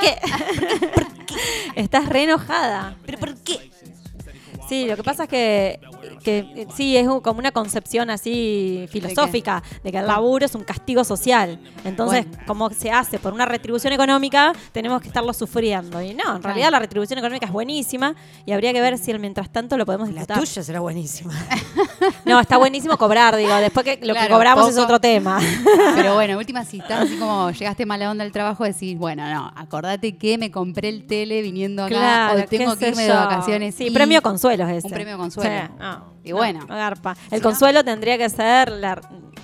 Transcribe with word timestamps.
qué? 0.00 0.18
Estás 1.80 2.08
re 2.08 2.24
enojada. 2.24 2.96
¿Pero 3.06 3.18
por 3.18 3.34
qué? 3.36 3.70
Sí, 4.68 4.86
lo 4.86 4.96
que 4.96 5.02
pasa 5.02 5.24
es 5.24 5.28
que, 5.28 5.80
que 6.22 6.38
eh, 6.56 6.66
sí, 6.74 6.96
es 6.96 7.06
como 7.08 7.38
una 7.38 7.52
concepción 7.52 8.10
así 8.10 8.86
filosófica 8.90 9.62
de 9.82 9.90
que 9.92 9.98
el 9.98 10.06
laburo 10.06 10.44
es 10.46 10.54
un 10.54 10.64
castigo 10.64 11.02
social. 11.04 11.58
Entonces, 11.84 12.26
Bueno. 12.26 12.42
como 12.46 12.70
se 12.70 12.90
hace 12.90 13.18
por 13.18 13.32
una 13.32 13.46
retribución 13.46 13.92
económica, 13.92 14.52
tenemos 14.72 15.00
que 15.02 15.08
estarlo 15.08 15.32
sufriendo. 15.32 16.00
Y 16.02 16.14
no, 16.14 16.36
en 16.36 16.42
realidad 16.42 16.70
la 16.70 16.78
retribución 16.78 17.18
económica 17.18 17.46
es 17.46 17.52
buenísima 17.52 18.14
y 18.46 18.52
habría 18.52 18.72
que 18.72 18.80
ver 18.80 18.98
si 18.98 19.10
el 19.10 19.18
mientras 19.18 19.50
tanto 19.50 19.76
lo 19.76 19.86
podemos 19.86 20.08
La 20.08 20.20
disfrutar. 20.20 20.38
tuya 20.38 20.62
será 20.62 20.80
buenísima. 20.80 21.32
No, 22.24 22.38
está 22.40 22.56
buenísimo 22.56 22.96
cobrar, 22.96 23.36
digo. 23.36 23.54
Después 23.56 23.84
que 23.84 23.98
lo 24.06 24.14
que 24.14 24.28
cobramos 24.28 24.68
es 24.70 24.78
otro 24.78 25.00
tema. 25.00 25.40
Pero 25.94 26.14
bueno, 26.14 26.38
última, 26.38 26.62
estás 26.62 27.02
así 27.02 27.16
como 27.16 27.50
llegaste 27.50 27.86
mala 27.86 28.10
onda 28.10 28.24
al 28.24 28.32
trabajo, 28.32 28.64
decís, 28.64 28.96
bueno, 28.96 29.28
no, 29.32 29.52
acordate 29.56 30.16
que 30.16 30.38
me 30.38 30.50
compré 30.50 30.88
el 30.88 31.06
tele 31.06 31.42
viniendo 31.42 31.82
acá 31.84 31.88
Claro, 31.94 32.40
o 32.40 32.44
tengo 32.46 32.76
que 32.76 32.88
irme 32.88 33.04
de 33.04 33.12
vacaciones. 33.12 33.74
Sí, 33.74 33.86
y- 33.86 33.90
premio 33.90 34.22
consuelo 34.22 34.66
es 34.68 34.78
ese. 34.78 34.86
Un 34.88 34.92
premio 34.92 35.18
consuelo. 35.18 35.50
Sí, 35.66 35.72
no, 35.78 36.04
Y 36.24 36.30
no, 36.30 36.36
bueno. 36.36 36.60
no 36.68 36.74
garpa. 36.76 37.16
El 37.30 37.40
consuelo 37.40 37.82
tendría 37.84 38.18
que 38.18 38.28
ser 38.28 38.70
la, 38.70 39.00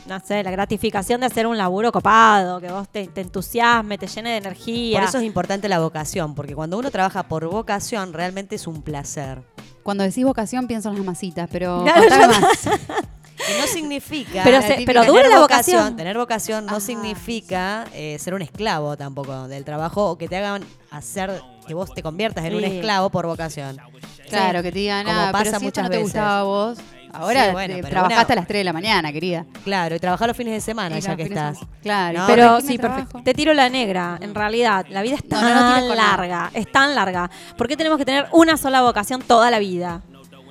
no 0.07 0.21
sé, 0.21 0.43
la 0.43 0.51
gratificación 0.51 1.21
de 1.21 1.27
hacer 1.27 1.47
un 1.47 1.57
laburo 1.57 1.91
copado, 1.91 2.61
que 2.61 2.71
vos 2.71 2.89
te, 2.89 3.07
te 3.09 3.23
entusiasme, 3.23 3.97
te 3.99 4.07
llene 4.07 4.31
de 4.33 4.37
energía. 4.37 5.01
Por 5.01 5.09
eso 5.09 5.19
es 5.19 5.25
importante 5.25 5.69
la 5.69 5.79
vocación, 5.81 6.35
porque 6.35 6.55
cuando 6.55 6.77
uno 6.79 6.91
trabaja 6.91 7.23
por 7.25 7.47
vocación, 7.49 8.13
realmente 8.13 8.57
es 8.57 8.67
un 8.67 8.83
placer. 8.83 9.43
Cuando 9.83 10.05
decís 10.05 10.25
vocación 10.25 10.67
pienso 10.67 10.89
en 10.91 10.97
las 10.97 11.05
masitas, 11.05 11.49
pero 11.51 11.85
más. 11.85 12.69
No 13.61 13.67
significa. 13.69 14.43
Pero 14.45 14.61
se- 14.63 14.83
pero 14.87 15.01
tener 15.03 15.07
dura 15.07 15.29
la 15.29 15.41
vocación. 15.41 15.95
Tener 15.97 16.17
vocación 16.19 16.65
no 16.67 16.73
Ajá. 16.73 16.81
significa 16.81 17.85
eh, 17.93 18.17
ser 18.19 18.35
un 18.35 18.43
esclavo 18.43 18.97
tampoco 18.97 19.47
del 19.47 19.65
trabajo 19.65 20.11
o 20.11 20.19
que 20.19 20.27
te 20.29 20.37
hagan 20.37 20.65
hacer 20.91 21.41
que 21.67 21.75
vos 21.75 21.93
te 21.95 22.03
conviertas 22.03 22.45
en 22.45 22.55
un 22.55 22.65
esclavo 22.65 23.11
por 23.11 23.27
vocación. 23.27 23.77
Claro, 24.29 24.63
que 24.63 24.73
te 24.73 24.79
digan, 24.79 25.05
Como 25.07 25.19
ah, 25.21 25.29
pasa 25.33 25.45
pero 25.45 25.45
si 25.45 25.55
esto 25.57 25.65
muchas 25.67 25.85
no 25.85 25.91
te 25.91 25.97
veces. 25.97 26.13
gustaba 26.13 26.39
a 26.41 26.43
vos, 26.43 26.79
ahora 27.13 27.45
Sí, 27.47 27.51
bueno, 27.53 27.75
pero 27.77 27.89
trabajaste 27.89 28.25
una- 28.25 28.33
a 28.33 28.37
las 28.43 28.47
3 28.49 28.61
de 28.61 28.65
la 28.65 28.73
mañana, 28.73 29.13
querida. 29.13 29.45
Claro, 29.65 29.95
y 29.95 29.99
trabajar 29.99 30.29
los 30.29 30.37
fines 30.37 30.55
de 30.55 30.61
semana 30.61 30.99
Y 30.99 31.01
ya 31.01 31.09
los 31.11 31.17
que 31.17 31.25
fines 31.25 31.39
de 31.43 31.47
estás. 31.51 31.59
semana. 31.59 31.79
Claro, 31.83 32.19
No, 32.19 32.27
Pero 32.27 32.61
sí, 32.61 32.79
perfecto. 32.79 33.21
Te 33.25 33.35
tiro 33.35 33.53
la 33.55 33.69
negra. 33.69 34.19
En 34.21 34.35
realidad, 34.35 34.87
la 34.91 35.03
vida 35.03 35.15
es 35.17 35.25
No, 35.25 35.31
tan 35.41 35.43
no, 35.49 35.55
no 35.55 35.67
tires 35.75 35.89
con 35.89 35.97
nada. 35.97 36.17
larga. 36.17 36.51
Es 36.55 36.71
tan 36.71 36.95
larga. 36.95 37.31
¿Por 37.57 37.69
qué 37.69 37.77
tenemos 37.77 37.99
que 37.99 38.05
tener 38.05 38.27
una 38.33 38.57
sola 38.57 38.83
vocación 38.83 39.23
toda 39.23 39.51
la 39.51 39.59
vida? 39.59 40.03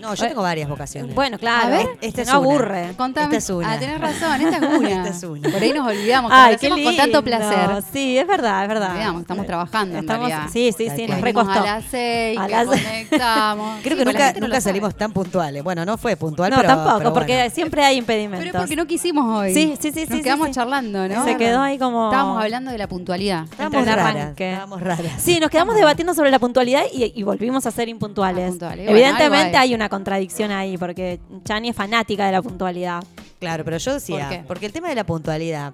No, 0.06 0.14
yo 0.14 0.28
tengo 0.28 0.42
varias 0.42 0.70
vocaciones. 0.70 1.16
Bueno, 1.16 1.38
claro. 1.40 1.68
A 1.68 1.70
ver, 1.70 1.88
esta 2.02 2.16
se 2.18 2.22
es 2.24 2.28
no 2.34 2.42
una. 2.42 2.50
aburre. 2.50 2.94
Contame. 2.98 3.26
Esta 3.26 3.38
es 3.38 3.50
una. 3.50 3.72
Ah, 3.74 3.80
tenés 3.80 4.00
razón, 4.02 4.42
esta 4.42 4.58
es 4.58 4.64
una. 4.80 4.90
Esta 4.90 5.10
es 5.10 5.24
una. 5.24 5.50
Por 5.50 5.62
ahí 5.62 5.74
nos 5.74 5.88
olvidamos, 5.88 6.32
Ay, 6.34 6.42
lo 6.44 6.50
qué 6.50 6.56
hacemos 6.68 6.78
lindo. 6.78 6.92
con 6.92 6.98
tanto 6.98 7.24
placer. 7.24 7.84
Sí, 7.92 8.18
es 8.18 8.28
verdad, 8.28 8.62
es 8.64 8.68
verdad. 8.70 8.92
Olvidamos, 8.92 9.22
estamos 9.22 9.46
trabajando 9.46 9.98
en 9.98 10.04
Estamos- 10.06 10.28
realidad. 10.30 10.50
Sí, 10.52 10.72
sí, 10.78 10.90
sí, 10.96 11.08
nos 11.08 11.22
recostó. 11.22 11.52
a 11.60 11.66
las 11.66 11.86
6, 11.90 12.38
A 12.40 12.48
las- 12.48 12.68
conectamos. 12.68 13.80
Creo 13.84 13.98
Sí, 13.98 14.04
que 14.04 14.06
nunca, 14.06 14.34
nunca 14.34 14.48
sabe. 14.48 14.62
salimos 14.62 14.96
tan 14.96 15.12
puntuales. 15.12 15.64
Bueno, 15.64 15.86
no 15.86 15.98
fue 15.98 16.16
puntual, 16.16 16.52
No, 16.52 16.58
pero, 16.58 16.70
tampoco, 16.70 16.98
pero 17.00 17.14
porque 17.14 17.36
bueno. 17.36 17.50
siempre 17.54 17.84
hay 17.84 17.98
impedimentos. 17.98 18.40
Pero 18.46 18.58
es 18.58 18.62
porque 18.64 18.76
no 18.76 18.86
quisimos 18.88 19.40
hoy. 19.40 19.54
Sí, 19.54 19.76
sí, 19.80 19.92
sí, 19.92 20.06
Nos 20.08 20.18
sí, 20.18 20.24
quedamos 20.24 20.48
sí, 20.48 20.54
charlando, 20.54 21.08
¿no? 21.08 21.24
Se 21.26 21.38
quedó 21.38 21.62
ahí 21.62 21.78
como... 21.78 22.06
Estábamos 22.10 22.42
hablando 22.44 22.72
de 22.72 22.78
la 22.78 22.88
puntualidad. 22.88 23.46
Estábamos 23.46 23.86
raras, 23.86 24.16
estábamos 24.38 24.82
raras. 24.82 25.12
Sí, 25.18 25.40
nos 25.40 25.50
quedamos 25.50 25.76
debatiendo 25.76 26.14
sobre 26.14 26.32
la 26.32 26.40
puntualidad 26.40 26.84
y, 26.94 27.24
volvimos 27.24 27.66
a 27.66 27.72
ser 27.72 27.90
impuntuales. 27.90 28.56
Evidentemente 28.62 29.58
hay. 29.58 29.70
hay 29.70 29.76
una 29.76 29.90
contradicción 29.96 30.52
ahí, 30.52 30.78
porque 30.78 31.20
Chani 31.44 31.70
es 31.70 31.76
fanática 31.76 32.26
de 32.26 32.32
la 32.34 32.42
puntualidad. 32.42 33.04
Claro, 33.40 33.64
pero 33.64 33.78
yo 33.78 33.94
decía, 33.94 34.44
porque 34.48 34.66
el 34.66 34.72
tema 34.72 34.90
de 34.90 34.96
la 34.96 35.06
puntualidad, 35.06 35.74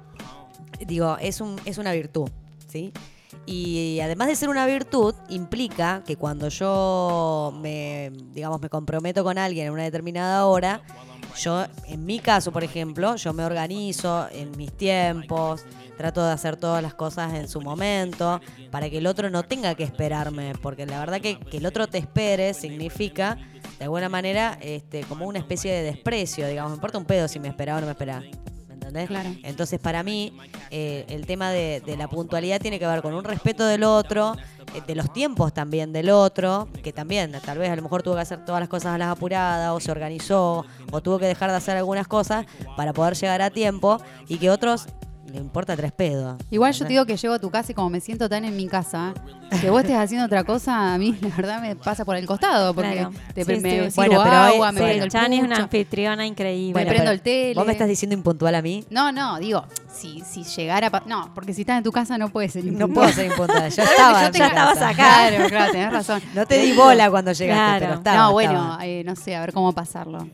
digo, 0.85 1.17
es, 1.19 1.41
un, 1.41 1.59
es 1.65 1.77
una 1.77 1.91
virtud, 1.91 2.29
¿sí? 2.67 2.93
Y 3.45 3.99
además 4.01 4.27
de 4.27 4.35
ser 4.35 4.49
una 4.49 4.65
virtud, 4.65 5.15
implica 5.29 6.03
que 6.05 6.15
cuando 6.15 6.49
yo 6.49 7.53
me, 7.61 8.11
digamos, 8.33 8.61
me 8.61 8.69
comprometo 8.69 9.23
con 9.23 9.37
alguien 9.37 9.67
en 9.67 9.73
una 9.73 9.83
determinada 9.83 10.45
hora, 10.45 10.81
yo, 11.39 11.65
en 11.87 12.05
mi 12.05 12.19
caso, 12.19 12.51
por 12.51 12.63
ejemplo, 12.63 13.15
yo 13.15 13.33
me 13.33 13.43
organizo 13.43 14.27
en 14.31 14.55
mis 14.57 14.71
tiempos, 14.71 15.63
trato 15.97 16.23
de 16.23 16.31
hacer 16.31 16.57
todas 16.57 16.83
las 16.83 16.93
cosas 16.93 17.33
en 17.33 17.47
su 17.47 17.61
momento, 17.61 18.41
para 18.69 18.89
que 18.89 18.97
el 18.97 19.07
otro 19.07 19.29
no 19.29 19.43
tenga 19.43 19.75
que 19.75 19.83
esperarme, 19.83 20.53
porque 20.61 20.85
la 20.85 20.99
verdad 20.99 21.21
que, 21.21 21.39
que 21.39 21.57
el 21.57 21.65
otro 21.65 21.87
te 21.87 21.97
espere 21.97 22.53
significa, 22.53 23.37
de 23.81 23.85
alguna 23.85 24.09
manera, 24.09 24.59
este, 24.61 25.01
como 25.05 25.25
una 25.25 25.39
especie 25.39 25.73
de 25.73 25.81
desprecio, 25.81 26.47
digamos, 26.47 26.69
me 26.69 26.75
importa 26.75 26.99
un 26.99 27.05
pedo 27.05 27.27
si 27.27 27.39
me 27.39 27.47
esperaba 27.47 27.79
o 27.79 27.81
no 27.81 27.87
me 27.87 27.93
esperaba. 27.93 28.19
¿Me 28.67 28.73
entendés? 28.75 29.07
Claro. 29.07 29.31
Entonces, 29.41 29.79
para 29.79 30.03
mí, 30.03 30.37
eh, 30.69 31.03
el 31.09 31.25
tema 31.25 31.49
de, 31.49 31.81
de 31.83 31.97
la 31.97 32.07
puntualidad 32.07 32.61
tiene 32.61 32.77
que 32.77 32.85
ver 32.85 33.01
con 33.01 33.15
un 33.15 33.23
respeto 33.23 33.65
del 33.65 33.83
otro, 33.83 34.35
eh, 34.75 34.83
de 34.85 34.93
los 34.93 35.11
tiempos 35.11 35.51
también 35.51 35.93
del 35.93 36.11
otro, 36.11 36.67
que 36.83 36.93
también, 36.93 37.31
tal 37.43 37.57
vez 37.57 37.71
a 37.71 37.75
lo 37.75 37.81
mejor 37.81 38.03
tuvo 38.03 38.13
que 38.13 38.21
hacer 38.21 38.45
todas 38.45 38.59
las 38.59 38.69
cosas 38.69 38.93
a 38.93 38.99
las 38.99 39.07
apuradas, 39.07 39.71
o 39.71 39.79
se 39.79 39.89
organizó, 39.89 40.63
o 40.91 41.01
tuvo 41.01 41.17
que 41.17 41.25
dejar 41.25 41.49
de 41.49 41.57
hacer 41.57 41.75
algunas 41.75 42.07
cosas 42.07 42.45
para 42.77 42.93
poder 42.93 43.15
llegar 43.15 43.41
a 43.41 43.49
tiempo, 43.49 43.99
y 44.27 44.37
que 44.37 44.51
otros 44.51 44.85
le 45.31 45.37
importa 45.39 45.75
tres 45.75 45.91
pedos. 45.91 46.37
Igual 46.51 46.73
yo 46.73 46.85
te 46.85 46.89
digo 46.93 47.05
que 47.05 47.17
llego 47.17 47.33
a 47.33 47.39
tu 47.39 47.49
casa 47.49 47.71
y 47.71 47.75
como 47.75 47.89
me 47.89 47.99
siento 48.01 48.27
tan 48.29 48.45
en 48.45 48.55
mi 48.55 48.67
casa, 48.67 49.13
que 49.61 49.69
vos 49.69 49.81
estés 49.81 49.97
haciendo 49.97 50.25
otra 50.25 50.43
cosa, 50.43 50.93
a 50.93 50.97
mí 50.97 51.15
la 51.21 51.35
verdad 51.35 51.61
me 51.61 51.75
pasa 51.75 52.05
por 52.05 52.15
el 52.15 52.25
costado, 52.25 52.73
porque 52.73 52.91
Claro. 52.91 53.11
te, 53.33 53.43
Sí, 53.45 53.51
me 53.51 53.55
sí. 53.85 53.91
sirvo 53.91 53.91
Bueno, 53.95 54.23
pero 54.23 54.35
agua, 54.35 54.71
me 54.71 54.79
sí, 54.79 54.85
prendo 54.85 55.05
el 55.05 55.11
Chani 55.11 55.37
es 55.37 55.43
una 55.43 55.57
anfitriona 55.57 56.25
increíble. 56.25 56.73
Bueno, 56.73 56.89
prendo 56.89 57.11
el 57.11 57.21
tele. 57.21 57.55
¿Vos 57.55 57.65
me 57.65 57.71
estás 57.73 57.87
diciendo 57.87 58.13
impuntual 58.15 58.55
a 58.55 58.61
mí? 58.61 58.85
No, 58.89 59.11
no, 59.11 59.39
digo, 59.39 59.63
si, 59.91 60.21
si 60.21 60.43
llegara... 60.43 60.89
pa- 60.89 61.03
No, 61.05 61.31
porque 61.33 61.53
si 61.53 61.61
estás 61.61 61.77
en 61.77 61.83
tu 61.83 61.91
casa 61.91 62.17
no 62.17 62.29
puedes 62.29 62.53
ser 62.53 62.63
No 62.65 62.71
impuntual. 62.71 62.93
puedo 62.93 63.13
ser 63.15 63.25
impuntual. 63.31 63.69
Yo 63.71 63.83
estaba, 63.83 64.25
yo 64.31 64.37
ya 64.37 64.47
estabas 64.47 64.77
acá. 64.81 64.93
Claro, 64.95 65.47
claro, 65.49 65.71
tenés 65.71 65.91
razón. 65.91 66.21
No 66.35 66.45
te 66.45 66.57
di 66.59 66.73
bola 66.73 67.09
cuando 67.09 67.31
llegaste, 67.31 67.61
Claro. 67.61 67.79
pero 67.85 67.93
estaba. 67.95 68.17
no, 68.17 68.31
bueno, 68.33 68.51
estaba. 68.71 68.85
eh, 68.85 69.03
no 69.05 69.15
sé, 69.15 69.35
a 69.35 69.41
ver 69.41 69.53
cómo 69.53 69.71
pasarlo. 69.73 70.27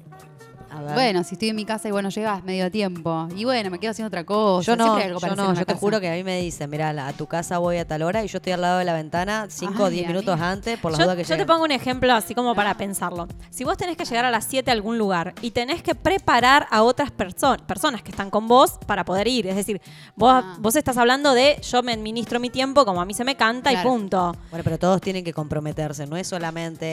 A 0.78 0.82
ver. 0.82 0.94
Bueno, 0.94 1.24
si 1.24 1.36
estoy 1.36 1.50
en 1.50 1.56
mi 1.56 1.66
casa 1.66 1.88
y 1.88 1.92
bueno, 1.92 2.10
llegas 2.10 2.44
medio 2.44 2.70
tiempo. 2.72 3.28
Y 3.36 3.46
bueno, 3.46 3.70
me 3.70 3.80
quedo 3.80 3.92
haciendo 3.92 4.08
otra 4.08 4.24
cosa. 4.24 4.66
Yo 4.72 4.76
no, 4.76 4.94
algo 4.96 5.08
yo 5.16 5.20
para 5.20 5.34
hacer 5.34 5.38
no, 5.46 5.54
yo 5.54 5.60
la 5.60 5.60
te 5.62 5.66
casa. 5.66 5.80
juro 5.80 6.00
que 6.00 6.10
a 6.10 6.14
mí 6.14 6.24
me 6.24 6.40
dicen, 6.42 6.70
mira, 6.70 6.90
a 7.08 7.14
tu 7.14 7.26
casa 7.28 7.58
voy 7.58 7.78
a 7.78 7.86
tal 7.88 8.02
hora 8.04 8.24
y 8.24 8.28
yo 8.28 8.38
estoy 8.38 8.54
al 8.54 8.62
lado 8.62 8.78
de 8.80 8.86
la 8.86 8.94
ventana 8.94 9.48
5 9.50 9.84
o 9.84 9.86
Ay, 9.88 9.94
10 9.94 10.06
a 10.06 10.08
minutos 10.10 10.40
antes 10.42 10.80
por 10.80 10.92
las 10.92 11.00
Yo, 11.00 11.06
dudas 11.06 11.18
que 11.18 11.24
yo 11.24 11.38
te 11.38 11.46
pongo 11.46 11.64
un 11.64 11.72
ejemplo 11.72 12.14
así 12.14 12.34
como 12.36 12.54
para 12.56 12.76
pensarlo. 12.78 13.28
Si 13.50 13.64
vos 13.64 13.78
tenés 13.78 13.98
que 13.98 14.06
llegar 14.06 14.26
a 14.26 14.32
las 14.32 14.46
7 14.46 14.70
a 14.72 14.74
algún 14.74 14.98
lugar 14.98 15.34
y 15.42 15.52
tenés 15.52 15.82
que 15.82 15.96
preparar 15.96 16.68
a 16.70 16.84
otras 16.84 17.12
perso- 17.12 17.58
personas 17.66 18.02
que 18.02 18.12
están 18.12 18.30
con 18.30 18.48
vos 18.48 18.74
para 18.86 19.04
poder 19.06 19.28
ir, 19.28 19.48
es 19.48 19.56
decir, 19.56 19.82
vos, 20.16 20.44
Ah. 20.44 20.56
vos 20.60 20.76
estás 20.76 20.98
hablando 20.98 21.34
de 21.34 21.60
yo 21.62 21.82
me 21.84 21.94
administro 21.94 22.40
mi 22.40 22.50
tiempo 22.50 22.86
como 22.86 23.02
a 23.02 23.06
mí 23.06 23.14
se 23.14 23.24
me 23.24 23.36
canta 23.36 23.70
Claro. 23.72 23.88
y 23.88 23.92
punto. 23.92 24.36
Bueno, 24.52 24.64
pero 24.64 24.78
todos 24.78 25.02
tienen 25.02 25.24
que 25.24 25.34
comprometerse, 25.34 26.06
no 26.08 26.18
es 26.18 26.28
solamente 26.28 26.86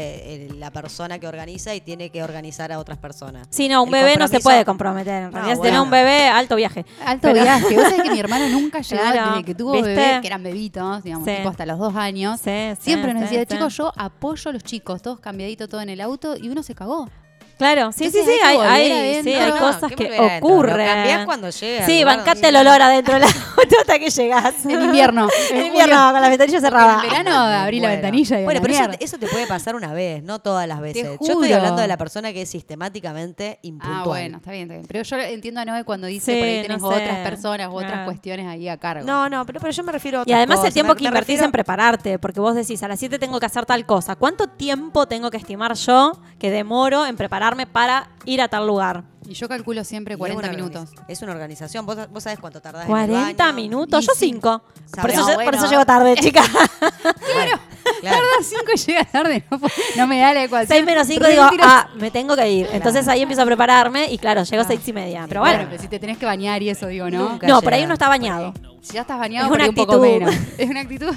eh, 0.46 0.48
la 0.56 0.70
persona 0.70 1.18
que 1.18 1.26
organiza 1.26 1.74
y 1.74 1.80
tiene 1.80 2.10
que 2.10 2.22
organizar 2.22 2.70
a 2.72 2.78
otras 2.78 2.98
personas. 2.98 3.46
Si 3.50 3.68
no, 3.68 3.73
un 3.82 3.88
El 3.88 3.92
bebé 4.02 4.16
no 4.16 4.28
se 4.28 4.40
puede 4.40 4.64
comprometer. 4.64 5.24
En 5.24 5.30
No, 5.30 5.30
realidad, 5.32 5.54
si 5.56 5.60
tenés 5.62 5.78
bueno. 5.78 5.82
un 5.84 5.90
bebé, 5.90 6.28
alto 6.28 6.56
viaje. 6.56 6.84
Alto 7.04 7.28
Pero- 7.28 7.42
viaje. 7.42 7.74
Vos 7.76 7.84
sabés 7.84 8.02
que 8.02 8.10
mi 8.10 8.20
hermano 8.20 8.48
nunca 8.48 8.80
llegó 8.80 9.02
Claro, 9.02 9.30
desde 9.32 9.44
que 9.44 9.54
tuvo 9.54 9.72
¿viste? 9.72 9.88
bebé, 9.94 10.18
que 10.20 10.26
eran 10.26 10.42
bebitos, 10.42 11.02
digamos, 11.02 11.28
Sí. 11.28 11.34
tipo 11.36 11.48
hasta 11.48 11.66
los 11.66 11.78
dos 11.78 11.94
años. 11.96 12.40
Sí, 12.40 12.50
sí, 12.76 12.82
Siempre 12.82 13.12
nos 13.14 13.22
decía, 13.22 13.44
chicos, 13.46 13.76
yo 13.76 13.92
apoyo 13.96 14.50
a 14.50 14.52
los 14.52 14.62
chicos, 14.62 15.02
todos 15.02 15.20
cambiaditos, 15.20 15.68
todo 15.68 15.80
en 15.80 15.88
el 15.90 16.00
auto, 16.00 16.36
y 16.36 16.48
uno 16.48 16.62
se 16.62 16.74
cagó. 16.74 17.08
Claro, 17.56 17.92
sí, 17.92 18.10
sí, 18.10 18.18
Entonces 18.18 18.24
sí, 18.24 18.30
hay 18.32 18.38
que 18.38 18.44
hay, 18.46 18.56
volver 18.56 18.72
hay- 18.72 18.92
adentro. 18.92 19.32
sí, 19.32 19.38
hay 19.38 19.50
No, 19.52 19.58
cosas 19.58 19.90
¿qué 19.90 19.96
que 19.96 20.20
ocurren. 20.38 20.86
cambiás 20.86 21.24
cuando 21.24 21.50
llega, 21.50 21.86
Sí, 21.86 22.04
bancate 22.04 22.48
el 22.48 22.56
olor 22.56 22.82
adentro 22.82 23.14
del 23.14 23.22
auto 23.24 23.76
hasta 23.80 23.98
que 23.98 24.10
llegás. 24.10 24.54
En 24.66 24.82
invierno. 24.82 25.28
En 25.50 25.66
invierno, 25.66 26.12
con 26.12 26.20
la 26.20 26.28
ventanilla 26.28 26.60
cerrada. 26.60 27.02
En 27.04 27.10
verano 27.10 27.30
abrí 27.38 27.80
la 27.80 27.88
ventanilla 27.90 28.40
y 28.40 28.44
Bueno, 28.44 28.60
la 28.60 28.66
pero 28.66 28.92
eso, 29.00 29.18
te 29.18 29.26
puede 29.28 29.46
pasar 29.46 29.76
una 29.76 29.92
vez, 29.92 30.22
no 30.22 30.40
todas 30.40 30.66
las 30.66 30.80
veces. 30.80 31.04
Yo 31.20 31.32
estoy 31.32 31.52
hablando 31.52 31.80
de 31.82 31.88
la 31.88 31.96
persona 31.96 32.32
que 32.32 32.42
es 32.42 32.48
sistemáticamente 32.50 33.58
impuntual. 33.62 34.00
Ah, 34.00 34.04
bueno, 34.04 34.36
está 34.38 34.50
bien, 34.50 34.62
está 34.64 34.74
bien. 34.74 34.86
Pero 34.86 35.02
yo 35.02 35.16
entiendo 35.18 35.60
a 35.60 35.64
Noé 35.64 35.84
cuando 35.84 36.06
dice 36.06 36.32
Sí, 36.34 36.38
por 36.38 36.48
ahí 36.48 36.56
no 36.56 36.62
tenés 36.62 36.80
sé. 36.82 36.86
otras 37.04 37.28
personas 37.28 37.68
u 37.68 37.74
otras 37.76 37.90
Claro. 37.92 38.04
cuestiones 38.06 38.46
ahí 38.46 38.68
a 38.68 38.76
cargo. 38.78 39.06
No, 39.06 39.28
no, 39.28 39.44
pero, 39.46 39.60
pero 39.60 39.72
yo 39.72 39.82
me 39.84 39.92
refiero 39.92 40.18
a 40.18 40.20
Y 40.22 40.22
otras 40.24 40.36
además 40.38 40.64
el 40.64 40.72
tiempo 40.72 40.92
Me- 40.94 40.98
que 40.98 41.04
invertís 41.04 41.26
refiero- 41.28 41.44
en 41.44 41.52
prepararte, 41.52 42.18
porque 42.18 42.40
vos 42.40 42.54
decís, 42.54 42.82
a 42.82 42.88
las 42.88 42.98
7 42.98 43.18
tengo 43.18 43.38
que 43.38 43.46
hacer 43.46 43.64
tal 43.66 43.84
cosa. 43.86 44.16
¿Cuánto 44.16 44.48
tiempo 44.48 45.06
tengo 45.06 45.30
que 45.30 45.36
estimar 45.36 45.74
yo 45.74 46.18
que 46.38 46.50
demoro 46.50 47.06
en 47.06 47.16
prepararme 47.16 47.43
para 47.70 48.08
ir 48.24 48.40
a 48.42 48.48
tal 48.48 48.66
lugar? 48.66 49.04
Y 49.26 49.32
yo 49.32 49.48
calculo 49.48 49.84
siempre 49.84 50.12
Y 50.12 50.16
es 50.16 50.18
40 50.18 50.38
una 50.48 50.52
minutos. 50.54 50.90
Es 51.08 51.22
una 51.22 51.32
organización. 51.32 51.86
¿Vos, 51.86 51.96
vos 52.10 52.22
sabés 52.22 52.38
cuánto 52.38 52.60
tardás 52.60 52.82
en 52.84 52.88
el 52.90 53.08
40 53.08 53.44
baño? 53.44 53.56
minutos, 53.56 54.04
Y 54.04 54.06
yo 54.06 54.12
sí. 54.14 54.26
5. 54.32 54.62
Por, 55.00 55.10
eso, 55.10 55.20
No, 55.20 55.26
lle- 55.28 55.34
por 55.34 55.44
bueno. 55.44 55.58
eso 55.58 55.70
llego 55.70 55.86
tarde, 55.86 56.14
chica. 56.20 56.42
Claro. 56.42 57.60
claro. 58.00 58.16
Tarda 58.18 58.42
5 58.42 58.62
y 58.74 58.76
llega 58.78 59.04
tarde, 59.06 59.44
no, 59.50 59.60
no 59.96 60.06
me 60.06 60.20
da 60.20 60.34
la 60.34 60.44
ecuación. 60.44 60.68
6 60.68 60.84
menos 60.84 61.06
5 61.06 61.24
Re 61.24 61.30
digo, 61.30 61.42
ah, 61.62 61.88
me 61.96 62.10
tengo 62.10 62.36
que 62.36 62.50
ir. 62.50 62.68
Entonces 62.72 63.08
ahí 63.08 63.22
empiezo 63.22 63.42
a 63.42 63.46
prepararme 63.46 64.10
y 64.12 64.18
claro, 64.18 64.42
llego 64.42 64.62
a 64.62 64.66
6 64.66 64.88
y 64.88 64.92
media. 64.92 65.24
Pero 65.26 65.40
Bueno, 65.40 65.56
bueno, 65.56 65.70
pero 65.70 65.82
si 65.82 65.88
te 65.88 65.98
tenés 65.98 66.18
que 66.18 66.26
bañar 66.26 66.62
y 66.62 66.68
eso 66.68 66.86
digo, 66.88 67.08
¿no? 67.08 67.30
Nunca 67.30 67.46
no, 67.46 67.62
por 67.62 67.72
ahí 67.72 67.84
uno 67.84 67.94
está 67.94 68.08
bañado. 68.08 68.52
Si 68.82 68.92
ya 68.92 69.00
estás 69.02 69.18
bañado, 69.18 69.46
Es 69.46 69.52
una 69.52 69.64
ahí 69.64 69.70
un 69.70 69.74
poco 69.74 69.94
actitud. 69.94 70.18
menos. 70.20 70.34
Es 70.58 70.68
una 70.68 70.80
actitud. 70.80 71.14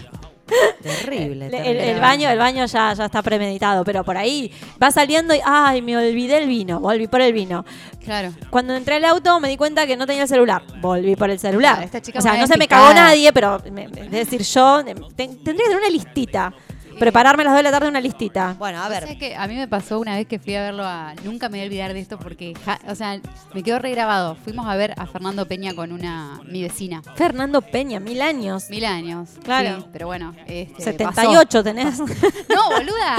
Terrible. 0.81 1.45
El, 1.45 1.51
terrible. 1.51 1.91
el 1.91 1.99
baño, 1.99 2.29
el 2.29 2.37
baño 2.37 2.65
ya, 2.65 2.93
ya 2.93 3.05
está 3.05 3.21
premeditado, 3.21 3.83
pero 3.83 4.03
por 4.03 4.17
ahí 4.17 4.51
va 4.81 4.91
saliendo 4.91 5.35
y 5.35 5.39
ay, 5.45 5.81
me 5.81 5.97
olvidé 5.97 6.37
el 6.37 6.47
vino, 6.47 6.79
volví 6.79 7.07
por 7.07 7.21
el 7.21 7.33
vino. 7.33 7.65
Claro. 8.03 8.31
Cuando 8.49 8.73
entré 8.75 8.95
al 8.95 9.05
auto 9.05 9.39
me 9.39 9.49
di 9.49 9.57
cuenta 9.57 9.85
que 9.85 9.97
no 9.97 10.05
tenía 10.07 10.23
el 10.23 10.29
celular, 10.29 10.63
volví 10.79 11.15
por 11.15 11.29
el 11.29 11.39
celular. 11.39 11.73
Claro, 11.75 11.85
esta 11.85 12.01
chica 12.01 12.19
o 12.19 12.21
sea, 12.21 12.37
no 12.37 12.47
se 12.47 12.57
me 12.57 12.65
picada. 12.65 12.83
cagó 12.83 12.93
nadie, 12.93 13.33
pero 13.33 13.61
me- 13.71 13.85
es 13.85 14.11
decir, 14.11 14.41
yo 14.43 14.79
eh, 14.79 14.95
ten- 15.15 15.43
tendría 15.43 15.65
que 15.65 15.69
tener 15.69 15.77
una 15.77 15.89
listita. 15.89 16.53
Prepararme 16.99 17.43
a 17.43 17.45
las 17.45 17.53
2 17.53 17.57
de 17.59 17.63
la 17.63 17.71
tarde 17.71 17.87
una 17.89 18.01
listita. 18.01 18.55
Bueno, 18.57 18.81
a 18.81 18.87
O 18.87 18.89
ver. 18.89 19.05
sea 19.05 19.17
que 19.17 19.35
a 19.35 19.47
mí 19.47 19.55
me 19.55 19.67
pasó 19.67 19.99
una 19.99 20.15
vez 20.15 20.27
que 20.27 20.39
fui 20.39 20.55
a 20.55 20.61
verlo 20.61 20.83
a. 20.85 21.13
Nunca 21.23 21.49
me 21.49 21.57
voy 21.57 21.63
a 21.63 21.67
olvidar 21.67 21.93
de 21.93 21.99
esto 21.99 22.17
porque. 22.17 22.53
ja- 22.65 22.79
o 22.87 22.95
sea, 22.95 23.19
me 23.53 23.63
quedó 23.63 23.79
regrabado. 23.79 24.35
Fuimos 24.43 24.67
a 24.67 24.75
ver 24.75 24.93
a 24.97 25.05
Fernando 25.05 25.45
Peña 25.47 25.73
con 25.73 25.91
una. 25.91 26.39
mi 26.45 26.61
vecina. 26.63 27.01
Fernando 27.15 27.61
Peña, 27.61 27.99
mil 27.99 28.21
años. 28.21 28.69
Mil 28.69 28.85
años. 28.85 29.29
Claro. 29.43 29.79
Sí, 29.81 29.85
pero 29.93 30.07
bueno. 30.07 30.33
Este, 30.47 30.83
78 30.83 31.63
tenés. 31.63 31.85
pasó. 31.99 32.05
No, 32.57 32.69
boluda. 32.71 33.17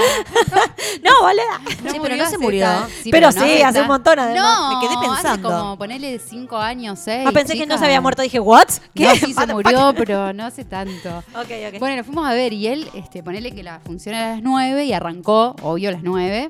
no, 1.03 1.11
boluda. 1.21 1.59
No 1.83 1.91
Che, 1.93 1.99
pero 2.01 2.15
no 2.15 2.29
se 2.29 2.37
murió. 2.37 2.67
Pero 3.11 3.27
no 3.27 3.31
sí, 3.31 3.39
hace 3.39 3.63
hace 3.63 3.81
un 3.81 3.87
montón, 3.87 4.19
además. 4.19 4.43
No, 4.59 4.79
Me 4.81 4.87
quedé 4.87 4.97
pensando. 5.07 5.49
Hace 5.49 5.57
como 5.59 5.77
ponerle 5.77 6.19
cinco 6.19 6.57
años, 6.57 6.99
seis. 6.99 7.25
Ah, 7.27 7.31
pensé 7.31 7.57
que 7.57 7.65
no 7.65 7.77
se 7.77 7.85
había 7.85 8.01
muerto. 8.01 8.21
Dije, 8.21 8.39
¿what? 8.39 8.67
¿Qué? 8.93 9.05
No, 9.05 9.15
sí 9.15 9.33
se 9.33 9.45
murió, 9.53 9.93
pero 9.95 10.33
no 10.33 10.45
hace 10.45 10.65
tanto. 10.65 11.09
Ok, 11.35 11.49
ok. 11.73 11.79
Bueno, 11.79 11.95
lo 11.97 12.03
fuimos 12.03 12.27
a 12.27 12.33
ver 12.33 12.53
y 12.53 12.67
él, 12.67 12.89
este, 12.93 13.23
ponele 13.23 13.51
que 13.51 13.63
la 13.63 13.68
función 13.77 14.15
era 14.15 14.31
a 14.31 14.35
las 14.35 14.41
9 14.41 14.85
y 14.85 14.93
arrancó, 14.93 15.55
obvio, 15.61 15.89
a 15.89 15.91
las 15.91 16.01
9. 16.01 16.49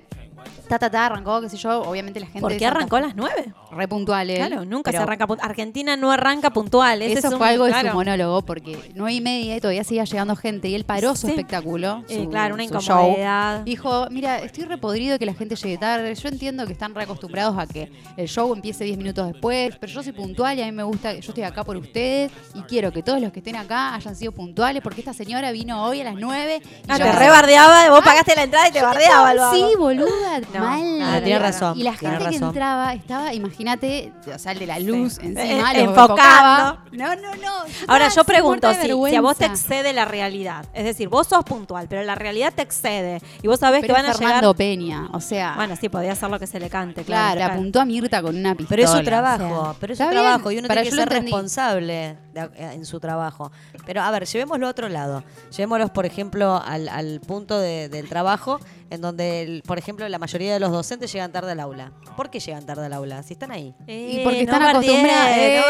Ta, 0.69 0.77
ta, 0.79 0.89
ta, 0.89 1.07
arrancó, 1.07 1.41
qué 1.41 1.49
sé 1.49 1.57
yo, 1.57 1.81
obviamente 1.81 2.19
la 2.19 2.27
gente... 2.27 2.41
¿Por 2.41 2.55
qué 2.55 2.65
arrancó 2.67 2.97
a 2.97 3.01
las 3.01 3.15
9? 3.15 3.53
Re 3.71 3.87
puntual, 3.87 4.29
él, 4.29 4.37
Claro, 4.37 4.65
nunca 4.65 4.91
se 4.91 4.97
arranca 4.97 5.25
puntual. 5.27 5.49
Argentina 5.49 5.97
no 5.97 6.11
arranca 6.11 6.51
puntual. 6.51 7.01
Ese 7.01 7.19
Eso 7.19 7.27
es 7.27 7.33
un- 7.33 7.39
fue 7.39 7.49
algo 7.49 7.65
de 7.65 7.71
claro. 7.71 7.89
su 7.89 7.95
monólogo, 7.95 8.41
porque 8.43 8.91
9 8.95 9.13
y 9.13 9.21
media 9.21 9.55
y 9.57 9.59
todavía 9.59 9.83
seguía 9.83 10.03
llegando 10.05 10.35
gente 10.35 10.67
y 10.69 10.75
él 10.75 10.85
paró 10.85 11.15
su 11.15 11.25
Sí. 11.27 11.31
espectáculo. 11.33 12.03
Eh, 12.07 12.23
su- 12.23 12.29
claro, 12.29 12.53
una 12.55 12.63
su 12.67 12.79
show. 12.79 12.99
incomodidad. 13.01 13.59
Dijo, 13.61 14.07
mira, 14.11 14.39
estoy 14.39 14.65
repodrido 14.65 15.13
de 15.13 15.19
que 15.19 15.25
la 15.25 15.33
gente 15.33 15.55
llegue 15.55 15.77
tarde. 15.79 16.13
Yo 16.13 16.29
entiendo 16.29 16.65
que 16.67 16.73
están 16.73 16.93
reacostumbrados 16.93 17.57
a 17.57 17.65
que 17.65 17.91
el 18.15 18.27
show 18.27 18.53
empiece 18.53 18.83
10 18.83 18.97
minutos 18.97 19.25
después, 19.31 19.75
pero 19.79 19.91
yo 19.91 20.03
soy 20.03 20.13
puntual 20.13 20.57
y 20.59 20.61
a 20.61 20.65
mí 20.65 20.71
me 20.71 20.83
gusta, 20.83 21.13
yo 21.13 21.29
estoy 21.31 21.43
acá 21.43 21.63
por 21.63 21.77
ustedes 21.77 22.31
y 22.53 22.61
quiero 22.61 22.91
que 22.91 23.01
todos 23.01 23.19
los 23.19 23.31
que 23.31 23.39
estén 23.39 23.55
acá 23.55 23.95
hayan 23.95 24.15
sido 24.15 24.31
puntuales 24.31 24.83
porque 24.83 25.01
esta 25.01 25.13
señora 25.13 25.51
vino 25.51 25.83
hoy 25.83 26.01
a 26.01 26.03
las 26.03 26.15
9. 26.15 26.61
y 26.63 26.91
Ah, 26.91 26.97
yo 26.97 27.05
te 27.05 27.11
rebardeaba, 27.13 27.89
vos 27.89 28.01
pagaste 28.03 28.35
la 28.35 28.43
entrada 28.43 28.67
y 28.67 28.71
te 28.71 28.81
bardeaba. 28.81 29.51
Sí, 29.51 29.65
boluda, 29.77 30.39
No, 30.53 30.58
mal. 30.59 31.01
ah, 31.01 31.21
tiene 31.23 31.39
razón, 31.39 31.77
Y 31.79 31.83
la 31.83 31.93
gente 31.93 32.17
que 32.17 32.23
razón. 32.23 32.43
entraba 32.49 32.93
estaba, 32.93 33.33
imagínate, 33.33 34.13
o 34.33 34.39
sea, 34.39 34.51
el 34.53 34.59
de 34.59 34.67
la 34.67 34.79
luz 34.79 35.13
Sí. 35.13 35.27
encima, 35.27 35.71
Eh, 35.73 35.83
lo 35.83 35.89
enfocando. 35.89 36.13
enfocaba. 36.13 36.83
No, 36.91 37.15
no, 37.15 37.35
no. 37.35 37.51
Ahora 37.87 38.09
yo 38.09 38.23
pregunto, 38.23 38.71
si, 38.73 38.87
si 39.09 39.15
a 39.15 39.21
vos 39.21 39.37
te 39.37 39.45
excede 39.45 39.93
la 39.93 40.05
realidad, 40.05 40.65
es 40.73 40.83
decir, 40.85 41.09
vos 41.09 41.27
sos 41.27 41.43
puntual, 41.43 41.87
pero 41.89 42.03
la 42.03 42.15
realidad 42.15 42.53
te 42.55 42.61
excede 42.61 43.21
y 43.41 43.47
vos 43.47 43.59
sabés 43.59 43.81
Pero 43.81 43.95
que 43.95 44.01
van 44.01 44.11
a 44.11 44.13
llegar... 44.13 44.55
Peña, 44.55 45.07
o 45.13 45.21
sea, 45.21 45.53
Bueno, 45.55 45.75
sí, 45.75 45.89
podía 45.89 46.11
hacer 46.13 46.29
lo 46.29 46.39
que 46.39 46.47
se 46.47 46.59
le 46.59 46.69
cante, 46.69 47.03
claro, 47.03 47.35
claro. 47.35 47.53
le 47.53 47.53
apuntó 47.59 47.79
a 47.81 47.85
Mirta 47.85 48.21
con 48.21 48.35
una 48.35 48.55
pistola. 48.55 48.69
Pero 48.69 48.83
es 48.83 48.89
su 48.89 48.97
o 48.97 49.03
trabajo, 49.03 49.63
sea, 49.71 49.73
pero 49.79 49.93
es 49.93 49.99
su 49.99 50.03
bien, 50.03 50.13
trabajo 50.21 50.51
y 50.51 50.57
uno 50.57 50.67
para 50.67 50.81
tiene 50.81 50.95
que 50.97 51.03
ser 51.03 51.09
responsable 51.53 52.17
de- 52.33 52.49
en 52.73 52.85
su 52.85 52.99
trabajo. 52.99 53.51
Pero 53.85 54.01
a 54.01 54.11
ver, 54.11 54.25
llevémoslo 54.25 54.67
a 54.67 54.69
otro 54.69 54.89
lado. 54.89 55.23
Llevémoslos, 55.51 55.91
por 55.91 56.05
ejemplo, 56.05 56.61
al, 56.65 56.89
al 56.89 57.19
punto 57.21 57.59
de- 57.59 57.89
del 57.89 58.09
trabajo 58.09 58.59
en 58.89 59.01
donde, 59.01 59.41
el- 59.43 59.61
por 59.63 59.77
ejemplo, 59.77 60.07
la 60.09 60.17
mayoría 60.19 60.53
de 60.53 60.59
los 60.59 60.71
docentes 60.71 61.11
llegan 61.13 61.31
tarde 61.31 61.51
al 61.51 61.59
aula. 61.59 61.91
¿Por 62.17 62.29
qué 62.29 62.39
llegan 62.39 62.65
tarde 62.65 62.85
al 62.87 62.93
aula? 62.93 63.21
Si 63.23 63.33
están 63.33 63.51
ahí. 63.51 63.75
Y 63.87 64.21
porque 64.23 64.41
Eh, 64.41 64.45
no 64.45 64.53
están 64.53 64.63
acostumbrados. 64.63 65.35
no 65.37 65.41
Eh, 65.41 65.61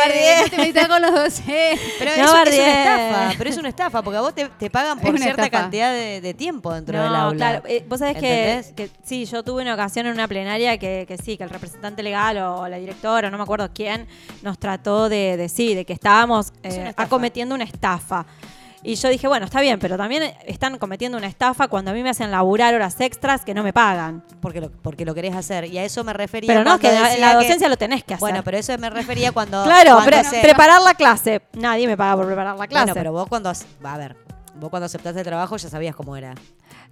no 0.66 0.74
te 0.74 0.88
con 0.88 1.02
los 1.02 1.12
docentes. 1.14 1.80
Pero 2.00 2.12
No 2.18 2.24
eso 2.24 2.44
es 2.44 2.60
una 2.60 2.72
estafa, 2.72 3.36
pero 3.38 3.50
es 3.50 3.58
una 3.58 3.70
estafa, 3.70 4.02
porque 4.02 4.18
a 4.18 4.22
vos 4.22 4.34
te, 4.34 4.48
te 4.58 4.70
pagan 4.70 5.00
por 5.00 5.18
cierta 5.18 5.44
estafa. 5.46 5.64
cantidad 5.64 5.92
de, 5.92 6.22
de 6.22 6.34
tiempo 6.34 6.74
dentro 6.74 6.98
No, 6.98 7.04
del 7.04 7.16
aula. 7.16 7.36
claro. 7.36 7.64
eh, 7.68 7.86
vos 7.88 8.00
sabés 8.00 8.18
que, 8.18 8.90
sí, 9.04 9.26
yo 9.26 9.44
tuve 9.44 9.62
una 9.64 9.74
ocasión 9.74 10.08
en 10.08 10.14
una 10.14 10.28
plenaria 10.28 10.78
que, 10.78 11.06
que 11.08 11.18
sí, 11.18 11.38
que 11.38 11.44
el 11.44 11.50
representante 11.50 12.02
legal 12.04 12.38
o 12.38 12.68
la 12.68 12.78
directora, 12.78 13.30
no 13.30 13.38
me 13.38 13.44
acuerdo 13.44 13.70
quién, 13.74 14.08
nos 14.42 14.58
trató 14.60 15.10
de, 15.10 15.36
de 15.38 15.50
sí, 15.50 15.76
de 15.76 15.86
que 15.86 15.94
estábamos 15.94 16.54
Es 16.64 16.76
eh, 16.76 16.82
una 16.82 16.94
acometiendo 16.96 17.56
una 17.56 17.64
estafa. 17.66 18.26
Y 18.82 18.96
yo 18.96 19.10
dije, 19.10 19.28
bueno, 19.28 19.46
está 19.46 19.60
bien, 19.60 19.78
pero 19.78 19.98
también 19.98 20.24
están 20.46 20.78
cometiendo 20.78 21.18
una 21.18 21.28
estafa 21.28 21.68
cuando 21.68 21.92
a 21.92 21.94
mí 21.94 22.02
me 22.02 22.10
hacen 22.12 22.32
laburar 22.32 22.74
horas 22.74 23.00
extras 23.02 23.44
que 23.44 23.54
no 23.54 23.62
me 23.62 23.74
pagan. 23.74 24.24
Porque 24.42 24.62
lo, 24.62 24.72
porque 24.72 25.04
lo 25.04 25.14
querés 25.14 25.36
hacer. 25.36 25.66
Y 25.66 25.78
a 25.78 25.84
eso 25.84 26.04
me 26.06 26.14
refería. 26.14 26.48
Pero 26.48 26.64
no, 26.64 26.80
que 26.80 26.88
en 26.88 27.20
la 27.20 27.32
que- 27.32 27.36
docencia 27.36 27.68
lo 27.68 27.76
tenés 27.78 28.04
que 28.06 28.14
hacer. 28.14 28.22
Bueno, 28.22 28.42
pero 28.44 28.58
eso 28.58 28.78
me 28.78 28.90
refería 28.90 29.32
cuando. 29.34 29.64
claro, 29.66 29.96
cuando 29.96 30.06
pre- 30.12 30.24
se- 30.24 30.40
preparar 30.42 30.82
la 30.82 30.94
clase. 30.94 31.42
Nadie 31.54 31.88
me 31.88 31.98
paga 31.98 32.16
por 32.16 32.26
preparar 32.26 32.58
la 32.58 32.68
clase. 32.68 32.86
Bueno, 32.86 32.94
pero 32.96 33.12
vos 33.12 33.28
cuando. 33.28 33.50
A 33.84 33.98
ver, 33.98 34.16
vos 34.56 34.70
cuando 34.70 34.86
aceptaste 34.86 35.20
el 35.20 35.26
trabajo 35.26 35.58
ya 35.58 35.70
sabías 35.70 35.96
cómo 35.96 36.16
era. 36.16 36.34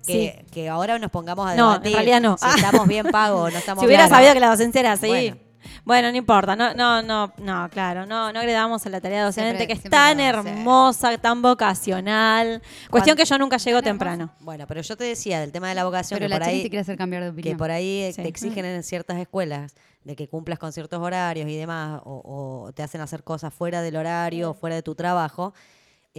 Que, 0.05 0.45
que 0.51 0.69
ahora 0.69 0.99
nos 0.99 1.09
pongamos 1.11 1.49
a 1.49 1.55
No, 1.55 1.75
en 1.75 1.81
debatir 1.83 1.93
realidad 1.95 2.21
no. 2.21 2.37
si 2.37 2.47
estamos 2.59 2.87
bien 2.87 3.07
pagos 3.11 3.47
o 3.47 3.51
no 3.51 3.57
estamos 3.57 3.81
si 3.83 3.85
hubiera 3.87 4.03
bien 4.05 4.15
sabido 4.15 4.33
que 4.33 4.39
la 4.39 4.49
docencia 4.49 4.79
era 4.79 4.91
así. 4.93 5.07
Bueno. 5.07 5.37
Bueno. 5.85 6.11
no 6.11 6.17
importa, 6.17 6.55
no, 6.55 6.73
no, 6.73 7.01
no, 7.01 7.33
no, 7.37 7.69
claro, 7.69 8.05
no, 8.05 8.31
no 8.33 8.39
agredamos 8.39 8.85
a 8.85 8.89
la 8.89 9.01
tarea 9.01 9.23
docente, 9.25 9.57
Siempre- 9.57 9.67
que 9.67 9.73
es 9.73 9.83
tan 9.89 10.19
hermosa, 10.19 11.17
tan 11.17 11.41
vocacional. 11.41 12.61
Cuestión 12.89 12.89
Cuando- 12.89 13.15
que 13.15 13.25
yo 13.25 13.37
nunca 13.37 13.57
llego 13.57 13.81
temprano. 13.81 14.29
Bueno, 14.39 14.65
pero 14.67 14.81
yo 14.81 14.95
te 14.97 15.03
decía 15.03 15.39
del 15.39 15.51
tema 15.51 15.69
de 15.69 15.75
la 15.75 15.83
vocación 15.85 16.17
Pero 16.19 16.25
que 16.27 16.29
la 16.29 16.35
por 16.39 16.47
ahí 16.47 16.63
te 16.63 16.69
quiere 16.69 16.81
hacer 16.81 16.97
cambiar 16.97 17.23
de 17.23 17.29
opinión. 17.29 17.53
que 17.53 17.57
por 17.57 17.71
ahí 17.71 18.11
Sí. 18.13 18.21
te 18.21 18.27
exigen 18.27 18.65
en 18.65 18.83
ciertas 18.83 19.17
escuelas 19.17 19.75
de 20.03 20.15
que 20.15 20.27
cumplas 20.29 20.57
con 20.59 20.71
ciertos 20.71 20.99
horarios 21.01 21.49
y 21.49 21.55
demás, 21.57 22.01
o, 22.05 22.65
o 22.67 22.71
te 22.73 22.81
hacen 22.83 23.01
hacer 23.01 23.23
cosas 23.23 23.53
fuera 23.53 23.81
del 23.81 23.97
horario, 23.97 24.51
o 24.51 24.53
fuera 24.53 24.75
de 24.75 24.81
tu 24.81 24.95
trabajo. 24.95 25.53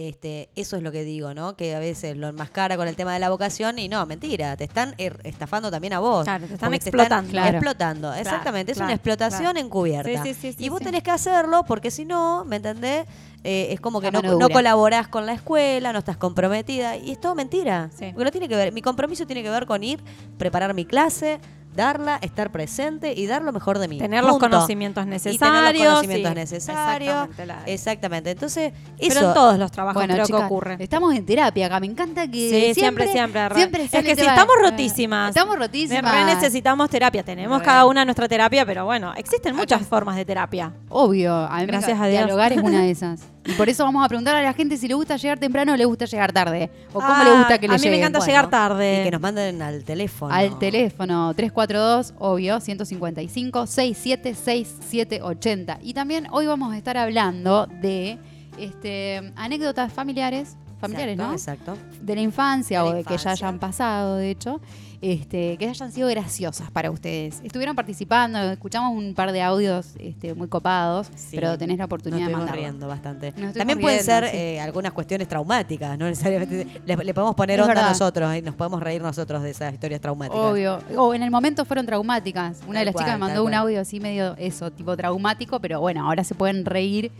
Este, 0.07 0.47
eso 0.55 0.77
es 0.77 0.81
lo 0.83 0.93
que 0.93 1.03
digo, 1.03 1.33
¿no? 1.33 1.57
Que 1.57 1.75
a 1.75 1.79
veces 1.79 2.15
lo 2.15 2.29
enmascara 2.29 2.77
con 2.77 2.87
el 2.87 2.95
tema 2.95 3.11
de 3.13 3.19
la 3.19 3.29
vocación 3.29 3.79
y 3.79 3.89
no, 3.89 4.05
mentira, 4.05 4.55
te 4.55 4.63
están 4.63 4.93
er- 4.97 5.19
estafando 5.25 5.69
también 5.69 5.91
a 5.91 5.99
vos. 5.99 6.23
Claro, 6.23 6.47
te 6.47 6.53
están 6.53 6.73
explotando. 6.73 7.29
Claro. 7.31 7.57
explotando, 7.57 8.13
exactamente, 8.13 8.71
es 8.71 8.77
una 8.77 8.93
explotación 8.93 9.51
claro. 9.51 9.59
encubierta. 9.59 10.23
Sí, 10.23 10.33
sí, 10.33 10.41
sí, 10.41 10.53
sí, 10.57 10.63
y 10.65 10.69
vos 10.69 10.79
sí. 10.79 10.85
tenés 10.85 11.03
que 11.03 11.11
hacerlo 11.11 11.65
porque 11.67 11.91
si 11.91 12.05
no, 12.05 12.45
¿me 12.45 12.55
entendés? 12.55 13.07
Eh, 13.43 13.67
es 13.71 13.81
como 13.81 13.99
que 13.99 14.09
no, 14.09 14.21
no 14.21 14.49
colaborás 14.49 15.09
con 15.09 15.25
la 15.25 15.33
escuela, 15.33 15.91
no 15.91 15.99
estás 15.99 16.15
comprometida 16.15 16.95
y 16.95 17.11
es 17.11 17.19
todo 17.19 17.35
mentira. 17.35 17.89
Sí. 17.97 18.05
Porque 18.13 18.23
no 18.23 18.31
tiene 18.31 18.47
que 18.47 18.55
ver, 18.55 18.71
mi 18.71 18.81
compromiso 18.81 19.25
tiene 19.25 19.43
que 19.43 19.49
ver 19.49 19.65
con 19.65 19.83
ir, 19.83 20.01
preparar 20.37 20.73
mi 20.73 20.85
clase, 20.85 21.39
darla, 21.79 22.17
estar 22.21 22.51
presente 22.51 23.13
y 23.15 23.25
dar 23.25 23.41
lo 23.41 23.51
mejor 23.51 23.79
de 23.79 23.87
mí. 23.87 23.97
Tener 23.97 24.23
los 24.23 24.37
conocimientos 24.37 25.03
Y 25.03 25.09
tener 25.09 25.13
necesarios. 25.23 25.83
los 25.83 25.93
conocimientos 25.93 26.31
sí, 26.31 26.35
necesarios. 26.35 27.15
exactamente, 27.15 27.45
la- 27.45 27.63
Exactamente. 27.65 28.31
Entonces, 28.31 28.73
Pero 28.99 29.11
eso. 29.13 29.27
en 29.29 29.33
todos 29.33 29.57
los 29.57 29.71
trabajos 29.71 29.95
Bueno, 29.95 30.13
creo 30.13 30.25
chicas, 30.25 30.41
que 30.41 30.45
ocurre. 30.45 30.77
Estamos 30.79 31.15
en 31.15 31.25
terapia 31.25 31.65
acá. 31.67 31.79
Me 31.79 31.87
encanta 31.87 32.27
que 32.27 32.49
Sí, 32.73 32.73
siempre, 32.79 33.07
siempre. 33.11 33.49
re- 33.49 33.55
siempre 33.55 33.83
es 33.83 33.91
que 33.91 34.15
si 34.15 34.21
estamos 34.21 34.55
eh, 34.59 34.69
rotísimas. 34.69 35.29
Estamos 35.29 35.55
Re 35.55 35.61
rotísimas. 35.65 36.25
necesitamos 36.25 36.89
terapia. 36.89 37.23
Tenemos 37.23 37.59
Re. 37.59 37.65
cada 37.65 37.85
una 37.85 38.03
nuestra 38.05 38.27
terapia, 38.27 38.65
pero 38.65 38.85
bueno, 38.85 39.13
existen 39.15 39.55
muchas 39.55 39.81
Acá. 39.81 39.89
formas 39.89 40.15
de 40.15 40.25
terapia. 40.25 40.73
Obvio, 40.89 41.33
a 41.33 41.57
mí 41.59 41.65
Gracias 41.65 41.99
a 41.99 42.07
Dios. 42.07 42.23
dialogar 42.25 42.51
es 42.53 42.59
una 42.61 42.81
de 42.81 42.91
esas. 42.91 43.21
Y 43.49 43.53
por 43.53 43.67
eso 43.69 43.83
vamos 43.83 44.05
a 44.05 44.07
preguntar 44.07 44.35
a 44.35 44.41
la 44.43 44.53
gente 44.53 44.77
si 44.77 44.87
le 44.87 44.93
gusta 44.93 45.17
llegar 45.17 45.39
temprano 45.39 45.73
o 45.73 45.75
le 45.75 45.85
gusta 45.85 46.05
llegar 46.05 46.31
tarde. 46.31 46.69
O 46.89 46.93
cómo 46.93 47.07
Ah, 47.09 47.23
le 47.23 47.31
gusta 47.37 47.57
que 47.57 47.67
le 47.67 47.73
a 47.73 47.77
mí 47.77 47.83
me 47.83 47.85
lleguen. 47.85 47.99
encanta 48.01 48.19
Bueno, 48.19 48.31
llegar 48.31 48.49
tarde. 48.49 49.01
Y 49.01 49.03
que 49.05 49.11
nos 49.11 49.21
manden 49.21 49.61
al 49.61 49.83
teléfono. 49.83 50.33
Al 50.33 50.59
teléfono 50.59 51.33
342, 51.33 52.13
obvio, 52.19 52.59
155 52.59 53.65
676780. 53.67 55.79
Y 55.81 55.93
también 55.93 56.27
hoy 56.31 56.47
vamos 56.47 56.73
a 56.73 56.77
estar 56.77 56.97
hablando 56.97 57.67
de 57.81 58.17
este, 58.57 59.31
anécdotas 59.35 59.91
familiares, 59.93 60.57
familiares, 60.79 61.17
Exacto, 61.17 61.71
¿no? 61.71 61.77
Exacto. 61.77 61.95
de 62.01 62.15
la 62.15 62.21
infancia 62.21 62.79
De 62.79 62.85
la 62.85 62.91
o 62.91 62.95
de 62.95 63.03
que 63.03 63.17
ya 63.17 63.31
hayan 63.31 63.59
pasado, 63.59 64.15
de 64.17 64.29
hecho, 64.31 64.59
este, 65.01 65.55
que 65.57 65.67
hayan 65.69 65.91
sido 65.91 66.09
graciosas 66.09 66.71
para 66.71 66.91
ustedes. 66.91 67.39
Estuvieron 67.43 67.75
participando, 67.75 68.39
escuchamos 68.51 68.95
un 68.97 69.13
par 69.13 69.31
de 69.31 69.41
audios 69.41 69.93
este, 69.99 70.33
muy 70.33 70.47
copados, 70.47 71.07
Sí. 71.15 71.35
pero 71.35 71.57
tenés 71.57 71.77
la 71.77 71.83
Nos 71.83 71.87
oportunidad 71.87 72.17
de 72.17 72.23
estuvimos 72.23 72.39
mandarlo. 72.45 72.61
riendo 72.61 72.87
bastante. 72.87 73.31
Nos 73.37 73.53
También 73.53 73.79
pueden 73.79 73.99
riendo, 74.05 74.27
ser 74.27 74.31
sí. 74.31 74.37
eh, 74.37 74.59
algunas 74.61 74.91
cuestiones 74.91 75.27
traumáticas, 75.27 75.97
no 75.97 76.05
necesariamente. 76.09 76.67
Le, 76.85 76.95
le 76.97 77.13
podemos 77.13 77.35
poner 77.35 77.59
Es 77.59 77.67
onda 77.67 77.85
a 77.85 77.89
nosotros 77.89 78.35
y 78.35 78.41
nos 78.41 78.55
podemos 78.55 78.81
reír 78.81 79.01
nosotros 79.01 79.41
de 79.41 79.51
esas 79.51 79.73
historias 79.73 80.01
traumáticas. 80.01 80.39
Obvio. 80.43 80.79
O 80.97 81.13
en 81.13 81.23
el 81.23 81.31
momento 81.31 81.63
fueron 81.65 81.85
traumáticas. 81.85 82.59
Una 82.67 82.79
de 82.79 82.85
las 82.85 82.93
cual, 82.93 83.05
chicas 83.05 83.19
me 83.19 83.25
mandó 83.25 83.43
un 83.45 83.53
audio 83.53 83.79
así 83.81 83.99
medio 83.99 84.35
eso, 84.37 84.71
tipo 84.71 84.97
traumático, 84.97 85.59
pero 85.59 85.79
bueno, 85.79 86.05
ahora 86.05 86.23
se 86.23 86.35
pueden 86.35 86.65
reír. 86.65 87.11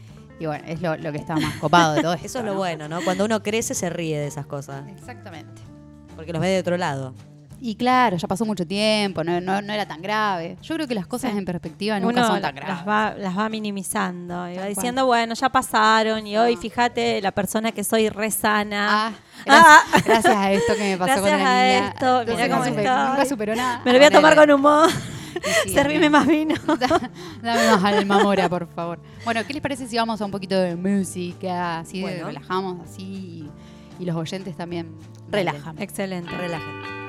Y 0.42 0.46
bueno, 0.46 0.64
es 0.68 0.82
lo, 0.82 0.96
lo 0.98 1.12
que 1.12 1.18
está 1.18 1.36
más 1.36 1.56
copado 1.58 1.94
de 1.96 2.02
todo 2.02 2.14
esto. 2.16 2.26
Eso 2.26 2.40
es 2.40 2.46
lo 2.46 2.52
¿no? 2.54 2.58
bueno, 2.58 2.88
¿no? 2.88 3.02
Cuando 3.04 3.26
uno 3.26 3.42
crece 3.44 3.74
se 3.74 3.90
ríe 3.90 4.18
de 4.20 4.28
esas 4.28 4.46
cosas, 4.46 4.88
Exactamente. 4.90 5.62
porque 6.16 6.32
los 6.34 6.42
ve 6.42 6.48
de 6.50 6.60
otro 6.60 6.78
lado. 6.78 7.14
Y 7.62 7.76
claro, 7.76 8.16
ya 8.16 8.28
pasó 8.28 8.46
mucho 8.46 8.66
tiempo, 8.66 9.22
no, 9.24 9.42
no, 9.42 9.62
no 9.62 9.74
era 9.74 9.86
tan 9.86 10.02
grave. 10.02 10.58
Yo 10.62 10.76
creo 10.76 10.88
que 10.88 10.96
las 10.96 11.08
cosas 11.08 11.36
en 11.36 11.44
perspectiva 11.44 12.00
nunca 12.00 12.20
Uno 12.22 12.28
son 12.28 12.42
tan 12.42 12.56
las 12.56 12.66
graves. 12.66 12.88
va, 12.88 13.14
las 13.18 13.38
va 13.38 13.50
minimizando 13.50 14.48
y 14.50 14.56
va 14.56 14.62
Tal 14.62 14.70
diciendo, 14.76 15.06
bueno, 15.06 15.34
ya 15.34 15.50
pasaron 15.50 16.26
y 16.26 16.38
hoy 16.38 16.56
fíjate 16.56 17.22
la 17.22 17.32
persona 17.32 17.72
que 17.74 17.84
soy 17.84 18.08
re 18.10 18.32
sana. 18.32 19.08
Ah, 19.08 19.12
gracias, 19.46 19.66
Ah. 19.68 20.02
gracias 20.06 20.36
a 20.38 20.52
esto 20.54 20.74
que 20.76 20.84
me 20.84 20.98
pasó 20.98 21.14
con 21.22 21.24
Gracias 21.30 21.42
la 21.42 21.60
a 21.60 21.64
niña. 21.66 21.88
esto, 21.90 22.22
Entonces 22.22 22.36
mirá 22.36 22.48
no 22.48 22.54
cómo 22.54 22.66
supe- 22.70 22.82
estoy. 22.86 23.08
Nunca 23.10 23.26
superó 23.26 23.56
nada. 23.56 23.82
Me 23.84 23.92
lo 23.94 24.00
voy 24.00 24.08
a 24.08 24.12
tomar 24.12 24.36
con 24.36 24.52
humor. 24.52 24.90
Sí, 25.64 25.70
Servime 25.74 26.10
más 26.10 26.28
vino. 26.28 26.54
Da- 26.80 27.00
Dame 27.42 27.68
más 27.72 27.84
alma 27.84 28.22
mora, 28.24 28.50
por 28.50 28.68
favor. 28.68 29.00
Bueno, 29.24 29.42
¿qué 29.48 29.54
les 29.54 29.62
parece 29.62 29.88
si 29.88 29.96
vamos 29.96 30.20
a 30.22 30.26
un 30.26 30.32
poquito 30.32 30.60
de 30.60 30.76
música? 30.76 31.80
Así 31.80 32.02
de 32.02 32.24
relajamos, 32.24 32.82
así. 32.90 33.48
y 34.00 34.06
los 34.06 34.16
oyentes 34.18 34.58
también 34.58 34.90
relajan. 35.32 35.82
Excelente. 35.82 36.36
Relajen. 36.36 37.09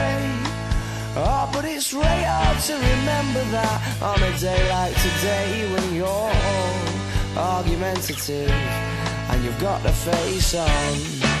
Oh, 1.13 1.49
but 1.51 1.65
it's 1.65 1.91
really 1.93 2.05
hard 2.05 2.57
to 2.59 2.73
remember 2.73 3.43
that 3.51 4.01
on 4.01 4.23
a 4.23 4.37
day 4.37 4.69
like 4.69 4.95
today 4.95 5.69
when 5.73 5.93
you're 5.93 6.07
all 6.07 7.57
argumentative 7.57 8.49
and 8.49 9.43
you've 9.43 9.59
got 9.59 9.83
the 9.83 9.91
face 9.91 10.55
on. 10.55 11.40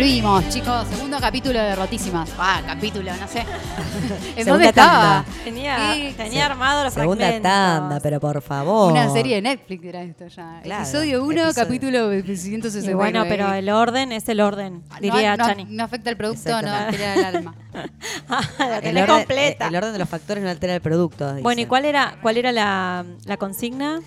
Volvimos, 0.00 0.48
chicos. 0.48 0.86
Segundo 0.88 1.18
capítulo 1.20 1.58
de 1.58 1.76
Rotísimas. 1.76 2.30
Ah, 2.38 2.62
capítulo, 2.66 3.12
no 3.20 3.28
sé. 3.28 3.40
¿En 4.36 4.44
Segunda 4.44 4.52
dónde 4.52 4.68
estaba? 4.68 5.24
tanda. 5.24 5.44
Tenía, 5.44 5.92
Sí. 5.94 6.14
tenía 6.16 6.46
armado 6.46 6.84
los 6.84 6.94
Segunda 6.94 7.24
fragmentos. 7.26 7.50
tanda, 7.50 8.00
pero 8.00 8.18
por 8.18 8.40
favor. 8.40 8.92
Una 8.92 9.10
serie 9.10 9.36
de 9.36 9.42
Netflix 9.42 9.84
era 9.84 10.02
esto 10.02 10.26
ya. 10.28 10.60
Claro, 10.62 10.84
Episodio 10.84 11.22
1, 11.22 11.42
episodio. 11.42 11.54
capítulo 11.66 12.14
Y 12.14 12.36
169. 12.36 12.94
bueno, 12.94 13.24
pero 13.28 13.52
el 13.52 13.68
orden 13.68 14.12
es 14.12 14.26
el 14.30 14.40
orden, 14.40 14.82
No- 14.88 15.00
diría 15.00 15.36
no, 15.36 15.44
Chani. 15.44 15.66
no 15.68 15.84
afecta 15.84 16.08
el 16.08 16.16
producto, 16.16 16.48
no 16.50 16.58
Exactamente. 16.60 17.06
altera 17.06 17.28
el 17.28 17.36
alma. 17.36 17.54
la 18.58 18.76
El 18.76 18.82
tenés 18.82 19.02
orden, 19.02 19.16
completa. 19.16 19.68
el 19.68 19.76
orden 19.76 19.92
de 19.92 19.98
los 19.98 20.08
factores 20.08 20.42
no 20.42 20.48
altera 20.48 20.74
el 20.74 20.80
producto. 20.80 21.34
bueno, 21.42 21.60
¿y 21.60 21.66
cuál 21.66 21.84
era, 21.84 22.16
cuál 22.22 22.38
era 22.38 22.52
la, 22.52 23.04
la 23.26 23.36
consigna? 23.36 24.00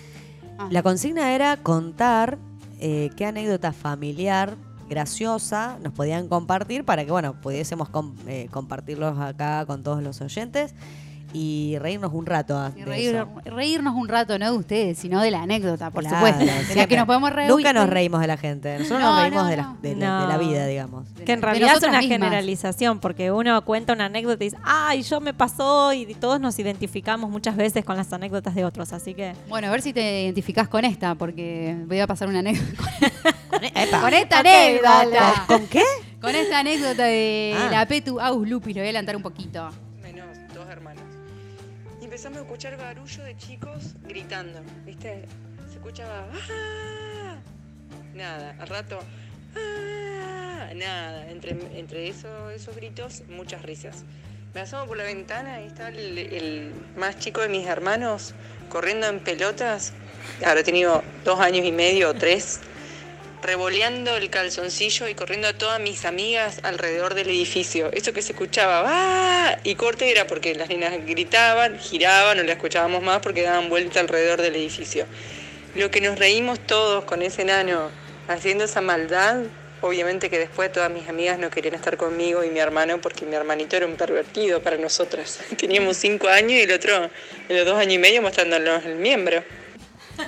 Ah. 0.58 0.66
La 0.72 0.82
consigna 0.82 1.34
era 1.36 1.56
contar 1.58 2.38
eh, 2.80 3.10
qué 3.16 3.26
anécdota 3.26 3.72
familiar 3.72 4.56
graciosa 4.88 5.78
nos 5.82 5.92
podían 5.92 6.28
compartir 6.28 6.84
para 6.84 7.04
que, 7.04 7.10
bueno, 7.10 7.34
pudiésemos 7.40 7.88
com- 7.88 8.14
eh, 8.26 8.48
compartirlos 8.50 9.18
acá 9.18 9.64
con 9.66 9.82
todos 9.82 10.02
los 10.02 10.20
oyentes 10.20 10.74
y 11.36 11.76
reírnos 11.80 12.12
un 12.14 12.26
rato. 12.26 12.70
Y 12.76 12.82
de 12.82 12.86
reír- 12.86 13.14
eso. 13.16 13.28
reírnos 13.56 13.96
un 13.96 14.06
rato, 14.06 14.38
no 14.38 14.52
de 14.52 14.56
ustedes, 14.56 14.96
sino 14.98 15.20
de 15.20 15.32
la 15.32 15.42
anécdota, 15.42 15.90
por 15.90 16.02
Claro, 16.04 16.16
supuesto. 16.18 16.38
De 16.38 16.46
la 16.46 16.52
siempre. 16.62 16.86
que 16.86 16.96
nos 16.96 17.06
podemos 17.06 17.32
reír. 17.32 17.50
Nunca 17.50 17.72
nos 17.72 17.88
reímos 17.90 18.20
de 18.20 18.26
la 18.28 18.36
gente. 18.36 18.74
Nosotros 18.78 19.00
No, 19.00 19.10
nos 19.14 19.20
reímos 19.22 19.42
no, 19.42 19.48
de, 19.48 19.56
la, 19.56 19.76
de 19.82 19.96
la- 19.96 20.20
de 20.20 20.28
la 20.28 20.36
No. 20.36 20.38
vida, 20.38 20.66
digamos. 20.68 21.08
Que 21.26 21.32
en 21.32 21.42
realidad 21.42 21.72
es 21.76 21.78
una 21.82 21.98
mismas. 21.98 22.04
generalización, 22.06 23.00
porque 23.00 23.32
uno 23.32 23.64
cuenta 23.64 23.94
una 23.94 24.04
anécdota 24.04 24.44
y 24.44 24.46
dice, 24.50 24.58
ay, 24.62 25.02
yo 25.02 25.20
me 25.20 25.34
pasó, 25.34 25.92
y 25.92 26.14
todos 26.14 26.38
nos 26.40 26.56
identificamos 26.60 27.28
muchas 27.28 27.56
veces 27.56 27.84
con 27.84 27.96
las 27.96 28.12
anécdotas 28.12 28.54
de 28.54 28.64
otros, 28.64 28.92
así 28.92 29.14
que... 29.14 29.32
Bueno, 29.48 29.66
a 29.66 29.70
ver 29.72 29.82
si 29.82 29.92
te 29.92 30.22
identificás 30.22 30.68
con 30.68 30.84
esta, 30.84 31.16
porque 31.16 31.76
voy 31.88 31.98
a 31.98 32.06
pasar 32.06 32.28
una 32.28 32.38
anécdota. 32.40 32.80
Con, 33.54 33.64
Epa. 33.64 34.00
con 34.00 34.14
esta 34.14 34.38
anécdota. 34.40 35.44
¿Con 35.46 35.66
qué? 35.68 35.82
Con 36.20 36.34
esta 36.34 36.58
anécdota 36.60 37.04
de 37.04 37.54
Ah. 37.56 37.68
la 37.70 37.86
Petu 37.86 38.20
Aus 38.20 38.48
Lupis, 38.48 38.74
lo 38.74 38.80
voy 38.80 38.86
a 38.86 38.90
adelantar 38.90 39.16
un 39.16 39.22
poquito. 39.22 39.70
menos 40.02 40.26
dos 40.54 40.68
hermanos. 40.68 41.02
Y 42.00 42.04
empezamos 42.04 42.38
a 42.38 42.42
escuchar 42.42 42.76
barullo 42.76 43.22
de 43.24 43.36
chicos 43.36 43.94
gritando, 44.02 44.60
¿viste? 44.84 45.26
Se 45.68 45.74
escuchaba 45.74 46.26
¡Ah! 46.50 47.36
Nada, 48.14 48.54
al 48.58 48.68
rato 48.68 48.98
¡Ah! 49.56 50.68
Nada, 50.74 51.30
entre, 51.30 51.50
entre 51.78 52.08
eso- 52.08 52.50
esos 52.50 52.74
gritos, 52.74 53.22
muchas 53.28 53.62
risas. 53.62 54.04
Me 54.54 54.60
asomo 54.62 54.86
por 54.86 54.96
la 54.96 55.04
ventana 55.04 55.60
y 55.62 55.66
está 55.66 55.88
el, 55.88 56.18
el 56.18 56.72
más 56.96 57.18
chico 57.18 57.40
de 57.40 57.48
mis 57.48 57.66
hermanos 57.66 58.34
corriendo 58.68 59.06
en 59.08 59.20
pelotas. 59.20 59.92
Habrá 60.44 60.62
tenido 60.62 61.02
dos 61.24 61.38
años 61.40 61.64
y 61.66 61.72
medio 61.72 62.10
o 62.10 62.14
tres 62.14 62.60
revoleando 63.44 64.16
el 64.16 64.30
calzoncillo 64.30 65.06
y 65.06 65.14
corriendo 65.14 65.48
a 65.48 65.52
todas 65.52 65.78
mis 65.78 66.04
amigas 66.04 66.60
alrededor 66.62 67.14
del 67.14 67.28
edificio. 67.28 67.90
Eso 67.92 68.12
que 68.12 68.22
se 68.22 68.32
escuchaba, 68.32 68.84
¡ah! 68.86 69.58
Y 69.64 69.74
corte 69.74 70.10
era 70.10 70.26
porque 70.26 70.54
las 70.54 70.68
nenas 70.68 70.92
gritaban, 71.06 71.78
giraban, 71.78 72.38
no 72.38 72.42
la 72.42 72.52
escuchábamos 72.52 73.02
más 73.02 73.20
porque 73.20 73.42
daban 73.42 73.68
vuelta 73.68 74.00
alrededor 74.00 74.40
del 74.40 74.56
edificio. 74.56 75.06
Lo 75.74 75.90
que 75.90 76.00
nos 76.00 76.18
reímos 76.18 76.58
todos 76.60 77.04
con 77.04 77.22
ese 77.22 77.42
enano 77.42 77.90
haciendo 78.28 78.64
esa 78.64 78.80
maldad, 78.80 79.42
obviamente 79.82 80.30
que 80.30 80.38
después 80.38 80.72
todas 80.72 80.90
mis 80.90 81.08
amigas 81.08 81.38
no 81.38 81.50
querían 81.50 81.74
estar 81.74 81.98
conmigo 81.98 82.42
y 82.44 82.48
mi 82.48 82.60
hermano 82.60 83.00
porque 83.00 83.26
mi 83.26 83.34
hermanito 83.34 83.76
era 83.76 83.86
un 83.86 83.96
pervertido 83.96 84.62
para 84.62 84.78
nosotras. 84.78 85.40
Teníamos 85.58 85.98
cinco 85.98 86.28
años 86.28 86.52
y 86.52 86.62
el 86.62 86.72
otro, 86.72 87.10
en 87.48 87.56
los 87.56 87.66
dos 87.66 87.78
años 87.78 87.94
y 87.94 87.98
medio 87.98 88.22
mostrándonos 88.22 88.84
el 88.86 88.96
miembro. 88.96 89.44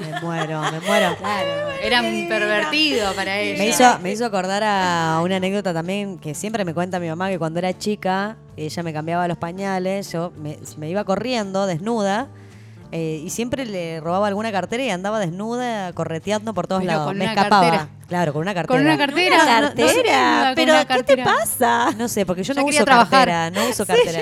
Me 0.00 0.20
muero, 0.20 0.60
me 0.72 0.80
muero. 0.80 1.16
Claro, 1.16 1.70
eran 1.82 2.26
pervertidos 2.28 3.14
para 3.14 3.38
ella. 3.38 3.58
Me 3.58 3.68
hizo, 3.68 3.98
me 4.00 4.10
hizo 4.12 4.24
acordar 4.26 4.62
a 4.64 5.20
una 5.22 5.36
anécdota 5.36 5.72
también 5.72 6.18
que 6.18 6.34
siempre 6.34 6.64
me 6.64 6.74
cuenta 6.74 6.98
mi 6.98 7.08
mamá 7.08 7.28
que 7.28 7.38
cuando 7.38 7.58
era 7.58 7.76
chica, 7.76 8.36
ella 8.56 8.82
me 8.82 8.92
cambiaba 8.92 9.28
los 9.28 9.38
pañales, 9.38 10.10
yo 10.12 10.32
me, 10.36 10.58
me 10.76 10.90
iba 10.90 11.04
corriendo 11.04 11.66
desnuda 11.66 12.28
eh, 12.92 13.22
y 13.24 13.30
siempre 13.30 13.66
le 13.66 14.00
robaba 14.00 14.28
alguna 14.28 14.52
cartera 14.52 14.82
y 14.84 14.90
andaba 14.90 15.18
desnuda 15.20 15.92
correteando 15.92 16.54
por 16.54 16.66
todos 16.66 16.82
Pero 16.82 16.92
lados. 16.92 17.06
con 17.08 17.18
me 17.18 17.24
una 17.24 17.32
escapaba. 17.34 17.62
cartera. 17.70 17.88
Claro, 18.08 18.32
con 18.32 18.42
una 18.42 18.54
cartera. 18.54 18.78
Con 18.78 18.86
una 18.86 18.96
cartera. 18.96 19.36
Una 19.42 19.44
no- 19.44 19.68
no 19.68 19.74
cartera, 19.74 20.42
con 20.46 20.54
pero 20.54 20.72
una 20.72 20.84
¿qué 20.84 21.02
te 21.02 21.16
cartera. 21.16 21.24
pasa? 21.24 21.90
No 21.96 22.08
sé, 22.08 22.24
porque 22.24 22.44
yo 22.44 22.54
no 22.54 22.64
uso 22.64 22.84
trabajar. 22.84 23.28
cartera, 23.28 23.50
no 23.50 23.68
uso 23.68 23.84
cartera. 23.84 24.20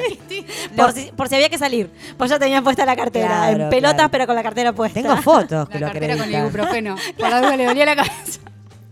Por, 0.77 0.93
si, 0.93 1.13
por 1.13 1.29
si 1.29 1.35
había 1.35 1.51
que 1.51 1.59
salir. 1.59 1.91
Pues 2.17 2.31
ya 2.31 2.39
tenía 2.39 2.63
puesta 2.63 2.87
la 2.87 2.97
cartera. 2.97 3.27
Claro, 3.27 3.65
en 3.65 3.69
pelotas, 3.71 3.95
claro. 3.97 4.11
pero 4.11 4.27
con 4.27 4.35
la 4.37 4.43
cartera 4.43 4.73
puesta. 4.73 5.03
Tengo 5.03 5.17
fotos 5.19 5.69
que 5.69 5.79
La 5.79 5.87
lo 5.89 5.93
cartera 5.93 6.17
con 6.17 6.33
ibuprofeno. 6.33 6.97
Por 7.19 7.29
duda 7.29 7.57
le 7.57 7.65
dolía 7.67 7.85
la 7.85 7.97
cabeza. 7.97 8.41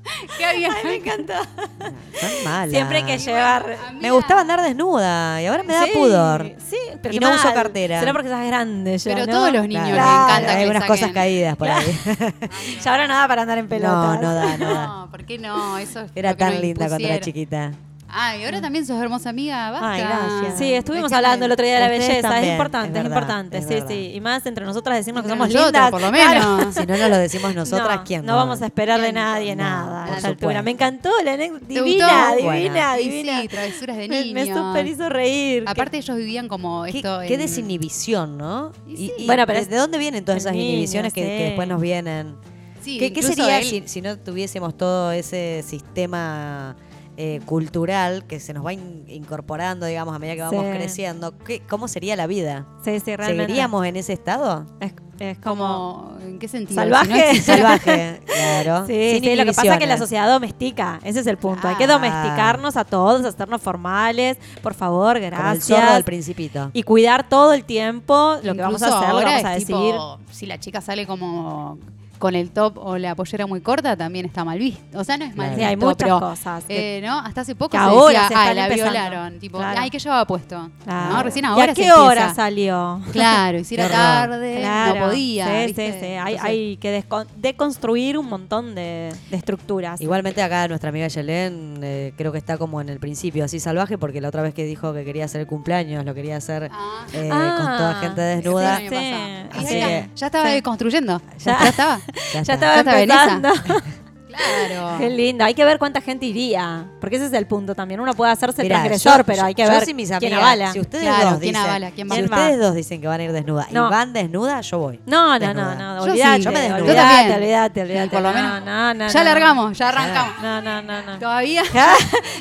Qué 0.39 0.57
bien. 0.59 0.71
Ay, 0.75 0.85
me 0.85 0.95
encantó. 0.97 1.33
Son 1.35 2.31
malas. 2.45 2.71
Siempre 2.71 2.99
hay 2.99 3.05
que 3.05 3.19
llevar. 3.19 3.77
Me 4.01 4.11
gustaba 4.11 4.41
andar 4.41 4.61
desnuda 4.63 5.41
y 5.41 5.47
ahora 5.47 5.63
me 5.63 5.73
da 5.75 5.85
Sí, 5.85 5.91
pudor. 5.95 6.53
Sí, 6.69 6.77
pero 7.01 7.15
Y 7.15 7.19
no 7.19 7.31
uso 7.31 7.45
mal. 7.45 7.55
cartera. 7.55 8.01
Será 8.01 8.13
porque 8.13 8.29
estás 8.29 8.47
grande 8.47 8.99
ya, 8.99 9.15
Pero 9.15 9.27
¿no? 9.27 9.33
todos 9.33 9.53
los 9.53 9.69
niños 9.69 9.89
Claro, 9.91 9.97
les 9.97 10.29
encanta 10.39 10.53
hay 10.59 10.65
que 10.65 10.71
unas 10.71 10.83
saquen. 10.83 10.97
cosas 10.97 11.13
caídas 11.13 11.57
por 11.57 11.69
ahí. 11.71 11.99
Ya 12.83 12.91
ahora 12.91 13.07
no 13.07 13.15
da 13.15 13.29
para 13.29 13.43
andar 13.43 13.59
en 13.59 13.69
pelotas. 13.69 14.21
no, 14.21 14.23
no 14.23 14.35
da, 14.35 14.57
no 14.59 14.75
da. 14.75 14.87
No, 14.87 15.11
¿por 15.11 15.25
qué 15.25 15.39
no? 15.39 15.79
Eso 15.79 16.01
es 16.01 16.11
Era 16.15 16.35
tan 16.37 16.61
linda 16.61 16.89
cuando 16.89 17.07
era 17.07 17.21
chiquita. 17.21 17.73
Ah, 18.15 18.37
y 18.37 18.45
ahora 18.45 18.61
también 18.61 18.85
sos 18.85 19.01
hermosa 19.03 19.31
amiga. 19.31 19.71
Basta. 19.71 19.91
Ay, 19.93 20.01
gracias. 20.03 20.59
Sí, 20.59 20.75
estuvimos 20.75 21.11
Déjenme- 21.11 21.17
hablando 21.17 21.47
el 21.47 21.53
otro 21.53 21.65
día 21.65 21.75
de 21.75 21.81
la 21.81 21.87
Ustedes 21.87 22.09
belleza. 22.09 22.29
también, 22.29 22.45
es 22.45 22.53
importante, 22.53 22.87
es 22.89 22.91
es, 22.91 23.03
verdad, 23.03 23.17
importante. 23.19 23.59
es 23.59 23.65
sí, 23.65 23.75
verdad. 23.75 23.89
sí. 23.89 24.13
Y 24.15 24.21
más 24.21 24.47
entre 24.47 24.65
nosotras 24.67 24.97
decimos 24.99 25.23
que 25.23 25.29
Entre 25.33 25.39
somos 25.39 25.49
nosotros, 25.55 25.73
lindas. 25.73 25.91
por 25.91 26.01
lo 26.03 26.11
Claro. 26.13 26.57
menos. 26.57 26.75
Si 26.83 26.87
no 26.87 26.97
nos 26.99 27.09
lo 27.11 27.17
decimos 27.17 27.55
nosotras, 27.55 27.97
no, 27.97 28.05
¿quién? 28.05 28.27
No 28.27 28.37
vamos 28.37 28.61
a 28.61 28.67
esperar 28.67 28.99
de 29.01 29.05
¿Quién? 29.07 29.15
nadie 29.15 29.57
No, 29.57 29.63
nada. 29.65 30.05
por 30.05 30.15
a 30.15 30.17
esta 30.17 30.29
altura. 30.29 30.49
supuesto. 30.51 30.63
Me 30.65 30.71
encantó 30.73 31.11
la 31.25 31.33
anécdota. 31.33 31.67
¿Te 31.67 31.73
Divina, 31.75 32.07
gustó? 32.29 32.37
divina, 32.37 32.89
Bueno. 32.93 33.01
Y 33.01 33.09
divina. 33.09 33.41
sí, 33.41 33.49
travesuras 33.49 33.97
de 33.97 34.09
Me, 34.09 34.25
me 34.27 34.45
niños. 34.45 34.59
super 34.59 34.87
hizo 34.87 35.09
reír. 35.09 35.65
Aparte 35.67 35.97
ellos 35.97 36.17
vivían 36.17 36.49
como 36.49 36.85
¿Qué, 36.85 36.99
esto 36.99 37.21
qué 37.27 37.35
en- 37.35 37.41
desinhibición, 37.41 38.37
¿no? 38.37 38.73
Y 38.87 38.97
sí. 38.97 39.13
y 39.19 39.27
Bueno, 39.27 39.47
pero 39.47 39.65
¿de 39.65 39.77
dónde 39.77 39.97
vienen 39.99 40.25
todas 40.25 40.43
esas 40.43 40.55
inhibiciones 40.55 41.15
que, 41.15 41.23
que 41.23 41.37
sí. 41.39 41.43
después 41.45 41.67
nos 41.67 41.81
vienen? 41.81 42.35
Sí, 42.83 42.99
¿Qué, 42.99 43.13
qué 43.13 43.21
incluso 43.21 43.29
sería 43.43 43.59
él- 43.61 43.65
si, 43.65 43.83
si 43.87 44.03
no 44.03 44.19
tuviésemos 44.19 44.77
todo 44.77 45.13
ese 45.13 45.65
sistema 45.65 46.75
eh, 47.17 47.41
cultural 47.45 48.25
que 48.27 48.41
se 48.41 48.53
nos 48.55 48.65
va 48.65 48.73
in- 48.73 49.05
incorporando, 49.07 49.85
digamos, 49.87 50.15
a 50.15 50.19
medida 50.19 50.35
que 50.35 50.43
vamos 50.43 50.65
Sí. 50.65 50.71
creciendo? 50.73 51.37
¿Qué, 51.39 51.61
¿Cómo 51.69 51.87
sería 51.89 52.17
la 52.17 52.27
vida? 52.27 52.67
Sí, 52.85 52.99
sí, 53.01 53.15
realmente. 53.17 53.45
¿Seguiríamos 53.45 53.85
en 53.87 53.97
ese 53.97 54.13
estado? 54.15 54.67
Es, 54.81 54.95
es 55.19 55.39
como. 55.39 56.17
¿En 56.23 56.39
qué 56.39 56.49
sentido? 56.49 56.81
Salvaje. 56.81 57.05
Si 57.07 57.11
no 57.13 57.17
existe- 57.19 57.43
Salvaje, 57.57 58.21
claro. 58.25 58.87
Sí, 58.87 59.11
sin 59.15 59.25
sí, 59.25 59.37
lo 59.37 59.45
que 59.45 59.53
pasa 59.53 59.73
es 59.75 59.79
que 59.79 59.87
la 59.87 59.99
sociedad 59.99 60.29
domestica, 60.33 61.01
ese 61.05 61.21
es 61.21 61.27
el 61.27 61.37
punto. 61.37 61.69
Hay 61.69 61.77
que 61.77 61.87
domesticarnos 61.87 62.77
a 62.77 62.85
todos, 62.85 63.25
hacernos 63.27 63.61
formales, 63.61 64.39
por 64.63 64.75
favor, 64.75 65.15
Como 65.17 65.27
el 65.27 65.33
zorro 65.33 65.43
gracias. 65.53 65.95
del 65.95 66.05
principito. 66.05 66.71
Y 66.73 66.83
cuidar 66.83 67.29
todo 67.29 67.53
el 67.53 67.65
tiempo 67.65 68.37
lo 68.43 68.55
que 68.55 68.63
vamos 68.63 68.83
a 68.83 68.87
hacer, 68.87 69.09
lo 69.11 69.15
ahora 69.17 69.27
vamos 69.33 69.45
a 69.45 69.51
decir. 69.51 69.67
tipo, 69.67 70.19
si 70.31 70.47
la 70.47 70.59
chica 70.59 70.81
sale 70.81 71.07
como 71.07 71.79
con 72.23 72.37
el 72.37 72.53
top 72.53 72.79
o 72.79 72.99
la 72.99 73.17
pollera 73.17 73.49
muy 73.49 73.61
corta, 73.61 73.97
también 73.97 74.27
está 74.27 74.45
mal 74.45 74.57
visto. 74.57 74.97
O 74.97 75.03
sea, 75.03 75.17
no 75.17 75.25
es 75.25 75.35
mal. 75.35 75.57
Sí, 75.57 75.63
hay 75.65 75.75
visto, 75.75 75.87
muchas 75.87 75.97
pero, 76.05 76.21
cosas 76.21 76.63
que- 76.65 76.99
eh, 76.99 77.01
¿no? 77.03 77.19
Hasta 77.19 77.41
hace 77.41 77.57
poco 77.57 77.71
que 77.71 77.79
se 77.79 77.83
ahora 77.83 78.23
decía, 78.23 78.29
se 78.29 78.35
ah, 78.35 78.55
la 78.55 78.65
empezando". 78.69 78.93
violaron. 78.93 79.39
Tipo, 79.41 79.59
Claro. 79.59 79.81
ay, 79.81 79.91
¿qué 79.91 79.99
llevaba 79.99 80.25
puesto? 80.25 80.71
Claro. 80.85 81.15
¿No? 81.15 81.23
Recién 81.25 81.45
¿Y 81.45 81.49
ahora 81.49 81.73
a 81.73 81.75
se 81.75 81.83
qué 81.83 81.93
hora 81.93 82.21
empieza. 82.23 82.35
salió? 82.35 83.01
Claro, 83.11 83.59
y 83.59 83.65
si 83.65 83.75
era 83.75 83.89
tarde, 83.89 84.59
Claro. 84.61 85.01
no 85.01 85.07
podía. 85.07 85.47
Sí, 85.47 85.67
¿viste? 85.67 85.93
sí, 85.95 85.99
sí. 85.99 86.07
Hay, 86.07 86.35
Entonces, 86.35 86.45
hay 86.45 86.77
que 86.77 87.05
deconstruir 87.39 88.17
un 88.19 88.29
montón 88.29 88.75
de, 88.77 89.13
de 89.31 89.37
estructuras. 89.37 90.01
Igualmente 90.01 90.43
acá 90.43 90.69
nuestra 90.69 90.91
amiga 90.91 91.09
Yelén 91.09 91.81
eh, 91.83 92.13
creo 92.17 92.31
que 92.31 92.39
está 92.39 92.57
como 92.57 92.81
en 92.81 92.89
el 92.89 93.01
principio, 93.01 93.45
así 93.45 93.59
salvaje, 93.59 93.99
porque 93.99 94.21
la 94.21 94.29
otra 94.29 94.43
vez 94.43 94.55
que 94.55 94.65
dijo 94.65 94.93
que 94.95 95.05
quería 95.05 95.25
hacer 95.25 95.41
el 95.41 95.47
cumpleaños, 95.49 96.05
lo 96.05 96.15
quería 96.15 96.37
hacer 96.37 96.71
Ah. 96.73 97.05
eh, 97.13 97.29
Ah, 97.33 97.55
con 97.59 97.67
toda 97.79 97.95
gente 97.97 98.21
Sí, 98.31 98.37
desnuda. 98.37 98.79
Sí, 98.79 98.85
pasado. 98.85 99.65
así 99.67 99.75
Y 99.77 99.81
ya, 99.81 99.87
que- 99.89 100.09
ya 100.15 100.27
estaba 100.27 100.51
sí. 100.53 100.63
construyendo. 100.63 101.21
Ya. 101.39 101.59
Ya, 101.59 101.69
estaba. 101.69 102.01
Ya 102.35 102.43
ya 102.43 102.55
estaba 102.55 102.81
empezando. 102.81 103.49
Claro. 104.37 104.95
Qué 104.99 105.11
lindo. 105.11 105.45
Hay 105.45 105.55
que 105.55 105.65
ver 105.65 105.79
cuánta 105.79 106.01
gente 106.01 106.27
iría. 106.27 106.85
Porque 107.01 107.17
ese 107.17 107.27
es 107.27 107.33
el 107.33 107.47
punto 107.47 107.75
también. 107.75 108.01
Uno 108.01 108.15
puede 108.15 108.33
hacerse 108.33 108.63
Mirá, 108.63 108.77
transgresor, 108.77 109.19
yo- 109.19 109.25
pero 109.25 109.45
hay 109.45 109.55
que 109.55 109.65
yo 109.65 109.71
ver 109.71 109.85
si 109.85 109.95
mis 109.95 110.09
quién 110.09 110.33
amigas- 110.35 110.39
avala. 110.41 110.73
Si 110.73 110.81
ustedes 110.81 111.05
Claro, 111.05 111.31
dos 111.31 111.39
¿quién 111.41 111.53
dicen, 111.53 111.57
avala? 111.69 111.91
¿Quién 111.91 112.09
va? 112.09 112.15
si 112.15 112.21
¿Quién 112.23 112.33
ustedes 112.33 112.59
dos 112.61 112.75
dicen 112.75 113.01
que 113.01 113.07
van 113.09 113.21
a 113.21 113.25
ir 113.25 113.33
desnudas 113.33 113.71
No. 113.73 113.87
y 113.87 113.91
van 113.91 114.13
desnudas, 114.13 114.71
yo 114.71 114.79
voy. 114.79 115.01
No, 115.07 115.27
no, 115.27 115.39
no, 115.39 115.47
Desnuda. 115.47 115.75
no, 115.75 115.97
Yo 115.99 116.03
sí, 116.05 116.11
olvídate, 116.11 116.41
yo 116.43 116.53
me 116.53 116.61
desnudo. 116.61 116.79
Yo 116.79 116.85
olvídate, 116.85 117.09
también. 117.17 117.37
olvídate, 117.39 117.83
olvídate. 117.83 118.09
Por 118.11 118.21
lo 118.23 118.29
No, 118.31 118.35
menos. 118.35 118.65
no, 118.65 118.95
no, 118.95 119.09
ya 119.09 119.19
no. 119.21 119.25
largamos, 119.25 119.79
ya 119.79 119.89
arrancamos. 119.89 120.33
No, 120.43 120.63
no, 120.63 120.83
no, 120.83 121.03
no. 121.03 121.19
Todavía. 121.19 121.63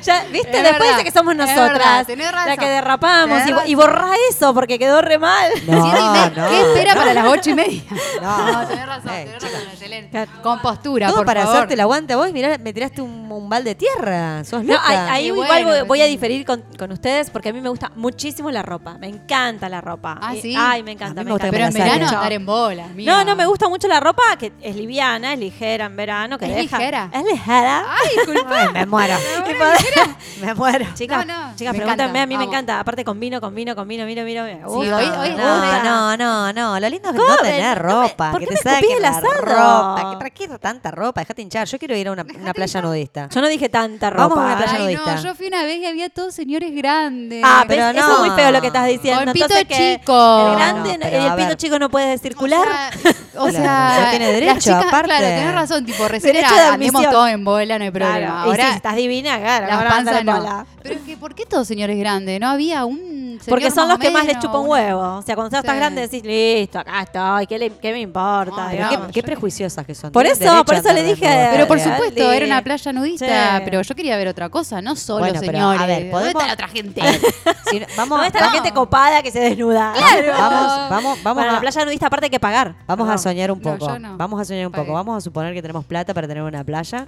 Ya, 0.03 0.23
viste, 0.31 0.49
Es 0.57 0.63
después 0.63 0.79
verdad, 0.79 0.97
dice 0.97 1.03
que 1.03 1.11
somos 1.11 1.33
es 1.33 1.37
nosotras. 1.39 1.67
verdad, 1.77 2.05
tenés 2.07 2.31
razón. 2.31 2.49
la 2.49 2.57
que 2.57 2.65
derrapamos 2.67 3.43
Tenés 3.43 3.49
y, 3.49 3.53
bo- 3.53 3.61
y 3.67 3.75
razón. 3.75 3.93
borra 4.01 4.13
eso 4.29 4.53
porque 4.53 4.79
quedó 4.79 5.01
re 5.01 5.17
mal. 5.19 5.49
No, 5.67 5.83
Siete 5.83 5.99
y 5.99 6.09
media. 6.09 6.49
¿Qué 6.49 6.61
espera 6.61 6.95
para 6.95 7.13
las 7.13 7.25
ocho 7.27 7.49
y 7.51 7.53
media? 7.53 7.83
No. 8.21 8.67
tenés 8.67 8.85
razón, 8.87 9.09
Eh, 9.11 9.25
tenés 9.25 9.43
chicos. 9.43 9.53
razón, 9.63 9.79
Yelén. 9.79 10.09
Con 10.41 10.59
postura, 10.61 11.07
Todo 11.07 11.17
por 11.17 11.25
para 11.27 11.41
favor. 11.41 11.55
hacerte 11.57 11.75
el 11.81 11.83
aguante 11.83 12.13
a 12.13 12.17
vos 12.17 12.31
mirá, 12.31 12.57
me 12.59 12.73
tiraste 12.73 13.01
un, 13.01 13.31
un 13.31 13.49
balde 13.49 13.71
de 13.71 13.75
tierra. 13.75 14.43
Sos 14.43 14.63
No, 14.63 14.73
loca. 14.73 14.87
ahí, 14.87 14.97
ahí 15.09 15.25
igual 15.27 15.65
voy, 15.65 15.81
voy 15.87 16.01
a 16.01 16.05
diferir 16.05 16.45
con, 16.45 16.63
con 16.77 16.91
ustedes 16.91 17.29
porque 17.31 17.49
a 17.49 17.53
mí 17.53 17.59
me 17.61 17.69
gusta 17.69 17.91
muchísimo 17.95 18.51
la 18.51 18.61
ropa. 18.61 18.97
Me 18.99 19.07
encanta 19.07 19.67
la 19.67 19.81
ropa. 19.81 20.17
Ah, 20.21 20.33
¿sí? 20.39 20.55
Ay, 20.57 20.83
me 20.83 20.91
A 20.91 20.93
encanta. 20.93 21.21
mí 21.21 21.25
me 21.25 21.25
me 21.25 21.31
gusta 21.31 21.47
encanta. 21.47 21.71
Pero 21.71 21.83
en 21.83 21.89
verano 21.99 22.17
andar 22.17 22.33
en 22.33 22.45
bola. 22.45 22.87
No, 22.95 23.23
no, 23.25 23.35
me 23.35 23.45
gusta 23.47 23.67
mucho 23.67 23.87
la 23.87 23.99
ropa 23.99 24.21
que 24.39 24.53
es 24.61 24.75
liviana, 24.75 25.33
es 25.33 25.39
ligera 25.39 25.85
en 25.85 25.95
verano. 25.95 26.37
Que 26.37 26.45
¿Es 26.45 26.55
deja- 26.55 26.77
ligera? 26.77 27.09
Es 27.13 27.23
ligera. 27.23 27.85
Ay, 27.89 28.09
disculpa. 28.15 28.61
Ay, 28.61 28.67
me 28.73 28.85
muero. 28.85 29.15
me 30.41 30.53
muero. 30.53 30.85
Chicas, 30.93 31.25
No, 31.25 31.33
no, 31.49 31.55
chicas, 31.55 31.73
me 31.73 31.79
pregúntenme, 31.79 32.09
encanta, 32.09 32.21
a 32.21 32.25
mí 32.25 32.37
me 32.37 32.43
encanta. 32.43 32.79
Aparte 32.79 33.03
con 33.05 33.19
vino, 33.19 33.41
con 33.41 33.53
vino, 33.55 33.75
con 33.75 33.87
vino, 33.87 34.05
vino, 34.05 34.23
vino. 34.23 34.43
me 34.43 34.55
Sí, 34.55 34.61
hoy- 34.65 34.89
hoy- 34.89 35.35
No, 35.35 35.83
no, 35.83 36.17
no, 36.17 36.53
no. 36.53 36.79
Lo 36.79 36.89
lindo 36.89 37.09
es 37.09 37.15
no 37.15 37.37
tener 37.37 37.81
No 37.83 37.89
ropa. 38.01 38.31
¿por 38.31 38.39
que 38.39 38.47
qué 38.47 38.55
te 38.55 38.61
saquen 38.61 39.01
la 39.01 39.19
ropa. 39.19 40.11
¿Qué 40.11 40.17
¿Para 40.17 40.29
qué 40.29 40.47
tanta 40.59 40.91
ropa? 40.91 41.21
Déjate 41.21 41.41
hinchar. 41.41 41.67
Yo 41.71 41.79
quiero 41.79 41.95
ir 41.95 42.07
a 42.07 42.11
una, 42.11 42.25
una 42.39 42.53
playa 42.53 42.81
nudista. 42.81 43.29
Yo 43.33 43.39
no 43.41 43.47
dije 43.47 43.69
tanta 43.69 44.09
ropa. 44.09 44.23
Vamos 44.27 44.37
a 44.39 44.45
una 44.45 44.57
playa 44.57 44.73
Ay, 44.75 44.83
nudista. 44.83 45.15
no, 45.15 45.23
yo 45.23 45.35
fui 45.35 45.47
una 45.47 45.63
vez 45.63 45.77
y 45.79 45.85
había 45.85 46.09
todos 46.09 46.33
señores 46.33 46.73
grandes. 46.75 47.41
Ah, 47.45 47.63
Pero 47.67 47.83
pero 47.87 47.99
eso 47.99 48.07
no. 48.09 48.13
es 48.25 48.29
muy 48.31 48.39
feo 48.39 48.51
lo 48.51 48.59
que 48.61 48.67
estás 48.67 48.87
diciendo. 48.87 49.23
Con 49.23 49.33
pito 49.33 49.45
Entonces 49.45 49.67
chico. 49.99 50.47
El 50.49 50.55
grande, 50.55 50.97
No, 50.97 51.05
el 51.05 51.31
pito 51.35 51.47
ver. 51.47 51.57
chico 51.57 51.79
no 51.79 51.89
puede 51.89 52.17
circular. 52.17 52.67
O 52.67 53.01
sea, 53.01 53.41
o 53.41 53.47
Claro, 53.49 53.51
sea, 53.51 54.01
no 54.03 54.09
tiene 54.09 54.25
las 54.25 54.33
derecho, 54.33 54.59
chicas- 54.59 54.85
aparte. 54.87 55.07
Claro, 55.07 55.25
tenés 55.25 55.53
razón, 55.53 55.85
tipo, 55.85 56.07
recién 56.07 56.35
era, 56.35 56.51
de 56.51 56.59
andemos 56.59 57.09
todos 57.09 57.29
en 57.29 57.43
bola, 57.45 57.77
no 57.79 57.85
hay 57.85 57.91
problema. 57.91 58.17
Claro, 58.17 58.33
Ahora, 58.39 58.63
y 58.63 58.67
si 58.71 58.75
estás 58.75 58.95
divina, 58.97 59.39
claro. 59.39 59.67
las 59.67 59.75
ahora 59.77 59.89
panzas 59.89 60.23
no. 60.25 60.37
bola. 60.37 60.65
Pero 60.83 60.95
es 60.95 61.01
que, 61.01 61.15
¿por 61.17 61.33
qué 61.35 61.45
todos 61.45 61.67
señores 61.67 61.97
grandes? 61.97 62.39
¿No 62.41 62.49
había 62.49 62.83
un 62.85 62.97
señor 63.39 63.41
Porque 63.47 63.71
son 63.71 63.87
los 63.87 63.97
que 63.99 64.09
más 64.11 64.25
les 64.25 64.37
chupa 64.39 64.59
un 64.59 64.67
huevo. 64.69 65.17
O 65.17 65.21
sea, 65.21 65.35
cuando 65.35 65.55
estás 65.55 65.71
Sí. 65.71 65.77
grande 65.77 66.01
decís, 66.01 66.23
listo, 66.23 66.79
acá 66.79 67.01
estoy, 67.03 67.47
¿qué, 67.47 67.57
le- 67.59 67.71
qué 67.77 67.91
me 67.93 68.01
importa? 68.01 68.69
Ah, 68.69 69.07
qué, 69.13 69.23
prejuiciosas 69.23 69.85
que 69.85 69.95
son. 69.95 70.11
Por 70.11 70.25
eso, 70.25 70.63
por 70.65 70.75
eso 70.75 70.91
le 70.91 71.03
dije-. 71.03 71.60
Pero 71.67 71.67
por 71.67 71.79
supuesto, 71.79 72.31
era 72.31 72.45
una 72.45 72.61
playa 72.63 72.93
nudista, 72.93 73.57
Sí. 73.57 73.61
pero 73.65 73.81
yo 73.81 73.95
quería 73.95 74.17
ver 74.17 74.27
otra 74.27 74.49
cosa, 74.49 74.81
no 74.81 74.95
solo 74.95 75.19
Bueno, 75.19 75.39
pero, 75.39 75.51
señores. 75.53 75.81
a 75.81 75.85
ver, 75.85 75.95
¿Dónde 75.97 76.11
podemos- 76.11 76.33
está 76.41 76.47
la 76.47 76.53
otra 76.53 76.67
gente? 76.67 77.01
Ver, 77.01 77.19
si 77.69 77.79
vamos, 77.97 78.09
¿Dónde 78.17 78.27
está 78.27 78.39
la 78.39 78.45
vamos- 78.47 78.61
gente 78.61 78.71
copada 78.73 79.21
que 79.23 79.31
se 79.31 79.39
desnuda? 79.39 79.93
Claro. 79.95 80.31
Vamos, 80.37 80.89
vamos, 80.89 81.23
vamos 81.23 81.41
Para 81.41 81.51
a, 81.51 81.53
la 81.55 81.59
playa 81.61 81.85
nudista 81.85 82.07
aparte 82.07 82.25
hay 82.25 82.29
que 82.31 82.39
pagar. 82.39 82.75
Vamos 82.87 83.09
a 83.09 83.17
soñar 83.17 83.51
un 83.51 83.59
poco. 83.61 83.99
no. 83.99 84.17
Vamos 84.17 84.39
a 84.41 84.45
soñar 84.45 84.65
un 84.67 84.71
Pagué. 84.71 84.83
poco. 84.85 84.93
Vamos 84.95 85.17
a 85.17 85.21
suponer 85.21 85.53
que 85.53 85.61
tenemos 85.61 85.85
plata 85.85 86.13
para 86.13 86.27
tener 86.27 86.43
una 86.43 86.63
playa. 86.63 87.05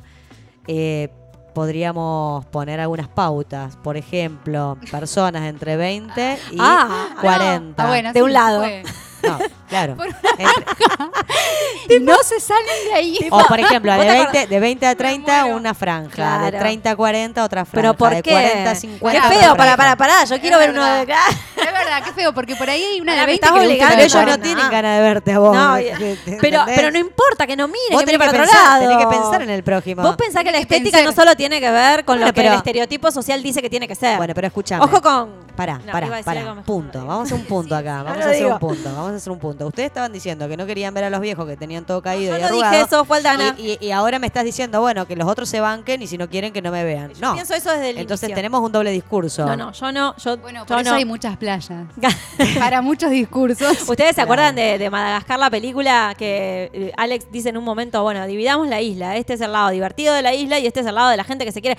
Eh, 0.67 1.09
podríamos 1.53 2.45
poner 2.45 2.79
algunas 2.79 3.07
pautas. 3.07 3.75
Por 3.77 3.95
ejemplo, 3.97 4.77
personas 4.91 5.43
entre 5.43 5.77
20 5.77 6.37
y 6.51 6.57
Ah, 6.59 7.09
40. 7.21 7.83
Ah, 7.83 7.87
bueno, 7.87 8.11
De 8.13 8.23
un 8.23 8.33
lado. 8.33 8.59
fue. 8.61 8.83
No, 9.23 9.39
claro. 9.69 9.95
Por 9.97 10.07
Entre- 10.07 11.99
no 12.01 12.15
se 12.23 12.39
salen 12.39 12.65
de 12.89 12.93
ahí. 12.93 13.17
o 13.31 13.39
por 13.45 13.59
ejemplo, 13.59 13.91
de 13.93 13.97
¿Vos 13.97 14.07
te 14.07 14.13
20, 14.39 14.47
de 14.47 14.59
20 14.59 14.85
a 14.87 14.95
30 14.95 15.41
muero. 15.43 15.57
una 15.57 15.73
franja. 15.73 16.09
De 16.43 16.49
Claro. 16.51 16.59
30 16.59 16.91
a 16.91 16.95
40 16.95 17.43
otra 17.43 17.65
franja. 17.65 17.75
Pero 17.81 17.93
¿por 17.95 18.13
de 18.15 18.21
qué? 18.23 18.31
40 18.31 18.71
a 18.71 18.75
50 18.75 19.21
Qué 19.29 19.35
feo, 19.39 19.55
para, 19.55 19.77
para, 19.77 19.95
para. 19.95 20.23
Yo 20.25 20.39
quiero 20.39 20.57
ver 20.59 20.71
uno 20.71 20.83
de 20.83 21.01
acá. 21.01 21.19
Es 21.55 21.65
verdad, 21.71 22.03
qué 22.03 22.11
feo, 22.13 22.33
porque 22.33 22.55
por 22.55 22.69
ahí 22.69 22.83
hay 22.83 23.01
una 23.01 23.13
de 23.13 23.19
me 23.21 23.25
20 23.27 23.45
estás 23.45 23.51
que 23.59 23.65
le 23.67 23.73
gusta 23.75 23.85
obligando, 23.85 23.95
la 23.95 24.09
Pero 24.09 24.21
ellos 24.25 24.37
no 24.37 24.43
tienen 24.43 24.69
ganas 24.71 24.97
de 24.97 25.03
verte 25.03 25.31
a 25.33 25.39
vos. 25.39 25.55
No, 25.55 25.73
¿me- 25.73 25.85
ya. 25.85 25.97
te- 25.97 26.37
pero, 26.41 26.63
pero 26.65 26.91
no 26.91 26.97
importa 26.99 27.47
que 27.47 27.55
no 27.55 27.67
miren, 27.67 27.81
Vos 27.91 28.01
que 28.01 28.05
tenés 28.07 28.19
miren 28.19 28.31
que, 28.31 28.41
otro 28.41 28.51
pensar, 28.53 28.69
lado. 28.79 28.81
tenés 28.89 28.97
que 29.05 29.07
pensar 29.17 29.41
en 29.41 29.49
el 29.49 29.63
prójimo. 29.63 30.01
Vos 30.03 30.15
pensás 30.17 30.43
que 30.43 30.51
la 30.51 30.57
estética 30.59 30.97
pensar. 30.97 31.05
no 31.05 31.11
solo 31.23 31.35
tiene 31.35 31.59
que 31.59 31.71
ver 31.71 32.05
con 32.05 32.15
Bueno, 32.17 32.27
lo 32.27 32.33
que 32.33 32.41
pero- 32.41 32.53
el 32.53 32.57
estereotipo 32.57 33.11
social 33.11 33.41
dice 33.41 33.61
que 33.61 33.69
tiene 33.69 33.87
que 33.87 33.95
ser. 33.95 34.17
Bueno, 34.17 34.33
pero 34.33 34.47
escúchame. 34.47 34.83
Ojo 34.83 35.01
con. 35.01 35.43
Pará, 35.55 35.75
No, 35.77 35.83
iba 35.83 35.89
a 35.89 35.93
pará, 35.93 36.07
decir 36.09 36.25
pará. 36.25 36.39
algo 36.41 36.51
mejor. 36.55 36.65
Punto. 36.65 37.05
Vamos 37.05 37.31
a 37.31 37.35
un 37.35 37.45
punto 37.45 37.75
acá. 37.75 38.03
Vamos 38.03 38.25
a 38.25 38.29
hacer 38.29 38.45
un 38.47 38.59
punto. 38.59 38.89
Vamos 38.95 39.12
a 39.15 39.17
hacer 39.17 39.31
un 39.31 39.39
punto. 39.39 39.65
Ustedes 39.67 39.87
estaban 39.87 40.11
diciendo 40.13 40.47
que 40.47 40.57
no 40.57 40.65
querían 40.65 40.93
ver 40.93 41.03
a 41.05 41.09
los 41.09 41.19
viejos 41.21 41.45
que 41.47 41.57
tenían 41.57 41.85
todo 41.85 42.01
caído 42.01 42.31
Yo 42.33 42.37
y 42.37 42.41
no 42.41 42.47
arrugado. 42.47 42.71
dije 42.73 42.85
eso, 42.85 43.05
fue 43.05 43.17
Aldana. 43.17 43.55
Y, 43.57 43.77
y- 43.81 43.87
y 43.87 43.91
ahora 43.91 44.19
me 44.19 44.27
estás 44.27 44.43
diciendo, 44.45 44.81
bueno, 44.81 45.05
que 45.07 45.15
los 45.15 45.27
otros 45.27 45.49
se 45.49 45.59
banquen 45.59 46.01
y 46.01 46.07
si 46.07 46.17
no 46.17 46.29
quieren 46.29 46.53
que 46.53 46.61
no 46.61 46.71
me 46.71 46.83
vean. 46.83 47.11
Yo 47.13 47.21
No. 47.21 47.33
pienso 47.33 47.53
eso 47.53 47.71
desde 47.71 47.91
el 47.91 47.97
Entonces 47.97 48.23
inicio. 48.29 48.35
tenemos 48.35 48.61
un 48.61 48.71
doble 48.71 48.91
discurso. 48.91 49.45
No, 49.45 49.55
no, 49.55 49.71
yo 49.71 49.91
no. 49.91 50.15
Yo, 50.17 50.37
Bueno, 50.37 50.59
yo 50.61 50.65
por 50.65 50.79
eso 50.81 50.89
no. 50.91 50.95
hay 50.97 51.05
muchas 51.05 51.37
playas. 51.37 51.69
Para 52.59 52.81
muchos 52.81 53.09
discursos. 53.11 53.87
¿Ustedes 53.89 54.15
se 54.15 54.21
acuerdan 54.21 54.55
de, 54.55 54.77
de 54.77 54.89
Madagascar, 54.89 55.39
la 55.39 55.49
película 55.49 56.13
que 56.17 56.69
eh, 56.73 56.93
Alex 56.97 57.27
dice 57.31 57.49
en 57.49 57.57
un 57.57 57.63
momento, 57.63 58.01
bueno, 58.03 58.25
dividamos 58.27 58.67
la 58.67 58.81
isla, 58.81 59.17
este 59.17 59.33
es 59.33 59.41
el 59.41 59.51
lado 59.51 59.69
divertido 59.69 60.13
de 60.13 60.21
la 60.21 60.33
isla 60.33 60.59
y 60.59 60.67
este 60.67 60.79
es 60.81 60.85
el 60.85 60.95
lado 60.95 61.09
de 61.09 61.17
la 61.17 61.23
gente 61.23 61.45
que 61.45 61.51
se 61.51 61.61
quiere... 61.61 61.77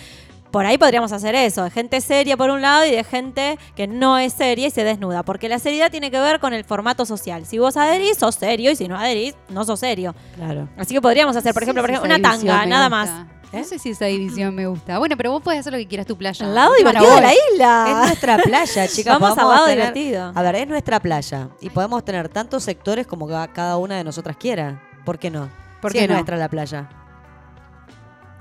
Por 0.55 0.67
ahí 0.67 0.79
podríamos 0.79 1.11
hacer 1.11 1.35
eso, 1.35 1.64
de 1.64 1.71
gente 1.71 2.01
seria 2.01 2.37
por 2.37 2.49
un 2.49 2.62
lado 2.62 2.85
y 2.87 2.93
de 2.93 3.03
gente 3.03 3.59
que 3.75 3.88
no 3.88 4.19
es 4.19 4.33
seria 4.35 4.69
y 4.69 4.71
se 4.71 4.85
desnuda, 4.85 5.25
porque 5.25 5.49
la 5.49 5.59
seriedad 5.59 5.90
tiene 5.90 6.12
que 6.12 6.21
ver 6.21 6.38
con 6.38 6.55
el 6.55 6.62
formato 6.64 7.05
social. 7.05 7.45
Si 7.45 7.59
vos 7.59 7.77
adherís, 7.77 8.17
sos 8.19 8.37
serio 8.37 8.71
y 8.71 8.77
si 8.77 8.87
no 8.87 8.97
adherís, 8.97 9.35
no 9.49 9.64
sos 9.64 9.81
serio. 9.81 10.14
Claro. 10.37 10.69
Así 10.79 10.95
que 10.95 11.01
podríamos 11.03 11.35
hacer, 11.35 11.53
por 11.53 11.62
No 11.62 11.64
ejemplo, 11.64 11.83
por 11.83 11.90
ejemplo 11.90 12.14
una 12.14 12.23
tanga, 12.23 12.67
nada 12.67 12.88
más. 12.88 13.11
No 13.53 13.64
sé 13.64 13.81
si 13.81 13.90
esa 13.90 14.05
división 14.07 14.55
me 14.55 14.67
gusta. 14.69 14.99
Bueno, 15.01 15.17
pero 15.17 15.33
vos 15.33 15.43
podés 15.43 15.59
hacer 15.61 15.73
lo 15.73 15.79
que 15.79 15.87
quieras 15.88 16.07
tu 16.07 16.17
playa. 16.17 16.47
Al 16.47 16.55
lado 16.55 16.73
divertido 16.79 17.14
de 17.17 17.21
la 17.21 17.27
voy. 17.29 17.37
Es 17.37 17.55
isla. 17.55 17.95
nuestra 18.07 18.37
playa, 18.38 18.88
chicas. 18.95 19.19
Vamos 19.21 19.37
al 19.38 19.49
lado 19.49 19.67
tener- 19.67 19.93
divertido. 19.93 20.33
A 20.35 20.43
ver, 20.43 20.55
es 20.57 20.69
nuestra 20.69 21.01
playa. 21.01 21.49
Y 21.61 21.71
podemos 21.71 22.05
tener 22.05 22.29
tantos 22.29 22.62
sectores 22.62 23.07
como 23.09 23.27
ca- 23.29 23.49
cada 23.53 23.77
una 23.77 23.97
de 23.97 24.05
nosotras 24.05 24.37
quiera. 24.37 24.81
¿Por 25.05 25.19
qué 25.19 25.31
no? 25.31 25.49
¿Por 25.81 25.90
Si 25.93 25.99
qué 25.99 26.05
es 26.05 26.09
no? 26.11 26.14
nuestra 26.14 26.37
la 26.37 26.49
playa. 26.49 26.88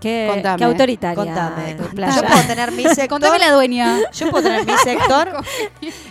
Qué, 0.03 0.27
Contame. 0.29 0.57
qué 0.57 0.63
autoritaria. 0.65 1.15
Contame. 1.15 1.77
Yo 1.77 2.23
puedo 2.27 2.43
tener 2.47 2.71
mi 2.73 2.83
sector. 2.89 3.07
Contame 3.07 3.39
la 3.39 3.51
dueña. 3.53 3.99
Yo 4.11 4.29
puedo 4.29 4.43
tener 4.43 4.65
mi 4.65 4.73
sector. 4.83 5.31
Vos 5.33 5.45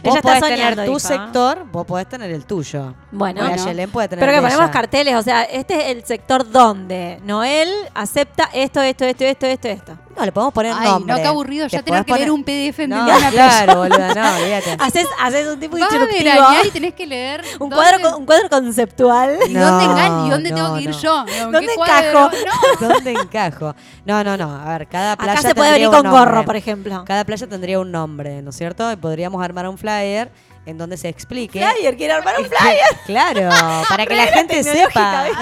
Ella 0.03 0.17
está 0.17 0.23
podés 0.23 0.41
soñando, 0.41 0.57
tener 0.57 0.75
tu 0.77 0.83
dijo. 0.83 0.99
sector, 0.99 1.67
vos 1.71 1.87
podés 1.87 2.09
tener 2.09 2.31
el 2.31 2.45
tuyo. 2.47 2.95
Bueno, 3.15 3.41
Y 3.43 3.49
Bueno. 3.49 3.63
Ayelén 3.63 3.91
puede 3.91 4.09
tener 4.09 4.21
Pero 4.21 4.33
que 4.33 4.37
de 4.37 4.43
ponemos 4.43 4.65
ella. 4.65 4.73
carteles, 4.73 5.15
o 5.17 5.23
sea, 5.23 5.43
este 5.43 5.75
es 5.91 5.97
el 5.97 6.05
sector 6.07 6.51
donde 6.51 7.21
Noel 7.25 7.69
acepta 7.95 8.49
esto, 8.55 8.81
esto, 8.81 9.05
esto, 9.05 9.25
esto, 9.25 9.45
esto, 9.47 9.69
esto. 9.69 9.93
No, 10.17 10.25
le 10.25 10.33
podemos 10.33 10.53
poner 10.55 10.75
Ay, 10.79 10.89
nombre. 10.89 11.15
no, 11.15 11.21
qué 11.21 11.27
aburrido 11.29 11.67
ya 11.67 11.83
tener 11.83 12.05
que 12.07 12.15
leer 12.15 12.31
un 12.31 12.43
PDF 12.43 12.81
en 12.81 12.91
No, 12.91 12.97
una 13.05 13.15
playa. 13.17 13.31
claro, 13.31 13.77
boluda, 13.81 14.15
no, 14.15 14.37
olvídate. 14.43 14.77
Haces, 14.81 15.07
haces 15.21 15.47
un 15.47 15.61
tipo 15.61 15.79
Vas 15.79 15.91
a 15.93 15.95
instructivo, 15.97 16.65
y 16.65 16.71
tenés 16.71 16.95
que 16.95 17.07
leer. 17.07 17.43
un 17.61 17.69
dónde- 17.69 17.77
cuadro, 17.77 18.01
con- 18.01 18.15
un 18.21 18.27
cuadro 18.27 18.49
conceptual. 18.49 19.39
¿Y 19.47 19.53
dónde 19.55 19.85
engan- 19.85 20.27
¿Y 20.27 20.31
dónde 20.31 20.51
no, 20.51 20.57
tengo 20.57 20.75
que 20.77 20.83
ir 20.83 20.91
no. 20.91 20.99
yo? 21.01 21.21
¿En 21.21 21.27
qué 21.27 21.41
¿Dónde 21.43 21.73
encajo? 21.75 22.31
No. 22.81 22.89
¿Dónde 22.89 23.11
encajo? 23.13 23.75
No, 24.07 24.25
no, 24.25 24.37
no. 24.39 24.55
A 24.57 24.79
ver, 24.79 24.87
cada 24.89 25.17
playa 25.17 25.33
Acá 25.33 25.43
se 25.49 25.55
puede 25.55 25.73
venir 25.73 25.91
con 25.91 26.11
gorro, 26.11 26.45
por 26.47 26.57
ejemplo. 26.57 27.05
Cada 27.07 27.25
playa 27.25 27.47
tendría 27.47 27.79
un 27.79 27.91
nombre, 27.93 28.41
¿no 28.43 28.51
es 28.51 28.57
cierto? 28.57 28.91
Y 28.91 28.97
podríamos 28.97 29.43
armar 29.45 29.69
un 29.69 29.77
flyer 29.79 30.31
en 30.67 30.79
donde 30.79 30.97
se 30.97 31.09
explique. 31.09 31.59
Flyer, 31.59 31.97
quiere 31.97 32.13
armar 32.13 32.37
un 32.39 32.47
flyer. 32.47 32.79
Claro, 33.07 33.49
para 33.89 34.07
que 34.07 34.15
la 34.15 34.27
gente 34.27 34.63
sepa. 34.63 35.25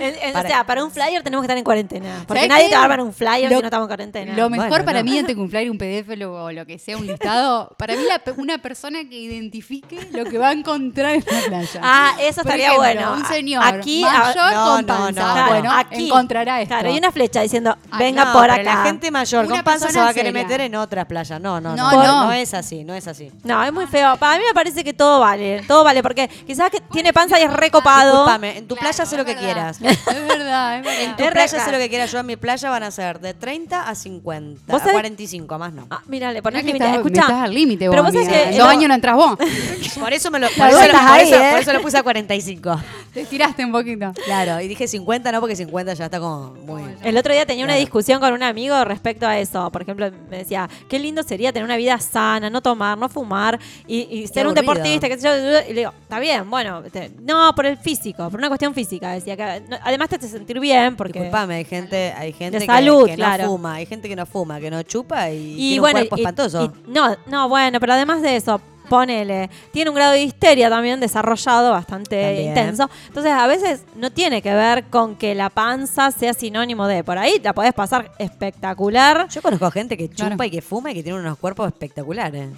En- 0.00 0.02
en- 0.14 0.32
Para- 0.32 0.48
O 0.48 0.50
sea, 0.50 0.64
para 0.64 0.82
un 0.84 0.90
flyer 0.90 1.22
tenemos 1.22 1.42
que 1.42 1.44
estar 1.46 1.58
en 1.58 1.64
cuarentena. 1.64 2.24
Porque 2.26 2.40
¿Sabés 2.40 2.48
nadie 2.48 2.64
qué? 2.64 2.70
te 2.70 2.74
va 2.76 2.80
a 2.80 2.84
armar 2.84 3.00
un 3.02 3.12
flyer 3.12 3.50
Lo- 3.50 3.56
si 3.56 3.62
no 3.62 3.66
estamos 3.66 3.84
en 3.84 3.88
cuarentena. 3.88 4.32
Lo 4.34 4.48
mejor 4.48 4.68
Bueno, 4.68 4.84
para 4.86 4.98
no. 5.02 5.10
mí 5.10 5.18
antes 5.18 5.34
que 5.36 5.40
un 5.42 5.50
flyer, 5.50 5.70
un 5.70 5.76
PDF 5.78 6.16
lo- 6.16 6.44
o 6.44 6.52
lo 6.52 6.64
que 6.64 6.78
sea, 6.78 6.96
un 6.96 7.06
listado, 7.06 7.74
para 7.76 7.94
mí 7.96 8.02
la 8.08 8.18
pe- 8.18 8.32
una 8.32 8.56
persona 8.58 9.00
que 9.08 9.14
identifique 9.18 10.08
lo 10.12 10.24
que 10.24 10.38
va 10.38 10.48
a 10.48 10.52
encontrar 10.52 11.16
en 11.16 11.24
la 11.26 11.40
playa. 11.48 11.80
Ah, 11.82 12.12
eso 12.20 12.42
Por 12.42 12.52
estaría 12.52 12.68
ejemplo, 12.72 12.82
bueno. 13.04 13.12
Un 13.14 13.24
señor 13.26 13.62
Aquí, 13.62 14.02
mayor 14.02 14.36
No, 14.54 14.64
con 14.64 14.80
no, 14.80 14.86
panza. 14.86 15.10
no, 15.26 15.32
Claro, 15.34 15.48
bueno, 15.50 15.72
aquí. 15.72 16.06
encontrará 16.06 16.62
esto. 16.62 16.74
Claro, 16.74 16.94
y 16.94 16.98
una 16.98 17.12
flecha 17.12 17.42
diciendo, 17.42 17.76
Ay, 17.90 17.98
venga 18.06 18.24
No, 18.24 18.32
por 18.32 18.42
pero 18.42 18.54
acá. 18.54 18.62
La 18.62 18.82
gente 18.84 19.10
mayor 19.10 19.44
Una 19.44 19.56
con 19.56 19.64
panza 19.64 19.78
se 19.80 19.84
persona 19.88 20.04
va 20.04 20.10
a 20.10 20.14
querer 20.14 20.32
seria. 20.32 20.42
meter 20.44 20.60
en 20.62 20.74
otras 20.76 21.04
playas. 21.06 21.40
No, 21.40 21.60
no, 21.60 21.76
No, 21.76 21.90
no. 21.92 22.02
no. 22.02 22.24
No 22.24 22.32
es 22.32 22.54
así, 22.54 22.84
no 22.84 22.94
es 22.94 23.06
así. 23.06 23.30
No, 23.44 23.62
es 23.62 23.72
muy 23.72 23.86
feo. 23.86 24.16
Para 24.16 24.38
mí 24.38 24.44
me 24.50 24.54
parece 24.54 24.84
que 24.84 24.92
todo 24.92 25.20
vale. 25.20 25.62
Todo 25.66 25.84
vale, 25.84 26.02
porque 26.02 26.28
quizás 26.46 26.70
que 26.70 26.80
tiene 26.80 27.12
panza 27.12 27.38
y 27.38 27.42
es 27.42 27.52
recopado. 27.52 28.12
Disculpame, 28.12 28.58
en 28.58 28.68
tu 28.68 28.74
Claro, 28.76 28.88
playa 28.90 29.04
haz 29.04 29.12
lo 29.12 29.24
que 29.24 29.34
verdad. 29.34 29.40
quieras. 29.42 29.80
Es 29.80 30.28
verdad, 30.28 30.76
es 30.78 30.84
verdad. 30.84 31.02
En 31.02 31.16
tu 31.16 31.24
Es 31.24 31.30
playa 31.30 31.52
reca. 31.52 31.64
haz 31.64 31.72
lo 31.72 31.78
que 31.78 31.88
quieras. 31.88 32.12
Yo 32.12 32.18
en 32.18 32.26
mi 32.26 32.36
playa 32.36 32.70
van 32.70 32.82
a 32.82 32.90
ser 32.90 33.20
de 33.20 33.34
30 33.34 33.88
a 33.88 33.94
50. 33.94 34.60
¿Vos 34.66 34.76
A 34.76 34.78
sabés? 34.84 34.92
45, 34.94 35.58
más 35.58 35.72
no. 35.72 35.86
Ah, 35.90 36.02
mira, 36.06 36.32
le 36.32 36.42
pones 36.42 36.62
que 36.62 36.66
límite. 36.68 36.90
Escucha. 36.94 37.20
estás 37.22 37.42
al 37.42 37.54
límite 37.54 37.88
vos, 37.88 37.92
Pero 37.94 38.02
vos 38.04 38.12
sabés 38.12 38.28
amiga. 38.28 38.50
que 38.50 38.58
dos 38.58 38.68
años 38.68 38.88
no 38.88 38.94
entras 38.94 39.14
vos. 39.16 39.38
Por 40.00 40.12
eso 40.12 40.30
me 40.30 40.38
lo, 40.38 40.48
por 40.56 40.68
eso, 40.68 40.78
lo- 40.78 41.14
eso- 41.16 41.36
¿eh? 41.36 41.48
por 41.50 41.60
eso 41.60 41.72
lo 41.72 41.82
puse 41.82 41.98
a 41.98 42.02
45. 42.02 42.80
Te 43.12 43.22
estiraste 43.22 43.64
un 43.64 43.72
poquito. 43.72 44.12
Claro, 44.24 44.60
y 44.60 44.68
dije 44.68 44.86
50 44.86 45.32
no, 45.32 45.40
porque 45.40 45.56
50 45.56 45.94
ya 45.94 46.04
está 46.04 46.20
como 46.20 46.54
muy... 46.64 46.82
El 47.02 47.16
otro 47.16 47.32
día 47.32 47.44
tenía 47.44 47.64
una 47.64 47.74
discusión 47.74 48.20
con 48.20 48.32
un 48.32 48.42
amigo 48.42 48.82
respecto 48.84 49.26
a 49.26 49.38
eso. 49.38 49.68
Por 49.72 49.82
ejemplo, 49.82 50.10
me 50.30 50.38
decía, 50.38 50.68
qué 50.88 50.98
lindo 51.00 51.22
sería 51.24 51.52
tener 51.52 51.64
una 51.64 51.76
vida 51.76 51.98
sana, 51.98 52.48
no 52.50 52.60
tomar, 52.62 52.96
no 52.96 53.08
fumar 53.08 53.58
y, 53.88 54.02
y 54.02 54.26
ser 54.28 54.39
un 54.46 54.56
aburrido. 54.58 54.72
deportista, 54.74 55.08
qué 55.08 55.18
sé 55.18 55.26
yo. 55.26 55.70
Y 55.70 55.74
le 55.74 55.80
digo, 55.80 55.92
está 56.02 56.18
bien, 56.18 56.48
bueno, 56.50 56.82
te- 56.84 57.10
no, 57.22 57.52
por 57.54 57.66
el 57.66 57.76
físico, 57.76 58.28
por 58.30 58.38
una 58.38 58.48
cuestión 58.48 58.74
física. 58.74 59.12
Decía 59.12 59.36
que 59.36 59.62
no- 59.68 59.76
además 59.82 60.08
te 60.08 60.16
hace 60.16 60.28
sentir 60.28 60.58
bien 60.60 60.96
porque... 60.96 61.18
Disculpame, 61.20 61.54
hay 61.56 61.64
gente, 61.64 62.12
hay 62.16 62.32
gente 62.32 62.58
De 62.58 62.66
que, 62.66 62.72
salud, 62.72 63.06
que 63.06 63.14
claro. 63.14 63.44
no 63.44 63.50
fuma, 63.50 63.74
hay 63.74 63.86
gente 63.86 64.08
que 64.08 64.16
no 64.16 64.26
fuma, 64.26 64.60
que 64.60 64.70
no 64.70 64.82
chupa 64.82 65.30
y, 65.30 65.52
Y 65.54 65.56
tiene 65.56 65.80
bueno, 65.80 65.98
un 66.00 66.06
cuerpo 66.06 66.16
y- 66.16 66.20
espantoso. 66.20 66.64
y- 66.86 66.90
no, 66.90 67.16
no, 67.26 67.48
bueno, 67.48 67.80
pero 67.80 67.92
además 67.92 68.22
de 68.22 68.36
eso, 68.36 68.60
ponele, 68.88 69.48
tiene 69.72 69.88
un 69.88 69.94
grado 69.94 70.12
de 70.12 70.22
histeria 70.22 70.68
también 70.68 70.98
desarrollado 70.98 71.70
bastante 71.70 72.20
También. 72.20 72.48
intenso. 72.48 72.90
Entonces, 73.06 73.30
a 73.32 73.46
veces 73.46 73.84
no 73.94 74.10
tiene 74.10 74.42
que 74.42 74.52
ver 74.52 74.84
con 74.86 75.14
que 75.14 75.32
la 75.36 75.48
panza 75.48 76.10
sea 76.10 76.34
sinónimo 76.34 76.88
de. 76.88 77.04
Por 77.04 77.16
ahí 77.16 77.40
la 77.40 77.52
podés 77.52 77.72
pasar 77.72 78.10
espectacular. 78.18 79.28
Yo 79.28 79.42
conozco 79.42 79.70
gente 79.70 79.96
que 79.96 80.08
chupa 80.08 80.30
Claro. 80.30 80.44
y 80.44 80.50
que 80.50 80.60
fuma 80.60 80.90
y 80.90 80.94
que 80.94 81.02
tiene 81.04 81.20
unos 81.20 81.38
cuerpos 81.38 81.68
espectaculares. 81.68 82.48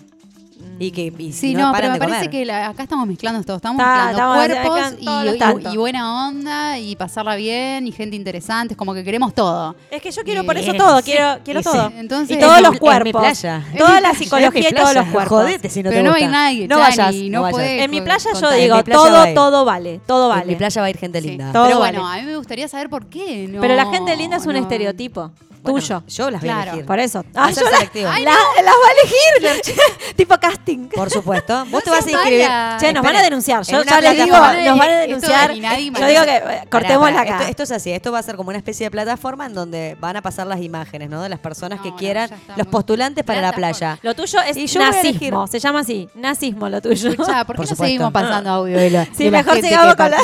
Y 0.78 0.90
que 0.90 1.12
y 1.18 1.32
Sí, 1.32 1.54
no, 1.54 1.66
no, 1.66 1.72
paran 1.72 1.80
pero 1.80 1.92
me 1.92 1.94
de 1.94 1.98
parece 2.00 2.18
comer. 2.26 2.30
que 2.30 2.44
la- 2.44 2.68
acá 2.68 2.82
estamos 2.82 3.06
mezclando 3.06 3.42
todo. 3.44 3.56
Estamos 3.56 3.78
Está, 3.80 4.06
mezclando 4.06 4.42
estamos 4.44 4.82
cuerpos 4.82 5.64
en 5.66 5.72
y, 5.72 5.76
buena 5.76 6.28
onda 6.28 6.78
y 6.78 6.96
pasarla 6.96 7.36
bien 7.36 7.86
y 7.86 7.92
gente 7.92 8.16
interesante. 8.16 8.74
Es 8.74 8.78
como 8.78 8.92
que 8.94 9.04
queremos 9.04 9.34
todo. 9.34 9.76
Es 9.90 10.02
que 10.02 10.10
yo 10.10 10.22
quiero 10.24 10.44
por 10.44 10.56
eso 10.56 10.72
Bien. 10.72 10.82
todo, 10.82 11.00
quiero, 11.02 11.38
quiero 11.44 11.60
Y 11.60 11.62
sí. 11.62 11.70
todo. 11.70 11.92
Entonces- 11.96 12.36
y 12.36 12.40
todos 12.40 12.56
Es 12.56 12.62
los 12.62 12.70
mi- 12.72 12.76
es 12.76 12.80
mi 12.82 12.86
cuerpos. 12.88 13.22
playa. 13.22 13.64
Toda 13.78 14.00
la 14.00 14.14
psicología 14.14 14.68
y 14.70 14.74
todos 14.74 14.94
los 14.94 15.06
cuerpos. 15.06 15.38
Jodete 15.38 15.68
si 15.68 15.82
no 15.82 15.90
pero 15.90 16.02
te 16.02 16.08
no 16.08 16.14
hay 16.14 16.26
nadie, 16.26 16.66
No 16.68 16.76
Chani, 16.78 16.96
vayas, 16.96 17.14
no, 17.14 17.30
no 17.30 17.42
vayas. 17.42 17.52
podés 17.54 17.82
En 17.82 17.90
mi 17.90 18.00
playa 18.00 18.30
yo 18.40 18.50
digo, 18.52 18.84
todo, 18.84 19.34
todo 19.34 19.64
vale, 19.64 20.00
todo 20.06 20.30
En 20.32 20.38
vale. 20.38 20.46
mi 20.46 20.56
playa 20.56 20.80
va 20.80 20.86
a 20.86 20.90
ir 20.90 20.98
gente 20.98 21.20
linda. 21.20 21.50
Pero 21.52 21.78
bueno, 21.78 22.06
a 22.08 22.16
mí 22.16 22.22
me 22.22 22.36
gustaría 22.36 22.66
saber 22.68 22.88
por 22.90 23.06
qué. 23.06 23.46
No, 23.48 23.60
Pero 23.60 23.76
la 23.76 23.86
gente 23.86 24.16
linda 24.16 24.36
es 24.36 24.46
un 24.46 24.56
estereotipo 24.56 25.30
Bueno, 25.62 25.78
tuyo. 25.80 26.02
Yo 26.08 26.30
las 26.30 26.40
voy 26.40 26.50
a 26.50 26.52
Claro. 26.54 26.70
elegir. 26.70 26.86
Por 26.86 26.98
eso. 26.98 27.24
Ah, 27.34 27.50
yo 27.50 27.62
la- 27.62 27.70
selectivo. 27.70 28.08
la- 28.10 28.18
las 28.20 28.74
va 28.74 28.88
a 28.88 28.92
elegir. 29.00 29.74
tipo 30.16 30.36
casting. 30.38 30.88
Por 30.88 31.08
supuesto. 31.10 31.64
Vos 31.70 31.82
te 31.84 31.90
vas 31.90 32.06
a 32.06 32.10
inscribir. 32.10 32.48
Che, 32.80 32.92
nos 32.92 33.02
van 33.04 33.16
a 33.16 33.22
denunciar. 33.22 33.62
en 33.68 33.74
Yo 33.76 33.82
ya 33.84 34.00
les 34.00 34.12
digo, 34.24 34.36
nos 34.36 34.78
van 34.78 34.90
a 34.90 34.96
denunciar. 34.98 35.52
Yo 35.54 36.06
digo 36.06 36.24
que 36.24 36.36
eh, 36.36 36.62
cortémosla 36.70 37.20
acá. 37.20 37.36
Esto, 37.40 37.50
esto 37.50 37.62
es 37.64 37.70
así, 37.72 37.92
esto 37.92 38.10
va 38.12 38.18
a 38.18 38.22
ser 38.22 38.36
como 38.36 38.48
una 38.48 38.58
especie 38.58 38.86
de 38.86 38.90
plataforma 38.90 39.46
en 39.46 39.54
donde 39.54 39.96
van 40.00 40.16
a 40.16 40.22
pasar 40.22 40.46
las 40.46 40.60
imágenes, 40.60 41.08
¿no? 41.08 41.22
De 41.22 41.28
las 41.28 41.38
personas 41.38 41.78
No, 41.78 41.84
que 41.84 41.94
quieran, 41.94 42.28
los 42.56 42.66
postulantes 42.66 43.24
para 43.24 43.40
la 43.40 43.52
playa. 43.52 43.98
Lo 44.02 44.14
tuyo 44.14 44.40
es 44.40 44.56
Y 44.56 44.66
yo 44.66 44.80
voy 44.80 44.88
a 44.88 44.92
nazismo. 44.92 45.46
Se 45.46 45.58
llama 45.60 45.80
así. 45.80 46.08
Nazismo 46.14 46.68
lo 46.68 46.80
tuyo. 46.80 47.14
¿por 47.16 47.26
qué 47.26 47.44
Por 47.44 47.70
no 47.70 47.76
seguimos 47.76 48.12
pasando 48.12 48.50
audio 48.50 48.78
de 48.78 48.90
la, 48.90 49.04
Sí, 49.16 49.24
de 49.24 49.30
mejor 49.30 49.60
sigamos 49.60 49.94
con 49.94 50.10
la-? 50.10 50.18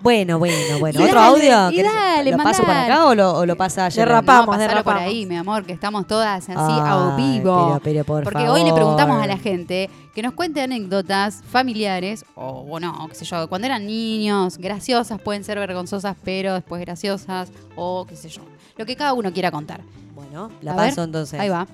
Bueno, 0.00 0.38
bueno, 0.38 0.78
bueno. 0.78 1.04
¿Otro 1.04 1.20
audio? 1.20 1.70
y 1.70 1.76
¿Querés- 1.78 1.92
dale, 1.92 2.30
¿Lo 2.30 2.36
paso 2.38 2.62
por 2.62 2.68
mandá. 2.74 2.94
acá 2.94 3.06
o 3.06 3.14
lo, 3.14 3.32
o 3.34 3.46
lo 3.46 3.56
pasa 3.56 3.86
ayer? 3.86 4.06
Derrapamos, 4.06 4.56
pasalo 4.68 4.84
por 4.84 4.96
ahí, 4.96 5.26
mi 5.26 5.36
amor, 5.36 5.64
que 5.64 5.72
estamos 5.72 6.06
todas 6.06 6.42
así 6.48 6.52
Ay, 6.56 6.80
a 6.80 7.14
vivo. 7.16 7.78
pero- 7.78 7.80
pero 7.82 8.04
por 8.04 8.24
Porque 8.24 8.48
hoy 8.48 8.64
le 8.64 8.72
preguntamos 8.72 9.22
a 9.22 9.26
la 9.26 9.36
gente 9.38 9.88
que 10.14 10.22
nos 10.22 10.32
cuente 10.34 10.60
anécdotas 10.62 11.42
familiares, 11.48 12.24
o 12.34 12.62
bueno, 12.64 13.06
qué 13.08 13.14
sé 13.14 13.24
yo, 13.24 13.48
cuando 13.48 13.66
eran 13.66 13.86
niños, 13.86 14.58
graciosas, 14.58 15.20
pueden 15.20 15.44
ser 15.44 15.58
vergonzosas, 15.58 16.16
pero 16.24 16.54
después 16.54 16.80
graciosas, 16.80 17.50
o 17.76 18.06
qué 18.08 18.16
sé 18.16 18.28
yo. 18.28 18.42
Lo 18.76 18.86
que 18.86 18.96
cada 18.96 19.12
uno 19.12 19.32
quiera 19.32 19.50
contar. 19.50 19.80
Bueno, 20.14 20.50
la 20.62 20.72
A 20.72 20.76
ver, 20.76 20.88
paso 20.90 21.02
entonces. 21.04 21.38
Ahí 21.38 21.48
va. 21.48 21.66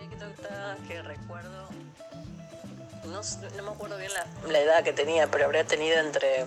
anécdota 0.00 0.76
que 0.88 1.02
recuerdo, 1.02 1.68
no, 3.04 3.20
no 3.56 3.62
me 3.62 3.70
acuerdo 3.70 3.96
bien 3.98 4.10
la, 4.14 4.50
la 4.52 4.58
edad 4.60 4.82
que 4.84 4.92
tenía, 4.92 5.28
pero 5.30 5.44
habría 5.46 5.64
tenido 5.64 5.98
entre 5.98 6.46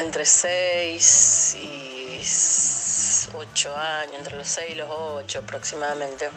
entre 0.00 0.24
6 0.26 1.56
y 1.60 2.22
8 3.34 3.76
años, 3.76 4.14
entre 4.14 4.36
los 4.36 4.48
6 4.48 4.70
y 4.70 4.74
los 4.74 4.88
8 4.90 5.38
aproximadamente. 5.40 6.30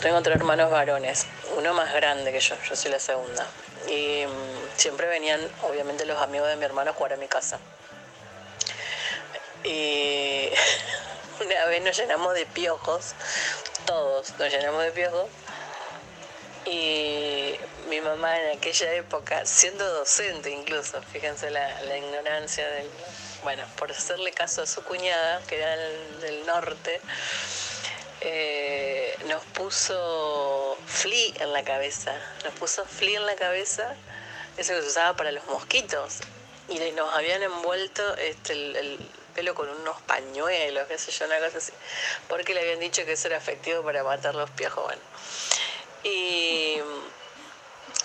Tengo 0.00 0.20
tres 0.22 0.36
hermanos 0.36 0.70
varones, 0.70 1.26
uno 1.56 1.72
más 1.72 1.92
grande 1.94 2.30
que 2.30 2.40
yo, 2.40 2.54
yo 2.68 2.76
soy 2.76 2.90
la 2.90 2.98
segunda. 2.98 3.46
Y 3.88 4.26
mm, 4.26 4.76
siempre 4.76 5.06
venían, 5.06 5.40
obviamente, 5.62 6.04
los 6.04 6.20
amigos 6.20 6.48
de 6.48 6.56
mi 6.56 6.64
hermano 6.64 6.90
a 6.90 6.94
jugar 6.94 7.14
a 7.14 7.16
mi 7.16 7.28
casa. 7.28 7.58
Y 9.64 10.50
una 11.44 11.64
vez 11.66 11.82
nos 11.82 11.96
llenamos 11.96 12.34
de 12.34 12.46
piojos, 12.46 13.14
todos 13.86 14.34
nos 14.38 14.52
llenamos 14.52 14.82
de 14.82 14.90
piojos. 14.92 15.28
Y 16.66 17.54
mi 17.88 18.00
mamá 18.00 18.36
en 18.40 18.58
aquella 18.58 18.92
época, 18.94 19.46
siendo 19.46 19.88
docente 19.88 20.50
incluso, 20.50 21.00
fíjense 21.02 21.50
la, 21.50 21.96
ignorancia 21.96 22.68
del... 22.68 22.90
Bueno, 23.44 23.64
por 23.76 23.92
hacerle 23.92 24.32
caso 24.32 24.62
a 24.62 24.66
su 24.66 24.82
cuñada, 24.82 25.40
que 25.46 25.56
era 25.56 25.76
del, 25.76 26.44
norte, 26.46 27.00
eh, 28.20 29.16
nos 29.28 29.44
puso 29.44 30.76
flea 30.86 31.34
en 31.38 31.52
la 31.52 31.62
cabeza. 31.62 32.12
Nos 32.44 32.54
puso 32.54 32.84
flea 32.84 33.20
en 33.20 33.26
la 33.26 33.36
cabeza, 33.36 33.94
eso 34.56 34.74
que 34.74 34.82
se 34.82 34.88
usaba 34.88 35.16
para 35.16 35.30
los 35.30 35.46
mosquitos. 35.46 36.18
Y 36.68 36.80
nos 36.90 37.14
habían 37.14 37.44
envuelto 37.44 38.16
este, 38.16 38.54
el, 38.54 38.74
el 38.74 39.10
pelo 39.36 39.54
con 39.54 39.68
unos 39.68 40.00
pañuelos, 40.02 40.88
qué 40.88 40.98
sé 40.98 41.12
yo, 41.12 41.26
una 41.26 41.38
cosa 41.38 41.58
así. 41.58 41.72
Porque 42.28 42.54
le 42.54 42.62
habían 42.62 42.80
dicho 42.80 43.04
que 43.04 43.12
eso 43.12 43.28
era 43.28 43.36
efectivo 43.36 43.84
para 43.84 44.02
matar 44.02 44.34
los 44.34 44.50
piojos. 44.50 44.82
Bueno. 44.82 45.02
Y, 46.06 46.76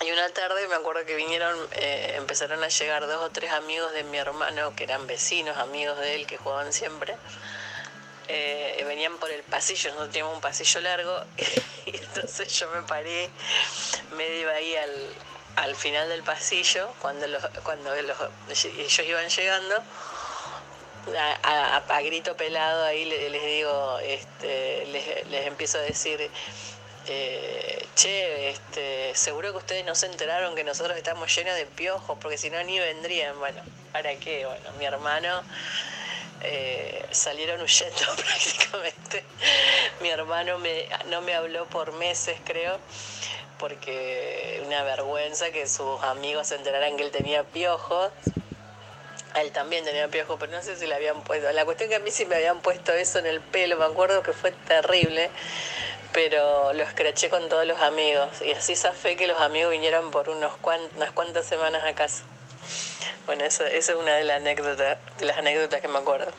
y 0.04 0.10
una 0.10 0.28
tarde 0.30 0.66
me 0.66 0.74
acuerdo 0.74 1.04
que 1.06 1.14
vinieron, 1.14 1.56
eh, 1.72 2.14
empezaron 2.16 2.62
a 2.64 2.68
llegar 2.68 3.06
dos 3.06 3.22
o 3.22 3.30
tres 3.30 3.52
amigos 3.52 3.92
de 3.92 4.02
mi 4.02 4.18
hermano, 4.18 4.74
que 4.74 4.84
eran 4.84 5.06
vecinos, 5.06 5.56
amigos 5.58 5.98
de 5.98 6.16
él, 6.16 6.26
que 6.26 6.36
jugaban 6.36 6.72
siempre. 6.72 7.14
Eh, 8.28 8.82
venían 8.86 9.18
por 9.18 9.30
el 9.30 9.42
pasillo, 9.42 9.90
nosotros 9.90 10.10
teníamos 10.10 10.34
un 10.34 10.40
pasillo 10.40 10.80
largo, 10.80 11.24
y 11.86 11.96
entonces 11.96 12.52
yo 12.58 12.68
me 12.70 12.82
paré 12.82 13.30
medio 14.16 14.50
ahí 14.50 14.74
al, 14.76 15.14
al 15.56 15.76
final 15.76 16.08
del 16.08 16.22
pasillo, 16.22 16.92
cuando, 17.00 17.26
cuando 17.62 17.94
los- 18.02 18.64
ellos 18.64 19.06
iban 19.06 19.28
llegando, 19.28 19.76
a, 21.16 21.76
a- 21.88 22.00
grito 22.02 22.36
pelado 22.36 22.84
ahí 22.84 23.04
le- 23.04 23.28
les, 23.30 23.44
digo, 23.44 23.98
este, 24.00 24.86
les, 24.86 25.26
les 25.28 25.46
empiezo 25.46 25.78
a 25.78 25.82
decir, 25.82 26.30
eh, 27.08 27.86
che, 27.94 28.50
este, 28.50 29.14
seguro 29.14 29.52
que 29.52 29.58
ustedes 29.58 29.84
no 29.84 29.94
se 29.94 30.06
enteraron 30.06 30.54
que 30.54 30.64
nosotros 30.64 30.96
estamos 30.96 31.34
llenos 31.34 31.56
de 31.56 31.66
piojos, 31.66 32.18
porque 32.20 32.38
si 32.38 32.50
no 32.50 32.62
ni 32.62 32.78
vendrían. 32.78 33.38
Bueno, 33.38 33.60
¿para 33.92 34.14
qué? 34.16 34.46
Bueno, 34.46 34.70
mi 34.78 34.84
hermano 34.84 35.42
eh, 36.42 37.04
salieron 37.10 37.60
huyendo 37.60 38.00
prácticamente. 38.16 39.24
Mi 40.00 40.10
hermano 40.10 40.58
no 41.08 41.20
me 41.22 41.34
habló 41.34 41.66
por 41.66 41.92
meses, 41.92 42.38
creo, 42.44 42.78
porque 43.58 44.62
una 44.66 44.82
vergüenza 44.82 45.50
que 45.50 45.68
sus 45.68 46.02
amigos 46.02 46.48
se 46.48 46.56
enteraran 46.56 46.96
que 46.96 47.04
él 47.04 47.10
tenía 47.10 47.44
piojos. 47.44 48.10
Él 49.40 49.50
también 49.50 49.84
tenía 49.84 50.08
piojos, 50.08 50.36
pero 50.38 50.52
no 50.52 50.62
sé 50.62 50.76
si 50.76 50.86
le 50.86 50.94
habían 50.94 51.22
puesto. 51.22 51.50
La 51.52 51.64
cuestión 51.64 51.88
que 51.88 51.96
a 51.96 52.00
mí 52.00 52.10
sí 52.10 52.26
me 52.26 52.36
habían 52.36 52.60
puesto 52.60 52.92
eso 52.92 53.18
en 53.18 53.26
el 53.26 53.40
pelo, 53.40 53.78
me 53.78 53.86
acuerdo 53.86 54.22
que 54.22 54.32
fue 54.32 54.52
terrible, 54.52 55.30
pero 56.12 56.72
lo 56.72 56.82
escraché 56.82 57.28
con 57.30 57.48
todos 57.48 57.66
los 57.66 57.80
amigos. 57.80 58.28
Y 58.46 58.52
así 58.52 58.76
zafé 58.76 59.16
que 59.16 59.26
los 59.26 59.40
amigos 59.40 59.70
vinieron 59.70 60.10
por 60.10 60.28
unos 60.28 60.52
cuan- 60.60 60.80
unas 60.96 61.10
cuantas 61.12 61.46
semanas 61.46 61.82
a 61.84 61.92
casa. 61.94 62.24
Bueno, 63.26 63.44
eso, 63.44 63.64
esa 63.64 63.92
es 63.92 63.98
una 63.98 64.14
de 64.14 64.24
las 64.24 64.40
anécdotas, 64.40 64.98
de 65.18 65.26
las 65.26 65.38
anécdotas 65.38 65.80
que 65.80 65.88
me 65.88 65.98
acuerdo. 65.98 66.30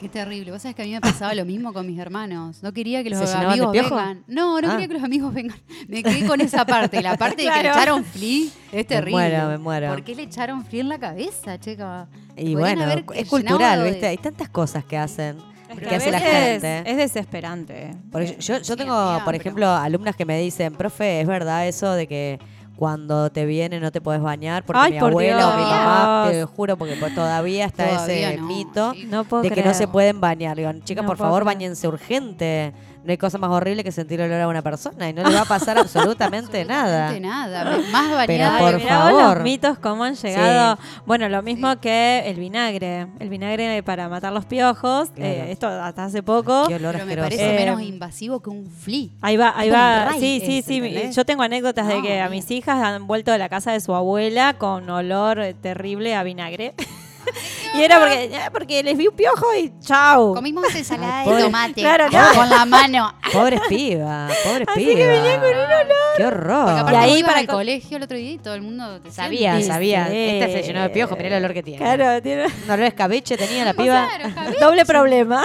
Qué 0.00 0.08
terrible. 0.08 0.50
Vos 0.50 0.62
sabés 0.62 0.74
que 0.76 0.82
a 0.82 0.84
mí 0.86 0.92
me 0.92 1.00
pasaba 1.02 1.34
lo 1.34 1.44
mismo 1.44 1.74
con 1.74 1.86
mis 1.86 1.98
hermanos. 1.98 2.62
No 2.62 2.72
quería 2.72 3.02
que 3.04 3.10
los 3.10 3.18
¿Se 3.18 3.26
llenaban 3.26 3.58
de 3.58 3.64
amigos 3.66 3.90
vengan. 3.90 4.24
No, 4.28 4.58
no 4.60 4.68
Ah. 4.68 4.70
quería 4.72 4.88
que 4.88 4.94
los 4.94 5.02
amigos 5.04 5.34
vengan. 5.34 5.60
Me 5.88 6.02
quedé 6.02 6.26
con 6.26 6.40
esa 6.40 6.64
parte. 6.64 7.02
La 7.02 7.18
parte 7.18 7.42
de 7.42 7.50
que 7.50 7.62
le 7.62 7.68
echaron 7.68 8.04
flea 8.04 8.48
es 8.72 8.86
terrible. 8.86 9.10
muero, 9.12 9.48
me 9.48 9.58
muero. 9.58 9.88
¿Por 9.88 10.02
qué 10.02 10.14
le 10.14 10.22
echaron 10.22 10.64
flea 10.64 10.80
en 10.80 10.88
la 10.88 10.98
cabeza, 10.98 11.60
chica? 11.60 12.08
Y 12.34 12.54
Podrían 12.56 12.78
bueno, 12.78 13.04
es 13.14 13.28
cultural, 13.28 13.84
de- 13.84 13.90
¿viste? 13.90 14.06
Hay 14.06 14.16
tantas 14.16 14.48
cosas 14.48 14.84
que 14.86 14.96
hacen, 14.96 15.36
Es 15.70 15.78
que 15.78 15.86
que 15.86 15.94
a 15.94 15.98
hace 15.98 16.10
la 16.10 16.20
gente. 16.20 16.82
Es 16.90 16.96
desesperante. 16.96 17.94
Por 18.10 18.22
ej- 18.22 18.38
yo, 18.38 18.58
yo 18.58 18.64
Sí, 18.64 18.76
tengo, 18.76 18.94
por 19.24 19.24
pero- 19.26 19.36
ejemplo, 19.38 19.68
alumnas 19.70 20.16
que 20.16 20.24
me 20.24 20.38
dicen, 20.40 20.74
profe, 20.74 21.20
¿es 21.20 21.26
verdad 21.26 21.66
eso 21.68 21.92
de 21.92 22.06
que 22.06 22.38
cuando 22.76 23.30
te 23.30 23.44
viene 23.44 23.78
no 23.78 23.92
te 23.92 24.00
puedes 24.00 24.22
bañar? 24.22 24.64
Porque 24.64 24.80
Ay, 24.80 24.92
mi 24.94 24.98
por 25.00 25.10
abuelo 25.10 25.48
o 25.48 25.56
mi 25.56 25.62
mamá, 25.62 26.28
te 26.30 26.44
juro, 26.44 26.76
porque 26.76 26.96
pues 26.96 27.14
todavía 27.14 27.66
está 27.66 27.86
Todavía 27.88 28.30
ese 28.30 28.36
no, 28.38 28.46
mito 28.46 28.92
sí. 28.94 29.04
No 29.06 29.24
puedo 29.24 29.42
de 29.42 29.50
que 29.50 29.62
no 29.62 29.74
se 29.74 29.86
pueden 29.86 30.20
bañar. 30.20 30.56
Digo, 30.56 30.72
chicas, 30.84 31.02
No 31.04 31.08
por 31.08 31.16
favor, 31.18 31.42
creer. 31.42 31.54
bañense 31.56 31.86
urgente. 31.88 32.72
No 33.02 33.10
hay 33.10 33.16
cosa 33.16 33.38
más 33.38 33.50
horrible 33.50 33.82
que 33.82 33.92
sentir 33.92 34.20
el 34.20 34.30
olor 34.30 34.42
a 34.42 34.48
una 34.48 34.60
persona 34.62 35.08
y 35.08 35.12
no 35.14 35.22
le 35.22 35.34
va 35.34 35.40
a 35.42 35.44
pasar 35.46 35.78
absolutamente 35.78 36.64
nada. 36.66 37.08
Absolutamente 37.08 37.20
nada. 37.20 37.78
Más 37.90 38.26
Pero 38.26 38.44
bañada. 38.44 38.58
por 38.58 38.80
favor. 38.80 39.34
los 39.36 39.44
mitos 39.44 39.78
cómo 39.78 40.04
han 40.04 40.14
llegado. 40.16 40.78
Bueno, 41.06 41.28
lo 41.28 41.42
mismo 41.42 41.80
que 41.80 42.22
el 42.26 42.36
vinagre. 42.38 43.06
El 43.18 43.28
vinagre 43.30 43.82
para 43.82 44.08
matar 44.08 44.32
los 44.32 44.44
piojos. 44.44 45.10
Claro. 45.10 45.30
eh, 45.30 45.50
esto 45.52 45.66
hasta 45.66 46.04
hace 46.04 46.22
poco. 46.22 46.68
Qué 46.68 46.74
olor 46.74 46.92
Pero 46.94 47.06
me 47.06 47.16
parece 47.16 47.54
Eh, 47.56 47.64
menos 47.64 47.80
invasivo 47.80 48.40
que 48.40 48.50
un 48.50 48.66
flea. 48.70 49.08
Ahí 49.22 49.36
va, 49.36 49.54
ahí 49.56 49.70
va. 49.70 50.10
Sí, 50.18 50.42
sí, 50.44 50.62
sí. 50.62 51.10
Yo 51.12 51.24
tengo 51.24 51.42
anécdotas 51.42 51.88
de 51.88 52.02
que 52.02 52.20
a 52.20 52.28
mis 52.28 52.50
hijas 52.50 52.82
han 52.82 53.06
vuelto 53.06 53.32
de 53.32 53.38
la 53.38 53.48
casa 53.48 53.72
de 53.72 53.80
su 53.80 53.94
abuela 53.94 54.54
con 54.58 54.88
olor 54.90 55.40
eh, 55.40 55.54
terrible 55.54 56.14
a 56.14 56.22
vinagre. 56.22 56.74
y 57.74 57.82
era 57.82 57.98
porque, 58.00 58.24
eh, 58.24 58.40
porque 58.52 58.82
les 58.82 58.96
vi 58.96 59.08
un 59.08 59.14
piojo 59.16 59.46
y 59.54 59.72
chau. 59.80 60.34
Comimos 60.34 60.74
ensalada 60.74 61.24
Pobre- 61.24 61.36
de 61.36 61.42
tomate 61.44 61.80
Claro, 61.80 62.10
no. 62.10 62.34
con 62.34 62.48
la 62.50 62.64
mano. 62.66 63.14
Pobres 63.32 63.60
pibas, 63.68 64.32
pobres 64.44 64.68
Así 64.68 64.80
pibas. 64.80 64.96
que 64.96 65.06
venía 65.06 65.40
con 65.40 65.48
un 65.48 65.54
olor. 65.54 65.86
Qué 66.16 66.26
horror. 66.26 66.92
Y 66.92 66.96
ahí 66.96 67.22
para 67.22 67.38
al 67.38 67.46
co- 67.46 67.52
colegio 67.54 67.96
el 67.96 68.02
otro 68.02 68.16
día 68.16 68.32
y 68.32 68.38
todo 68.38 68.54
el 68.54 68.62
mundo 68.62 69.00
te 69.00 69.10
Sabía, 69.12 69.60
sabía. 69.62 70.08
Sí. 70.08 70.16
Esta 70.16 70.46
se 70.52 70.62
llenó 70.62 70.82
de 70.82 70.90
piojo, 70.90 71.16
mirá 71.16 71.28
el 71.36 71.44
olor 71.44 71.54
que 71.54 71.62
tiene. 71.62 71.78
Claro, 71.78 72.20
tiene 72.22 72.46
Un 72.46 72.70
olor 72.70 72.86
escabeche 72.86 73.36
tenía 73.36 73.64
la 73.64 73.74
piba. 73.74 74.08
Claro, 74.32 74.50
doble 74.60 74.84
problema. 74.84 75.42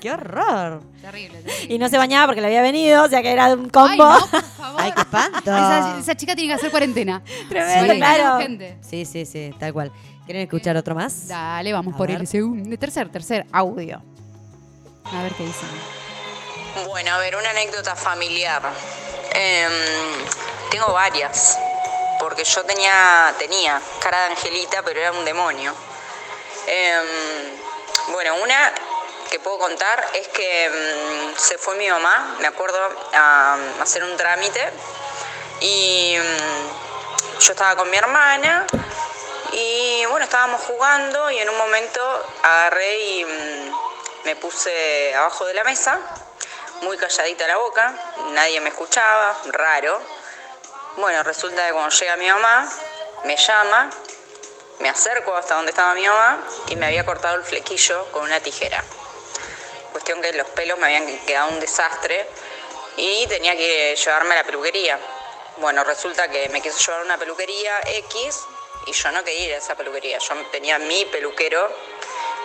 ¡Qué 0.00 0.10
horror! 0.12 0.82
Terrible, 1.00 1.38
terrible. 1.42 1.74
Y 1.74 1.78
no 1.78 1.88
se 1.88 1.98
bañaba 1.98 2.26
porque 2.26 2.40
le 2.40 2.46
había 2.48 2.62
venido, 2.62 3.02
o 3.04 3.08
sea 3.08 3.22
que 3.22 3.32
era 3.32 3.52
un 3.54 3.64
Ay, 3.64 3.70
combo. 3.70 4.04
no, 4.12 4.20
por 4.28 4.42
favor. 4.42 4.80
¡Ay, 4.80 4.92
qué 4.92 5.00
espanto! 5.00 5.50
Esa, 5.50 5.96
esa 5.98 6.14
chica 6.14 6.34
tiene 6.36 6.50
que 6.50 6.54
hacer 6.54 6.70
cuarentena. 6.70 7.22
Tremendo, 7.48 7.74
Cuarentena 7.74 8.14
claro. 8.14 8.36
urgente. 8.36 8.76
Sí, 8.82 9.04
sí, 9.04 9.24
sí, 9.26 9.52
tal 9.58 9.72
cual. 9.72 9.90
¿Quieren 10.24 10.42
escuchar 10.44 10.76
otro 10.76 10.94
más? 10.94 11.26
Dale, 11.28 11.72
vamos 11.72 11.94
A 11.94 11.98
por 11.98 12.08
ver. 12.08 12.20
el 12.20 12.26
segundo, 12.26 12.76
tercer, 12.78 13.10
tercer 13.10 13.46
audio. 13.52 14.00
A 15.12 15.22
ver 15.22 15.32
qué 15.34 15.44
dicen. 15.44 15.68
Bueno, 16.86 17.12
a 17.14 17.18
ver, 17.18 17.36
una 17.36 17.50
anécdota 17.50 17.94
familiar. 17.96 18.62
Em, 19.34 19.72
tengo 20.70 20.92
varias, 20.92 21.58
porque 22.20 22.44
yo 22.44 22.62
tenía, 22.64 23.34
tenía 23.38 23.80
cara 24.00 24.26
de 24.26 24.30
angelita, 24.32 24.82
pero 24.84 25.00
era 25.00 25.12
un 25.12 25.24
demonio. 25.24 25.74
Em, 26.66 27.06
bueno, 28.12 28.36
una 28.42 28.72
que 29.30 29.40
puedo 29.40 29.58
contar 29.58 30.04
es 30.14 30.28
que 30.28 30.66
em, 30.66 31.34
se 31.36 31.58
fue 31.58 31.76
mi 31.76 31.88
mamá, 31.90 32.36
me 32.40 32.46
acuerdo, 32.46 32.78
a, 33.12 33.54
a 33.78 33.82
hacer 33.82 34.04
un 34.04 34.16
trámite 34.16 34.60
y 35.60 36.14
yo 37.40 37.52
estaba 37.52 37.74
con 37.76 37.90
mi 37.90 37.96
hermana 37.96 38.66
y 39.52 40.04
bueno, 40.06 40.24
estábamos 40.24 40.62
jugando 40.62 41.30
y 41.30 41.38
en 41.38 41.48
un 41.48 41.58
momento 41.58 42.00
agarré 42.42 42.98
y 42.98 43.24
mm, 43.24 43.72
me 44.24 44.36
puse 44.36 45.14
abajo 45.14 45.44
de 45.44 45.54
la 45.54 45.64
mesa, 45.64 45.98
muy 46.82 46.96
calladita 46.96 47.46
la 47.46 47.58
boca, 47.58 47.94
nadie 48.30 48.60
me 48.60 48.70
escuchaba, 48.70 49.36
raro. 49.46 50.00
Bueno, 50.96 51.22
resulta 51.22 51.66
que 51.66 51.72
cuando 51.72 51.94
llega 51.94 52.16
mi 52.16 52.28
mamá, 52.28 52.70
me 53.24 53.36
llama, 53.36 53.90
me 54.80 54.88
acerco 54.88 55.34
hasta 55.34 55.54
donde 55.54 55.70
estaba 55.70 55.94
mi 55.94 56.06
mamá 56.06 56.44
y 56.68 56.76
me 56.76 56.86
había 56.86 57.04
cortado 57.04 57.36
el 57.36 57.44
flequillo 57.44 58.10
con 58.10 58.24
una 58.24 58.40
tijera. 58.40 58.82
Cuestión 59.92 60.20
que 60.22 60.32
los 60.32 60.48
pelos 60.48 60.78
me 60.78 60.86
habían 60.86 61.06
quedado 61.26 61.50
un 61.50 61.60
desastre 61.60 62.26
y 62.96 63.26
tenía 63.26 63.54
que 63.54 63.94
llevarme 63.96 64.32
a 64.32 64.38
la 64.38 64.44
peluquería. 64.44 64.98
Bueno, 65.58 65.84
resulta 65.84 66.28
que 66.28 66.48
me 66.48 66.62
quiso 66.62 66.78
llevar 66.78 67.00
a 67.00 67.04
una 67.04 67.18
peluquería 67.18 67.80
X 67.84 68.40
y 68.86 68.92
yo 68.92 69.12
no 69.12 69.22
quería 69.24 69.46
ir 69.46 69.52
a 69.54 69.58
esa 69.58 69.74
peluquería. 69.74 70.18
Yo 70.18 70.34
tenía 70.50 70.78
mi 70.78 71.04
peluquero, 71.06 71.60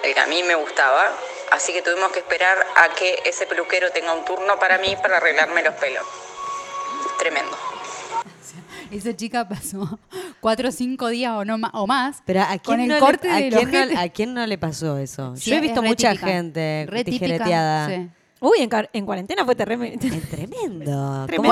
el 0.04 0.13
que 0.13 0.19
a 0.19 0.28
mí 0.28 0.43
me 0.43 0.56
gustaba, 0.56 1.12
así 1.52 1.73
que 1.73 1.82
tuvimos 1.82 2.12
que 2.12 2.19
esperar 2.19 2.58
a 2.76 2.89
que 2.89 3.21
ese 3.26 3.45
peluquero 3.47 3.91
tenga 3.91 4.13
un 4.13 4.23
turno 4.26 4.60
para 4.60 4.78
mí 4.78 4.95
para 5.02 5.17
arreglarme 5.17 5.63
los 5.63 5.73
pelos. 5.76 6.04
Tremendo. 7.19 7.58
Esa 8.91 9.13
chica 9.15 9.47
pasó 9.50 10.00
cuatro 10.39 10.69
o 10.69 10.71
cinco 10.71 11.08
días 11.10 11.34
o, 11.34 11.43
no, 11.43 11.58
o 11.73 11.88
más 11.88 12.21
Pero 12.26 12.41
a 12.41 12.47
quién, 12.52 12.60
con 12.60 12.80
el 12.80 12.88
no, 12.88 13.00
corte 13.00 13.28
le, 13.28 13.34
a, 13.34 13.38
quién 13.50 13.71
no- 13.71 13.80
ojete. 13.80 13.97
a 13.97 14.10
quién 14.10 14.34
no 14.34 14.45
le 14.47 14.58
pasó 14.58 14.97
eso? 14.97 15.36
Sí, 15.36 15.50
Yo 15.50 15.58
he 15.58 15.60
visto 15.60 15.82
mucha 15.82 16.12
típica. 16.12 16.28
gente 16.28 16.88
tijereteada. 17.06 17.88
sí. 17.89 18.10
Uy, 18.39 18.58
en, 18.60 18.69
en 18.93 19.06
cuarentena 19.06 19.43
fue 19.45 19.56
tremendo. 19.56 20.00
Tremendo. 20.30 21.28
¿Cómo 21.36 21.50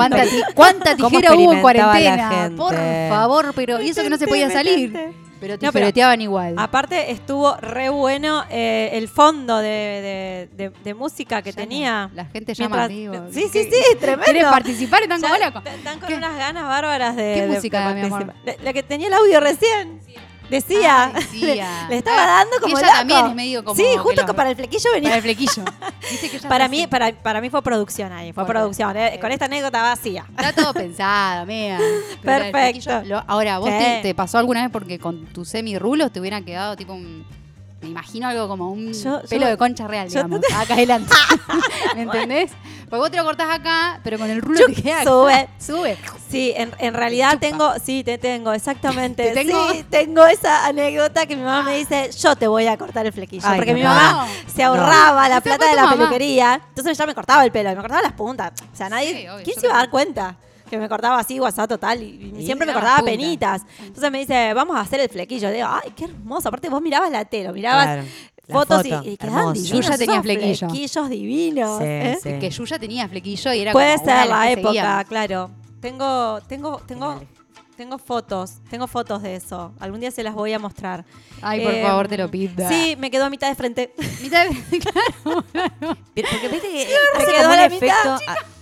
¿Cuánta, 0.54 0.94
tijera 0.96 1.34
hubo 1.34 1.52
en 1.52 1.60
cuarentena? 1.60 2.28
gente? 2.30 2.56
Por 2.56 2.74
favor, 3.08 3.52
pero 3.54 3.80
y 3.80 3.88
eso 3.90 4.02
que 4.02 4.10
no 4.10 4.16
se 4.18 4.26
podía 4.26 4.50
salir. 4.50 4.92
Pero 5.38 5.56
No, 5.60 5.70
pero- 5.70 5.90
igual. 6.18 6.54
Aparte 6.56 7.10
estuvo 7.10 7.56
re 7.56 7.90
bueno 7.90 8.44
eh, 8.48 8.88
el 8.94 9.06
fondo 9.06 9.58
de, 9.58 10.48
de- 10.56 10.70
de- 10.70 10.72
de 10.82 10.94
música 10.94 11.42
que 11.42 11.50
Ya 11.52 11.56
tenía. 11.56 12.10
La 12.14 12.24
gente 12.24 12.54
llama 12.54 12.88
Mientras- 12.88 13.18
amigo. 13.18 13.32
Sí, 13.32 13.42
sí, 13.52 13.68
¿Qué- 13.68 13.70
sí, 13.70 13.96
tremendo. 14.00 14.24
¿Quieres 14.24 14.44
participar? 14.44 15.02
Están 15.02 15.20
como 15.20 15.34
con 16.00 16.08
¿Qué? 16.08 16.14
unas 16.14 16.38
ganas 16.38 16.64
bárbaras 16.64 17.16
de. 17.16 17.34
¿Qué 17.34 17.46
música, 17.48 17.88
de 17.92 17.94
mi 18.00 18.06
amor? 18.06 18.32
La, 18.46 18.54
la 18.62 18.72
que 18.72 18.82
tenía 18.82 19.08
el 19.08 19.14
audio 19.14 19.40
recién. 19.40 20.00
Decía. 20.50 21.04
Ah, 21.04 21.12
decía. 21.14 21.86
Le, 21.88 21.98
estaba 21.98 22.22
Ah, 22.22 22.26
dando 22.44 22.60
como 22.60 22.78
ella 22.78 22.86
loco. 22.86 22.98
también 22.98 23.26
es 23.26 23.34
medio 23.34 23.64
como 23.64 23.76
Sí, 23.76 23.82
que 23.92 23.98
justo 23.98 24.22
los- 24.26 24.36
para 24.36 24.50
el 24.50 24.56
flequillo 24.56 24.90
venía. 24.92 25.08
Para 25.10 25.16
el 25.16 25.22
flequillo. 25.22 25.64
Viste 26.10 26.30
que 26.30 26.36
ella 26.36 26.48
Para 26.48 26.68
mí, 26.68 26.86
para, 26.86 27.12
para 27.12 27.40
mí 27.40 27.50
fue 27.50 27.62
producción 27.62 28.12
ahí, 28.12 28.32
fue 28.32 28.46
producción. 28.46 28.96
eh, 28.96 29.18
Con 29.20 29.32
esta 29.32 29.46
anécdota 29.46 29.82
vacía. 29.82 30.24
Está 30.38 30.52
todo 30.52 30.72
pensado, 30.74 31.46
del 31.46 31.78
Perfecto. 32.22 33.02
lo- 33.04 33.22
ahora, 33.26 33.58
¿vos 33.58 33.70
te, 33.70 34.00
te 34.02 34.14
pasó 34.14 34.38
alguna 34.38 34.62
vez 34.62 34.70
porque 34.70 34.98
con 34.98 35.26
tus 35.26 35.48
semirulos 35.48 36.12
te 36.12 36.20
hubieran 36.20 36.44
quedado 36.44 36.76
tipo 36.76 36.92
un. 36.94 37.24
Me 37.82 37.88
imagino 37.88 38.26
algo 38.26 38.48
como 38.48 38.70
un 38.70 38.92
Yo- 38.94 39.20
pelo 39.28 39.42
yo- 39.42 39.48
de 39.50 39.56
concha 39.58 39.86
real, 39.86 40.08
yo 40.08 40.14
digamos. 40.14 40.40
te- 40.40 40.52
Acá 40.54 40.74
adelante. 40.74 41.12
¿Me 41.94 42.02
entendés? 42.02 42.50
Porque 42.88 42.96
vos 42.96 43.10
te 43.10 43.16
lo 43.18 43.24
cortás 43.24 43.50
acá, 43.50 44.00
pero 44.02 44.18
con 44.18 44.30
el 44.30 44.40
rulo 44.40 44.58
Chup, 44.60 44.74
te 44.74 44.82
queda. 44.82 45.00
acá. 45.02 45.10
sube. 45.10 45.48
Sube. 45.58 45.98
Sí, 46.30 46.52
en, 46.56 46.72
en 46.78 46.94
realidad 46.94 47.32
Chupa. 47.32 47.40
tengo, 47.40 47.74
sí, 47.84 48.02
te 48.02 48.16
tengo, 48.16 48.52
exactamente. 48.54 49.24
¿Te 49.24 49.34
tengo? 49.44 49.72
Sí, 49.72 49.84
tengo 49.90 50.24
esa 50.24 50.66
anécdota 50.66 51.26
que 51.26 51.36
mi 51.36 51.42
mamá 51.42 51.62
me 51.64 51.76
dice, 51.76 52.10
yo 52.18 52.34
te 52.34 52.46
voy 52.48 52.66
a 52.66 52.76
cortar 52.78 53.04
el 53.06 53.12
flequillo. 53.12 53.46
Ay, 53.46 53.58
porque 53.58 53.72
no. 53.72 53.78
mi 53.78 53.84
mamá 53.84 54.26
No. 54.26 54.52
se 54.52 54.62
ahorraba 54.62 55.28
la 55.28 55.40
plata 55.42 55.66
de 55.68 55.74
la 55.74 55.82
mamá. 55.84 55.96
peluquería. 55.96 56.60
Entonces 56.70 56.96
ya 56.96 57.06
me 57.06 57.14
cortaba 57.14 57.44
el 57.44 57.52
pelo, 57.52 57.68
me 57.70 57.76
cortaba 57.76 58.00
las 58.02 58.12
puntas. 58.12 58.52
O 58.72 58.76
sea, 58.76 58.88
nadie, 58.88 59.14
Sí, 59.22 59.28
obvio, 59.28 59.44
¿quién 59.44 59.60
se 59.60 59.66
iba 59.66 59.74
a 59.74 59.78
dar 59.78 59.90
cuenta? 59.90 60.36
Que 60.68 60.78
me 60.78 60.88
cortaba 60.88 61.18
así, 61.18 61.38
WhatsApp 61.38 61.68
total, 61.68 62.02
y, 62.02 62.42
siempre 62.44 62.66
me 62.66 62.72
cortaba 62.72 63.02
penitas. 63.04 63.62
Entonces 63.80 64.10
me 64.10 64.18
dice, 64.18 64.52
vamos 64.54 64.76
a 64.76 64.80
hacer 64.80 65.00
el 65.00 65.08
flequillo. 65.08 65.48
Le 65.48 65.54
digo, 65.56 65.68
ay, 65.70 65.92
qué 65.94 66.04
hermoso. 66.04 66.48
Aparte 66.48 66.68
vos 66.68 66.82
mirabas 66.82 67.10
la 67.10 67.24
tele, 67.24 67.52
mirabas 67.52 67.86
Claro, 67.86 68.02
fotos 68.48 68.82
foto, 68.82 69.02
y, 69.04 69.10
y 69.10 69.16
quedaban 69.16 69.40
hermoso. 69.40 69.62
divinos. 69.62 69.86
Yo 69.86 69.92
ya 69.92 69.98
tenía 69.98 70.22
flequillo. 70.22 70.68
Flequillos 70.68 71.08
divinos. 71.08 71.78
Sí, 71.78 71.84
¿eh? 71.86 72.18
sí. 72.22 72.38
Que 72.38 72.50
Yuya 72.50 72.78
tenía 72.78 73.08
flequillo 73.08 73.52
y 73.52 73.60
era 73.60 73.72
Puede 73.72 73.94
como 73.96 74.04
ser 74.06 74.28
la 74.28 74.50
época, 74.50 74.68
seguíamos. 74.68 75.04
claro. 75.04 75.50
Tengo, 75.80 76.40
tengo, 76.48 76.78
tengo, 76.86 77.20
tengo 77.76 77.98
fotos, 77.98 78.54
tengo 78.70 78.86
fotos 78.86 79.22
de 79.22 79.36
eso. 79.36 79.72
Algún 79.80 80.00
día 80.00 80.10
se 80.10 80.22
las 80.22 80.34
voy 80.34 80.52
a 80.52 80.58
mostrar. 80.58 81.04
Ay, 81.42 81.60
por 81.62 81.74
Eh, 81.74 81.82
favor, 81.82 82.08
te 82.08 82.16
lo 82.16 82.30
pido. 82.30 82.68
Sí, 82.68 82.96
me 82.98 83.10
quedó 83.10 83.24
a 83.26 83.30
mitad 83.30 83.48
de 83.48 83.54
frente. 83.54 83.92
Mitad 84.22 84.46
de- 84.46 84.78
claro. 84.78 85.44
Pero 86.14 86.28
porque 86.30 86.48
viste 86.48 86.68
que 86.68 86.86
hace 87.16 87.26
quedó 87.32 87.42
como, 87.42 87.50
un 87.54 87.56
la 87.60 87.68
mitad, 87.68 87.88
efecto, 87.88 88.10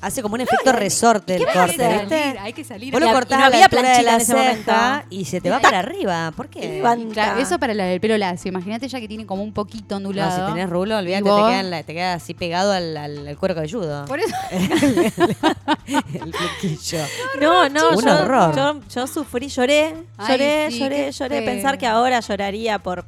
a- 0.01 0.07
hace 0.07 0.23
como 0.23 0.35
un 0.35 0.41
efecto 0.41 0.73
resorte 0.73 1.37
el 1.37 1.45
corte? 1.47 1.99
¿viste? 2.01 2.39
Hay 2.41 2.53
que 2.53 2.65
salir. 2.65 2.93
Vos 2.93 3.01
lo 3.01 3.13
cortás 3.13 3.39
no 3.39 3.45
a 3.47 3.49
la 3.49 3.55
había 3.57 3.65
altura 3.67 3.83
de 3.83 3.89
planchita 3.89 4.11
la 4.11 4.17
en 4.17 4.21
ese 4.21 4.65
ceja 4.65 5.05
y 5.11 5.25
se 5.27 5.41
te 5.41 5.51
va 5.51 5.61
para 5.61 5.79
arriba. 5.81 6.33
¿Por 6.37 6.49
qué? 6.49 6.83
Claro, 7.13 7.41
eso 7.41 7.59
para 7.59 7.73
la 7.75 7.85
del 7.85 8.01
pelo 8.01 8.19
lacio. 8.19 8.49
Imagínate 8.49 8.89
ya 8.89 8.99
que 9.01 9.07
tiene 9.09 9.25
como 9.27 9.43
un 9.45 9.53
poquito 9.53 9.95
No, 9.95 10.09
ondulado. 10.09 10.47
si 10.49 10.53
tenés 10.53 10.69
rulo, 10.69 10.99
olvídate, 10.99 11.23
¿Y 11.23 11.25
te 11.25 11.51
queda, 11.51 11.63
la- 11.63 11.83
te 11.85 11.95
queda 11.95 12.15
así 12.15 12.35
pegado 12.35 12.73
al, 12.73 12.97
al- 12.97 13.29
al 13.29 13.37
cuero 13.39 13.55
cabelludo. 13.55 14.05
Por 14.07 14.19
eso. 14.19 14.35
el 14.53 16.33
flequillo. 16.35 16.99
No, 17.41 17.69
no, 17.69 17.91
Un 17.91 18.05
yo, 18.05 18.15
horror. 18.15 18.57
Yo, 18.57 18.81
yo 18.95 19.04
sufrí, 19.07 19.49
lloré, 19.49 19.95
Ay, 20.17 20.29
lloré, 20.29 20.71
sí, 20.71 20.79
lloré, 20.79 21.13
lloré. 21.13 21.37
feo. 21.39 21.45
Pensar 21.47 21.79
que 21.79 21.87
ahora 21.87 22.21
lloraría 22.21 22.79
por. 22.79 23.05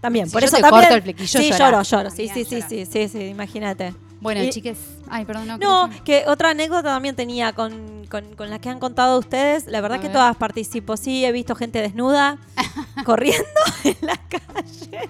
También, 0.00 0.26
Si 0.26 0.32
por 0.32 0.42
yo 0.42 0.46
eso 0.46 0.56
te 0.56 0.62
también. 0.62 0.80
corto 0.82 0.94
el 0.96 1.02
flequillo, 1.02 1.40
sí, 1.40 1.50
lloro, 1.56 1.82
lloro. 1.82 2.10
Sí, 2.10 2.28
sí, 2.28 2.44
sí, 2.44 2.60
sí, 2.68 2.86
sí, 2.86 3.08
sí, 3.08 3.18
imagínate. 3.26 3.94
Bueno, 4.20 4.42
Y- 4.42 4.50
chiques. 4.50 4.78
Ay, 5.10 5.24
perdón. 5.24 5.46
No, 5.46 5.58
No, 5.58 5.90
¿qué 6.04 6.22
que 6.22 6.24
otra 6.28 6.50
anécdota 6.50 6.90
también 6.90 7.14
tenía 7.16 7.52
con, 7.52 8.06
con, 8.08 8.34
con 8.36 8.50
las 8.50 8.60
que 8.60 8.68
han 8.68 8.78
contado 8.80 9.18
ustedes. 9.18 9.66
La 9.66 9.80
verdad 9.80 9.98
A 9.98 10.00
que 10.00 10.06
ver. 10.08 10.14
todas 10.16 10.36
participo. 10.36 10.96
Sí, 10.96 11.24
he 11.24 11.32
visto 11.32 11.54
gente 11.54 11.80
desnuda 11.80 12.38
corriendo 13.04 13.44
en 13.84 13.96
la 14.00 14.16
calle. 14.28 15.08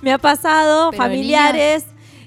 Me 0.00 0.12
ha 0.12 0.18
pasado, 0.18 0.90
Pero 0.90 1.02
familiares. 1.02 1.84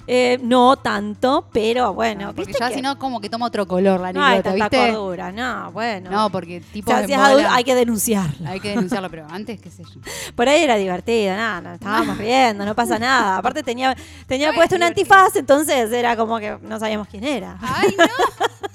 Eh, 0.07 0.37
no 0.41 0.75
tanto, 0.77 1.47
pero 1.51 1.93
bueno. 1.93 2.27
No, 2.27 2.33
porque 2.33 2.47
¿viste 2.51 2.59
ya 2.59 2.69
que 2.69 2.75
si 2.75 2.81
no, 2.81 2.97
como 2.99 3.21
que 3.21 3.29
toma 3.29 3.45
otro 3.45 3.67
color 3.67 3.99
la 3.99 4.11
no 4.13 4.23
hay 4.23 4.33
anécdota, 4.39 4.57
tanta 4.57 4.77
¿viste? 4.77 4.93
cordura. 4.93 5.31
No, 5.31 5.71
bueno. 5.71 6.09
No, 6.09 6.29
porque 6.29 6.59
tipo 6.61 6.91
O 6.91 6.93
sea, 6.93 7.01
de 7.01 7.07
si 7.07 7.13
es 7.13 7.19
adulto, 7.19 7.47
hay 7.49 7.63
que 7.63 7.75
denunciarlo. 7.75 8.49
hay 8.49 8.59
que 8.59 8.69
denunciarlo, 8.69 9.09
pero 9.09 9.27
antes, 9.29 9.59
qué 9.61 9.69
sé 9.71 9.83
yo. 9.83 10.01
Por 10.35 10.49
ahí 10.49 10.63
era 10.63 10.75
divertido, 10.75 11.35
nada, 11.35 11.61
no, 11.61 11.73
estábamos 11.73 12.17
riendo, 12.19 12.65
no 12.65 12.75
pasa 12.75 12.99
nada. 12.99 13.37
Aparte 13.37 13.63
tenía, 13.63 13.95
tenía 14.27 14.51
puesto 14.53 14.75
es 14.75 14.79
un 14.79 14.83
antifaz, 14.83 15.35
entonces 15.35 15.91
era 15.91 16.15
como 16.15 16.39
que 16.39 16.57
no 16.61 16.79
sabíamos 16.79 17.07
quién 17.07 17.23
era. 17.23 17.57
Ay, 17.61 17.95
no. 17.97 18.05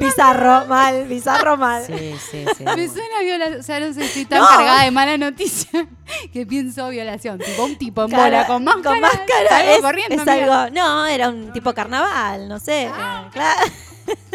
Bizarro, 0.00 0.66
mal, 0.66 1.04
bizarro 1.06 1.56
mal. 1.56 1.84
Sí, 1.86 2.14
sí, 2.30 2.44
sí. 2.56 2.64
Me 2.64 2.88
suena 2.88 3.20
violación. 3.22 3.60
O 3.60 3.62
sea, 3.62 3.80
no 3.80 3.92
sé, 3.92 4.04
estoy 4.04 4.24
tan 4.24 4.40
No. 4.40 4.48
cargada 4.48 4.82
de 4.84 4.90
mala 4.90 5.16
noticia 5.16 5.86
que 6.32 6.44
pienso 6.46 6.88
violación. 6.88 7.38
Tipo 7.38 7.64
un 7.64 7.76
tipo 7.76 8.02
en 8.04 8.10
bola 8.10 8.22
Cara- 8.30 8.46
con 8.46 8.64
máscara. 8.64 8.90
Con 8.90 9.00
máscara. 9.00 9.48
salgo 9.48 9.72
Es, 9.72 9.80
corriendo, 9.80 10.22
es 10.22 10.28
algo. 10.28 10.70
No, 10.74 11.06
era 11.06 11.28
un 11.28 11.52
tipo 11.52 11.72
carnaval, 11.72 12.48
no 12.48 12.58
sé. 12.58 12.90
Ah. 12.92 13.28
Claro. 13.32 13.70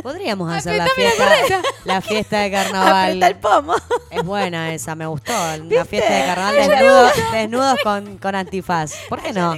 Podríamos 0.04 0.52
hacer 0.52 0.76
la 0.78 0.86
la 0.86 0.90
fiesta, 0.92 1.26
la 1.86 2.02
fiesta 2.02 2.40
de 2.40 2.46
Aprieta 2.56 2.64
el 2.64 3.20
carnaval. 3.20 3.38
pomo. 3.42 3.76
Es 4.10 4.24
buena 4.24 4.74
esa, 4.74 4.96
me 4.96 5.06
gustó. 5.06 5.34
Una 5.62 5.86
fiesta 5.86 6.14
de 6.14 6.26
carnaval 6.26 6.56
desnudos, 6.56 7.12
desnudos 7.32 7.76
con, 7.84 8.18
con 8.18 8.36
antifaz. 8.36 8.94
¿Por 9.10 9.22
qué 9.22 9.34
no? 9.34 9.56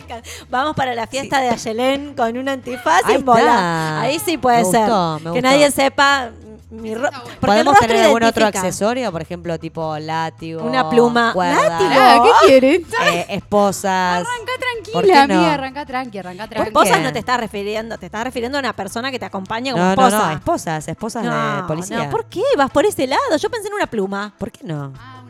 Vamos 0.50 0.76
para 0.76 0.94
la 0.96 1.08
fiesta 1.08 1.42
de 1.42 1.50
Ayelén 1.50 2.14
con 2.16 2.38
un 2.38 2.50
antifaz 2.50 3.02
y 3.08 3.12
Ahí 3.12 3.16
en 3.16 3.26
bola. 3.26 4.02
Ahí 4.02 4.20
sí 4.20 4.38
puede 4.38 4.64
Me 4.64 4.72
ser. 4.72 4.80
gustó, 4.82 5.14
me 5.20 5.24
que 5.24 5.30
gustó. 5.30 5.42
nadie 5.42 5.72
sepa 5.72 6.32
mi 6.72 6.96
ro- 6.96 7.10
¿Podemos 7.40 7.78
tener 7.80 8.06
algún 8.06 8.24
otro 8.24 8.46
accesorio? 8.46 9.12
Por 9.12 9.22
ejemplo, 9.22 9.60
tipo 9.60 9.98
látigo. 10.00 10.64
Una 10.64 10.90
pluma. 10.90 11.34
cuerda, 11.34 11.70
Látigo. 11.80 12.24
¿Qué 12.24 12.32
quieres? 12.48 12.82
eh, 13.14 13.26
esposas. 13.30 14.26
Arranca 14.26 14.52
¿Por 14.94 15.04
qué 15.04 15.10
tranquila, 15.12 15.28
no? 15.28 15.34
amiga. 15.36 15.54
Arranca 15.54 15.86
tranqui, 15.86 16.18
arranca 16.18 16.48
tranqui. 16.48 16.68
esposas 16.70 17.02
no 17.02 17.14
te 17.14 17.20
estás 17.20 17.40
refiriendo, 17.40 17.98
te 17.98 18.06
estás 18.08 18.24
refiriendo 18.24 18.58
a 18.58 18.60
una 18.62 18.74
persona 18.74 19.12
que 19.12 19.20
te 19.20 19.26
acompaña 19.26 19.72
como 19.74 19.84
No, 19.84 19.96
no, 19.96 20.08
esposa. 20.08 20.28
no, 20.28 20.34
esposas, 20.38 20.88
esposas 20.88 21.24
de 21.24 21.30
No, 21.30 21.68
policía. 21.68 22.06
no, 22.06 22.10
¿por 22.10 22.26
qué 22.26 22.42
vas 22.58 22.72
por 22.72 22.86
ese 22.86 23.06
lado? 23.08 23.38
Yo 23.38 23.50
pensé 23.50 23.68
en 23.68 23.74
una 23.76 23.88
pluma. 23.88 24.34
¿Por 24.38 24.52
qué 24.52 24.66
no? 24.66 24.94
Ah. 24.98 25.21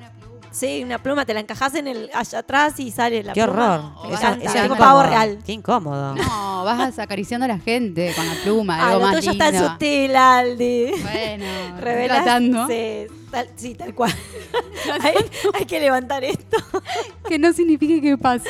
Sí, 0.52 0.84
una 0.84 0.98
pluma, 1.00 1.26
te 1.26 1.34
la 1.34 1.40
encajas 1.40 1.76
en 1.76 1.88
el 1.88 2.10
allá 2.14 2.40
atrás 2.40 2.80
y 2.80 2.92
sale 2.92 3.24
la 3.24 3.34
Qué 3.34 3.44
pluma. 3.44 3.76
horror. 3.76 4.08
Me 4.10 4.14
Eso- 4.16 4.18
encanta, 4.26 4.46
eso 4.46 4.56
es 4.58 4.62
tipo 4.64 4.74
incómodo. 4.76 4.86
pavo 4.98 5.04
real. 5.10 5.40
Qué 5.46 5.52
incómodo. 5.54 6.16
No, 6.16 6.64
vas 6.66 7.00
acariciando 7.00 7.46
a 7.46 7.48
la 7.48 7.60
gente 7.60 8.14
con 8.16 8.28
la 8.28 8.34
pluma, 8.44 8.76
Ah, 8.80 8.88
algo 8.90 9.00
lo 9.00 9.06
más 9.08 9.16
tuyo 9.16 9.32
lindo. 9.32 9.46
está 9.46 9.58
en 9.58 9.70
sutil, 9.72 10.16
Aldi. 10.16 10.92
Bueno, 11.02 11.46
Revelas. 11.80 12.24
tratando. 12.24 12.68
Sí, 12.68 13.08
tal, 13.32 13.50
sí, 13.56 13.76
tal 13.76 13.96
cual. 13.96 14.12
hay, 15.02 15.16
hay 15.54 15.66
que 15.66 15.80
levantar 15.80 16.24
esto. 16.24 16.58
Que 17.28 17.40
no 17.40 17.54
signifique 17.54 18.02
que 18.02 18.18
pase. 18.18 18.50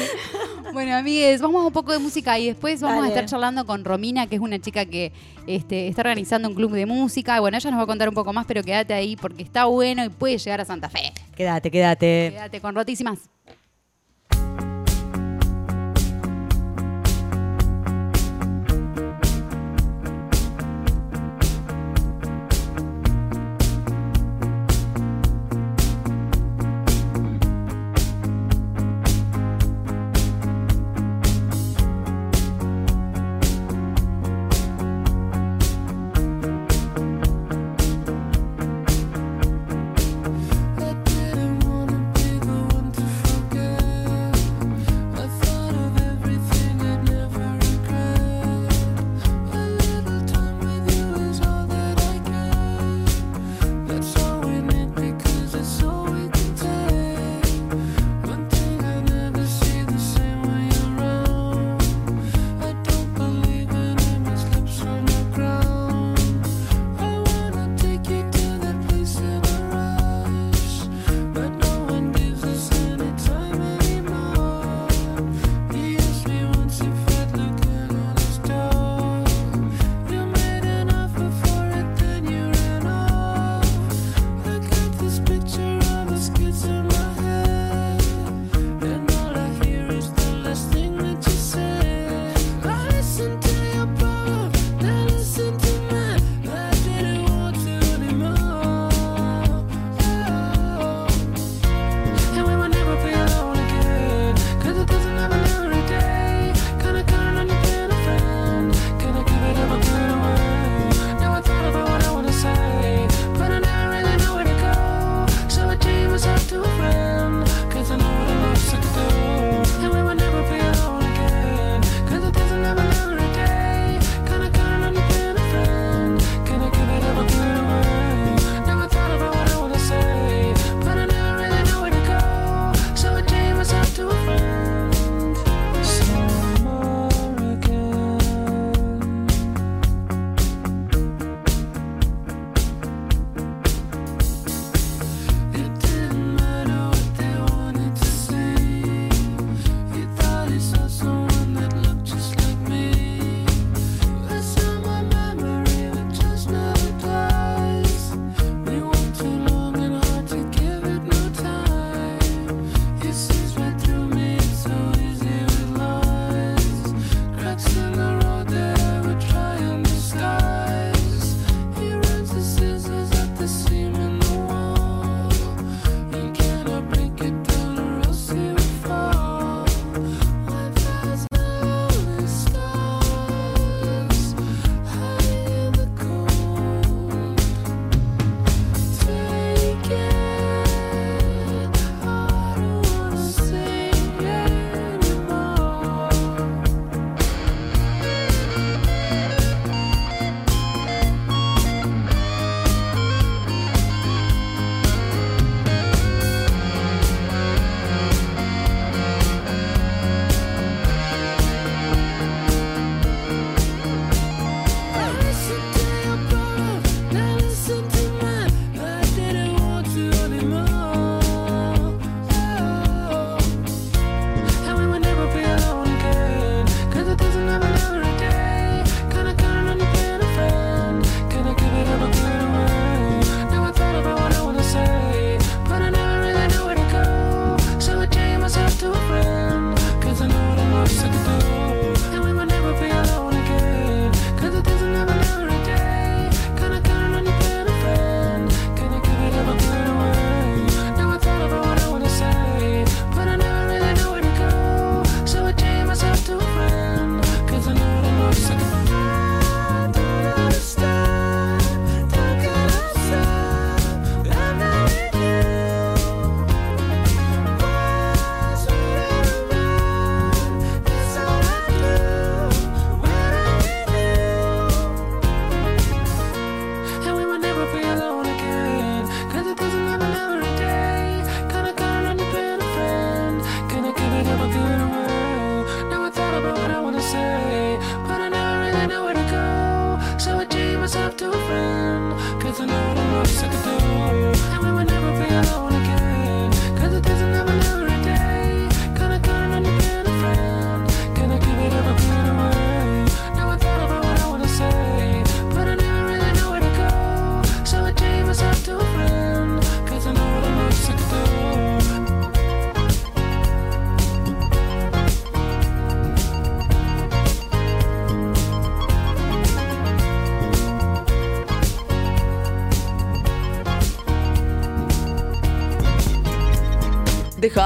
Bueno, 0.74 0.96
amigues, 0.96 1.40
vamos 1.40 1.62
a 1.62 1.68
un 1.68 1.74
poco 1.74 1.92
de 1.92 2.00
música 2.00 2.40
y 2.40 2.48
después 2.48 2.82
vamos 2.82 2.98
Dale. 2.98 3.08
a 3.08 3.10
estar 3.10 3.26
charlando 3.28 3.64
con 3.68 3.86
Romina, 3.86 4.26
que 4.26 4.38
es 4.38 4.42
una 4.42 4.58
chica 4.58 4.86
que 4.86 5.12
este, 5.46 5.88
está 5.88 6.02
organizando 6.02 6.48
un 6.50 6.56
club 6.56 6.72
de 6.72 6.88
música. 6.88 7.40
Bueno, 7.40 7.58
ella 7.58 7.70
nos 7.70 7.80
va 7.80 7.84
a 7.84 7.88
contar 7.88 8.10
un 8.10 8.16
poco 8.16 8.34
más, 8.34 8.48
pero 8.48 8.64
quédate 8.64 8.96
ahí 8.96 9.16
porque 9.18 9.44
está 9.44 9.66
bueno 9.66 10.04
y 10.04 10.10
puede 10.10 10.40
llegar 10.40 10.62
a 10.62 10.66
Santa 10.66 10.90
Fe. 10.90 11.14
Quédate, 11.36 11.70
quédate. 11.70 12.32
Quédate 12.34 12.60
con 12.60 12.74
Rotísimas. 12.74 13.20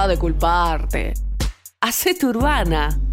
De 0.08 0.18
culparte. 0.18 1.14
Hacete 1.82 2.26
urbana. 2.26 3.05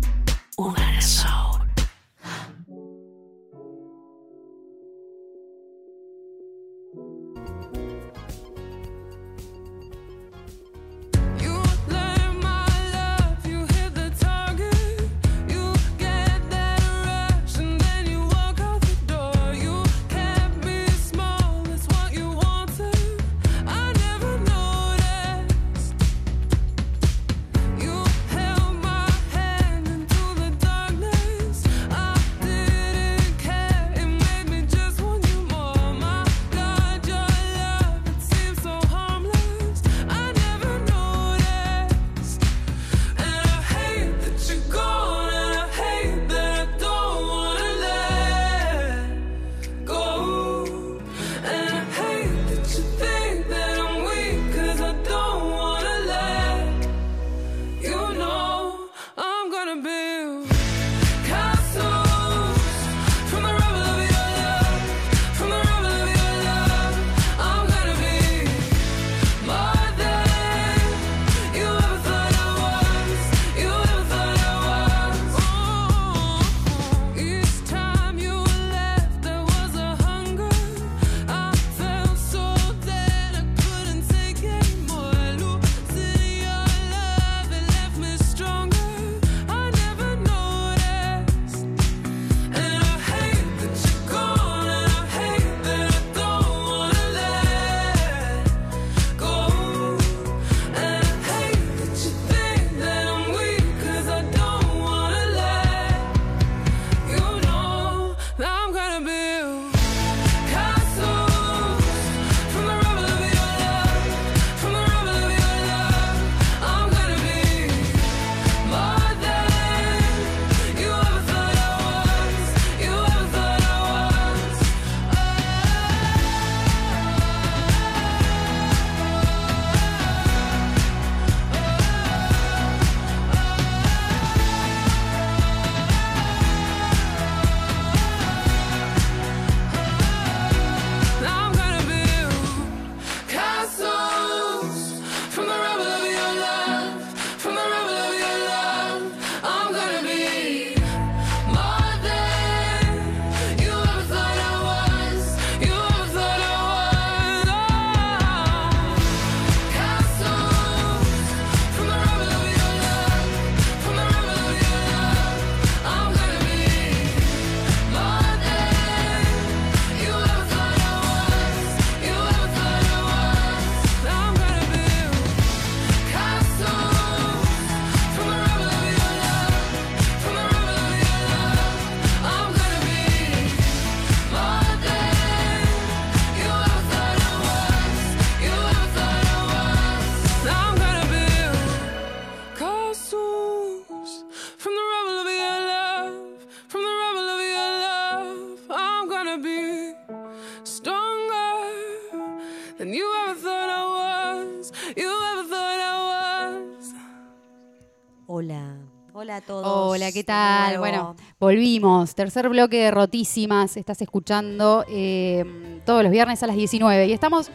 Volvimos. 211.52 212.14
Tercer 212.14 212.48
bloque 212.48 212.84
de 212.84 212.90
Rotísimas. 212.90 213.76
Estás 213.76 214.00
escuchando 214.00 214.86
eh, 214.88 215.44
todos 215.84 216.02
los 216.02 216.10
viernes 216.10 216.42
a 216.42 216.46
las 216.46 216.56
19. 216.56 217.08
Y 217.08 217.12
estamos 217.12 217.50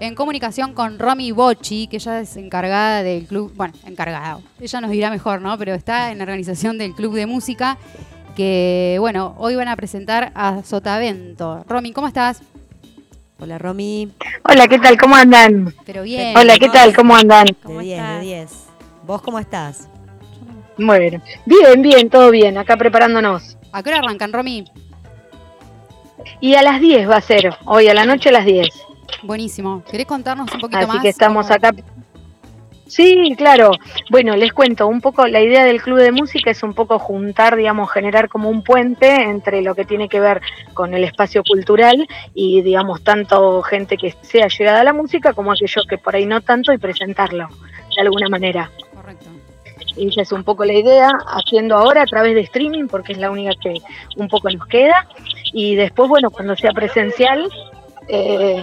en 0.00 0.14
comunicación 0.14 0.72
con 0.72 0.98
Romy 0.98 1.32
Bocci, 1.32 1.86
que 1.86 1.96
ella 1.96 2.20
es 2.20 2.38
encargada 2.38 3.02
del 3.02 3.26
club. 3.26 3.52
Bueno, 3.54 3.74
encargada. 3.84 4.38
Ella 4.58 4.80
nos 4.80 4.90
dirá 4.90 5.10
mejor, 5.10 5.42
¿no? 5.42 5.58
Pero 5.58 5.74
está 5.74 6.12
en 6.12 6.18
la 6.18 6.24
organización 6.24 6.78
del 6.78 6.94
club 6.94 7.14
de 7.14 7.26
música. 7.26 7.76
Que, 8.34 8.96
bueno, 9.00 9.34
hoy 9.36 9.54
van 9.54 9.68
a 9.68 9.76
presentar 9.76 10.32
a 10.34 10.62
Sotavento. 10.62 11.62
Romy, 11.68 11.92
¿cómo 11.92 12.06
estás? 12.06 12.40
Hola, 13.38 13.58
Romy. 13.58 14.12
Hola, 14.44 14.66
¿qué 14.66 14.78
tal? 14.78 14.96
¿Cómo 14.96 15.14
andan? 15.14 15.74
Pero 15.84 16.04
bien. 16.04 16.34
Hola, 16.38 16.56
¿qué 16.58 16.70
tal? 16.70 16.96
¿Cómo 16.96 17.14
andan? 17.14 17.48
De 17.66 17.78
10, 17.80 18.08
de 18.08 18.20
10. 18.20 18.50
¿Vos 19.06 19.20
cómo 19.20 19.38
estás? 19.38 19.88
Bueno, 20.78 21.22
bien, 21.46 21.82
bien, 21.82 22.10
todo 22.10 22.30
bien, 22.30 22.58
acá 22.58 22.76
preparándonos. 22.76 23.56
¿A 23.72 23.82
qué 23.82 23.90
hora 23.90 23.98
arrancan, 24.00 24.32
Romy? 24.32 24.64
Y 26.40 26.54
a 26.54 26.62
las 26.62 26.80
10 26.80 27.08
va 27.08 27.16
a 27.16 27.20
ser, 27.20 27.50
hoy 27.64 27.88
a 27.88 27.94
la 27.94 28.04
noche 28.04 28.28
a 28.28 28.32
las 28.32 28.44
10. 28.44 28.68
Buenísimo. 29.22 29.82
¿Querés 29.90 30.06
contarnos 30.06 30.52
un 30.52 30.60
poquito 30.60 30.78
Así 30.78 30.88
más? 30.88 31.02
que 31.02 31.08
estamos 31.08 31.50
acá. 31.50 31.72
Sí, 32.86 33.34
claro. 33.36 33.72
Bueno, 34.10 34.36
les 34.36 34.52
cuento 34.52 34.86
un 34.86 35.00
poco, 35.00 35.26
la 35.26 35.40
idea 35.40 35.64
del 35.64 35.82
club 35.82 35.98
de 35.98 36.12
música 36.12 36.52
es 36.52 36.62
un 36.62 36.72
poco 36.72 36.98
juntar, 37.00 37.56
digamos, 37.56 37.90
generar 37.90 38.28
como 38.28 38.48
un 38.48 38.62
puente 38.62 39.22
entre 39.24 39.60
lo 39.62 39.74
que 39.74 39.84
tiene 39.84 40.08
que 40.08 40.20
ver 40.20 40.40
con 40.72 40.94
el 40.94 41.02
espacio 41.02 41.42
cultural 41.42 42.06
y, 42.32 42.62
digamos, 42.62 43.02
tanto 43.02 43.60
gente 43.62 43.96
que 43.96 44.14
sea 44.22 44.46
llegada 44.46 44.80
a 44.80 44.84
la 44.84 44.92
música 44.92 45.32
como 45.32 45.52
aquellos 45.52 45.84
que 45.88 45.98
por 45.98 46.14
ahí 46.14 46.26
no 46.26 46.40
tanto 46.42 46.72
y 46.72 46.78
presentarlo 46.78 47.48
de 47.94 48.02
alguna 48.02 48.28
manera. 48.28 48.70
Y 49.96 50.08
esa 50.08 50.22
es 50.22 50.32
un 50.32 50.44
poco 50.44 50.64
la 50.64 50.74
idea, 50.74 51.10
haciendo 51.26 51.76
ahora 51.76 52.02
a 52.02 52.06
través 52.06 52.34
de 52.34 52.42
streaming, 52.42 52.86
porque 52.86 53.12
es 53.12 53.18
la 53.18 53.30
única 53.30 53.52
que 53.62 53.74
un 54.16 54.28
poco 54.28 54.50
nos 54.50 54.66
queda. 54.68 55.08
Y 55.52 55.74
después, 55.74 56.08
bueno, 56.08 56.30
cuando 56.30 56.54
sea 56.56 56.72
presencial, 56.72 57.48
eh, 58.08 58.62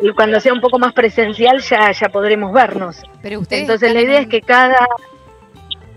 y 0.00 0.10
cuando 0.10 0.40
sea 0.40 0.52
un 0.52 0.60
poco 0.60 0.78
más 0.78 0.92
presencial 0.92 1.60
ya, 1.60 1.90
ya 1.92 2.08
podremos 2.08 2.52
vernos. 2.52 3.02
Pero 3.22 3.40
ustedes 3.40 3.62
Entonces 3.62 3.92
la 3.92 4.00
idea 4.00 4.20
es 4.20 4.28
que 4.28 4.40
cada... 4.40 4.86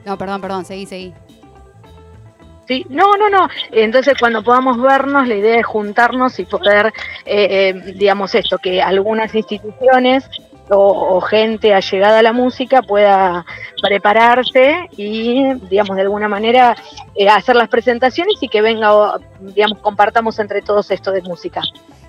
No, 0.06 0.18
perdón, 0.18 0.42
perdón, 0.42 0.66
seguí, 0.66 0.86
seguí. 0.86 1.14
Sí, 2.68 2.86
no, 2.90 3.16
no, 3.18 3.30
no. 3.30 3.48
Entonces 3.72 4.16
cuando 4.20 4.44
podamos 4.44 4.82
vernos, 4.82 5.28
la 5.28 5.36
idea 5.36 5.60
es 5.60 5.66
juntarnos 5.66 6.40
y 6.40 6.46
poder, 6.46 6.88
eh, 7.26 7.74
eh, 7.76 7.94
digamos 7.96 8.34
esto, 8.34 8.58
que 8.58 8.82
algunas 8.82 9.34
instituciones 9.36 10.28
o, 10.70 11.18
o 11.18 11.22
gente 11.22 11.74
allegada 11.74 12.20
a 12.20 12.24
la 12.24 12.34
música 12.34 12.82
pueda 12.82 13.46
prepararse 13.82 14.90
y, 14.98 15.54
digamos, 15.70 15.96
de 15.96 16.02
alguna 16.02 16.28
manera 16.28 16.76
eh, 17.16 17.30
hacer 17.30 17.56
las 17.56 17.70
presentaciones 17.70 18.36
y 18.42 18.48
que 18.48 18.62
venga, 18.62 18.96
o, 18.96 19.20
digamos, 19.40 19.80
compartamos 19.80 20.40
entre 20.40 20.62
todos 20.62 20.92
esto 20.92 21.12
de 21.12 21.22
música. 21.22 21.62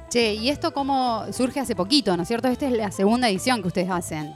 Che, 0.09 0.35
y 0.35 0.51
esto 0.51 0.73
cómo 0.73 1.25
surge 1.33 1.61
hace 1.61 1.75
poquito, 1.75 2.17
¿no 2.17 2.23
es 2.23 2.29
cierto? 2.29 2.49
Esta 2.49 2.67
es 2.67 2.73
la 2.73 2.91
segunda 2.91 3.29
edición 3.29 3.61
que 3.61 3.69
ustedes 3.69 3.91
hacen 3.91 4.33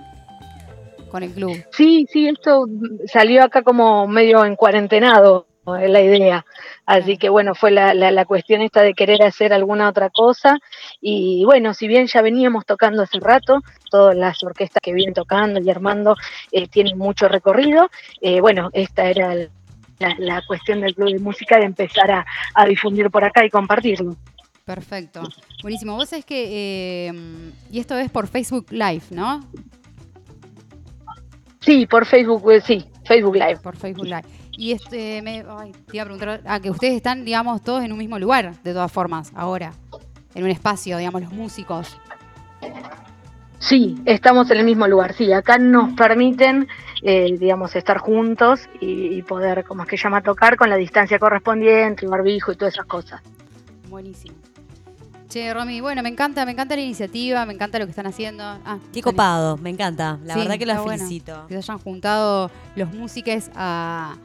con 1.10 1.22
el 1.22 1.32
club. 1.32 1.64
Sí, 1.72 2.06
sí, 2.10 2.28
esto 2.28 2.66
salió 3.06 3.44
acá 3.44 3.62
como 3.62 4.06
medio 4.06 4.44
en 4.44 4.56
cuarentenado, 4.56 5.46
es 5.76 5.90
la 5.90 6.00
idea. 6.00 6.44
Así 6.86 7.16
que 7.16 7.28
bueno, 7.28 7.54
fue 7.54 7.70
la, 7.70 7.94
la, 7.94 8.10
la 8.10 8.24
cuestión 8.24 8.62
esta 8.62 8.82
de 8.82 8.94
querer 8.94 9.22
hacer 9.22 9.52
alguna 9.52 9.88
otra 9.88 10.10
cosa. 10.10 10.58
Y 11.00 11.44
bueno, 11.44 11.74
si 11.74 11.88
bien 11.88 12.06
ya 12.06 12.22
veníamos 12.22 12.66
tocando 12.66 13.02
hace 13.02 13.18
rato, 13.20 13.60
todas 13.90 14.16
las 14.16 14.42
orquestas 14.42 14.80
que 14.82 14.92
vienen 14.92 15.14
tocando 15.14 15.60
y 15.60 15.70
armando 15.70 16.16
eh, 16.52 16.68
tienen 16.68 16.98
mucho 16.98 17.28
recorrido, 17.28 17.90
eh, 18.20 18.40
bueno, 18.40 18.70
esta 18.72 19.08
era 19.08 19.32
el- 19.32 19.50
la, 19.98 20.14
la 20.18 20.42
cuestión 20.46 20.80
del 20.80 20.94
club 20.94 21.12
de 21.12 21.18
música 21.18 21.58
de 21.58 21.66
empezar 21.66 22.10
a, 22.10 22.26
a 22.54 22.64
difundir 22.64 23.10
por 23.10 23.22
acá 23.22 23.44
y 23.44 23.50
compartirlo. 23.50 24.16
Perfecto. 24.64 25.22
Buenísimo. 25.62 25.96
Vos 25.96 26.12
es 26.14 26.24
que. 26.24 27.08
eh, 27.08 27.12
y 27.70 27.80
esto 27.80 27.98
es 27.98 28.10
por 28.10 28.26
Facebook 28.26 28.66
Live, 28.70 29.02
¿no? 29.10 29.40
Sí, 31.60 31.86
por 31.86 32.06
Facebook, 32.06 32.50
eh, 32.50 32.60
sí, 32.62 32.86
Facebook 33.04 33.34
Live. 33.34 33.58
Por 33.58 33.76
Facebook 33.76 34.06
Live. 34.06 34.24
Y 34.52 34.72
este, 34.72 35.22
me, 35.22 35.44
ay, 35.48 35.72
te 35.72 35.96
iba 35.96 36.02
a 36.02 36.06
preguntar, 36.06 36.40
ah, 36.44 36.60
que 36.60 36.70
ustedes 36.70 36.94
están, 36.94 37.24
digamos, 37.24 37.62
todos 37.62 37.82
en 37.84 37.92
un 37.92 37.98
mismo 37.98 38.18
lugar, 38.18 38.54
de 38.62 38.72
todas 38.72 38.92
formas, 38.92 39.32
ahora. 39.34 39.72
En 40.34 40.44
un 40.44 40.50
espacio, 40.50 40.98
digamos, 40.98 41.22
los 41.22 41.32
músicos. 41.32 41.96
Sí, 43.58 43.96
estamos 44.06 44.50
en 44.50 44.58
el 44.58 44.64
mismo 44.64 44.86
lugar. 44.86 45.12
Sí, 45.14 45.32
acá 45.32 45.58
nos 45.58 45.92
permiten, 45.94 46.66
eh, 47.02 47.36
digamos, 47.38 47.76
estar 47.76 47.98
juntos 47.98 48.68
y, 48.80 49.14
y 49.18 49.22
poder, 49.22 49.64
como 49.64 49.82
es 49.82 49.88
que 49.88 49.96
llama, 49.96 50.22
tocar 50.22 50.56
con 50.56 50.70
la 50.70 50.76
distancia 50.76 51.18
correspondiente, 51.18 52.04
el 52.06 52.10
barbijo 52.10 52.52
y 52.52 52.56
todas 52.56 52.74
esas 52.74 52.86
cosas. 52.86 53.20
Buenísimo. 53.88 54.36
Che, 55.28 55.52
Romy, 55.54 55.80
bueno, 55.80 56.02
me 56.02 56.08
encanta, 56.08 56.44
me 56.44 56.52
encanta 56.52 56.74
la 56.74 56.82
iniciativa, 56.82 57.46
me 57.46 57.52
encanta 57.52 57.78
lo 57.78 57.84
que 57.84 57.90
están 57.90 58.06
haciendo. 58.06 58.42
Ah, 58.42 58.78
Qué 58.92 59.00
copado, 59.02 59.58
me 59.58 59.70
encanta. 59.70 60.18
La 60.24 60.34
Sí, 60.34 60.40
verdad 60.40 60.58
que 60.58 60.66
los 60.66 60.82
bueno 60.82 60.98
felicito. 60.98 61.46
Que 61.46 61.54
se 61.54 61.58
hayan 61.58 61.78
juntado 61.78 62.50
los 62.74 62.92
músicos 62.92 63.50
a, 63.54 64.16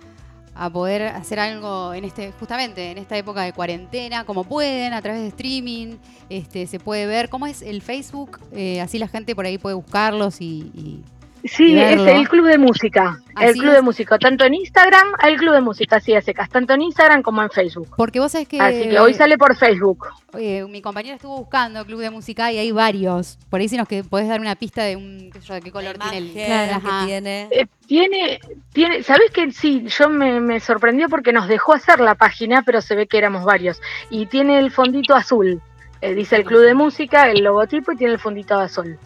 a 0.55 0.69
poder 0.69 1.03
hacer 1.03 1.37
algo 1.39 1.93
en 1.93 2.05
este, 2.05 2.31
justamente 2.39 2.91
en 2.91 2.97
esta 2.97 3.17
época 3.17 3.41
de 3.41 3.51
cuarentena, 3.53 4.23
como 4.23 4.45
pueden, 4.45 4.93
a 4.93 5.01
través 5.01 5.21
de 5.21 5.27
streaming, 5.27 5.95
este, 6.29 6.65
se 6.65 6.79
puede 6.79 7.05
ver 7.05 7.27
cómo 7.29 7.45
es 7.45 7.61
el 7.61 7.81
Facebook, 7.81 8.39
eh, 8.53 8.79
así 8.79 8.97
la 8.97 9.07
gente 9.09 9.35
por 9.35 9.45
ahí 9.45 9.57
puede 9.57 9.75
buscarlos 9.75 10.39
y, 10.41 10.71
y- 10.73 11.03
Sí, 11.45 11.77
es 11.77 12.01
el 12.01 12.27
Club 12.27 12.47
de 12.47 12.57
Música. 12.57 13.19
Así 13.35 13.49
el 13.49 13.53
Club 13.53 13.69
es. 13.69 13.75
de 13.75 13.81
Música, 13.81 14.17
tanto 14.17 14.45
en 14.45 14.55
Instagram, 14.55 15.07
el 15.27 15.37
Club 15.37 15.53
de 15.53 15.61
Música, 15.61 15.99
sí, 15.99 16.15
a 16.15 16.21
secas, 16.21 16.49
tanto 16.49 16.73
en 16.73 16.81
Instagram 16.81 17.21
como 17.21 17.43
en 17.43 17.51
Facebook. 17.51 17.89
Porque 17.95 18.19
vos 18.19 18.31
sabés 18.31 18.47
que, 18.47 18.59
Así 18.59 18.89
que 18.89 18.99
hoy 18.99 19.13
sale 19.13 19.37
por 19.37 19.55
Facebook. 19.55 20.07
eh, 20.39 20.65
mi 20.67 20.81
compañera 20.81 21.15
estuvo 21.15 21.37
buscando 21.37 21.85
Club 21.85 21.99
de 21.99 22.09
Música 22.09 22.51
y 22.51 22.57
hay 22.57 22.71
varios. 22.71 23.37
Por 23.49 23.59
ahí 23.59 23.69
si 23.69 23.77
nos 23.77 23.87
que 23.87 24.03
podés 24.03 24.27
dar 24.27 24.39
una 24.39 24.55
pista 24.55 24.83
de 24.83 24.95
un, 24.95 25.29
qué 25.31 25.39
sé 25.39 25.47
yo, 25.47 25.53
de 25.53 25.61
qué 25.61 25.71
color 25.71 25.97
tiene 25.99 26.17
el 26.17 26.33
que 26.33 26.79
tiene. 27.05 27.47
Eh, 27.51 27.67
tiene, 27.85 28.39
tiene, 28.73 29.03
¿sabés 29.03 29.29
que 29.31 29.51
sí? 29.51 29.85
Yo 29.87 30.09
me, 30.09 30.39
me 30.39 30.59
sorprendió 30.59 31.09
porque 31.09 31.31
nos 31.31 31.47
dejó 31.47 31.73
hacer 31.73 31.99
la 31.99 32.15
página, 32.15 32.63
pero 32.63 32.81
se 32.81 32.95
ve 32.95 33.05
que 33.05 33.19
éramos 33.19 33.45
varios. 33.45 33.79
Y 34.09 34.25
tiene 34.25 34.57
el 34.57 34.71
fondito 34.71 35.13
azul. 35.13 35.61
Eh, 36.01 36.15
dice 36.15 36.37
el 36.37 36.43
Club 36.43 36.61
de 36.61 36.73
Música, 36.73 37.29
el 37.29 37.43
logotipo 37.43 37.91
y 37.91 37.97
tiene 37.97 38.13
el 38.13 38.19
fondito 38.19 38.57
azul. 38.57 38.97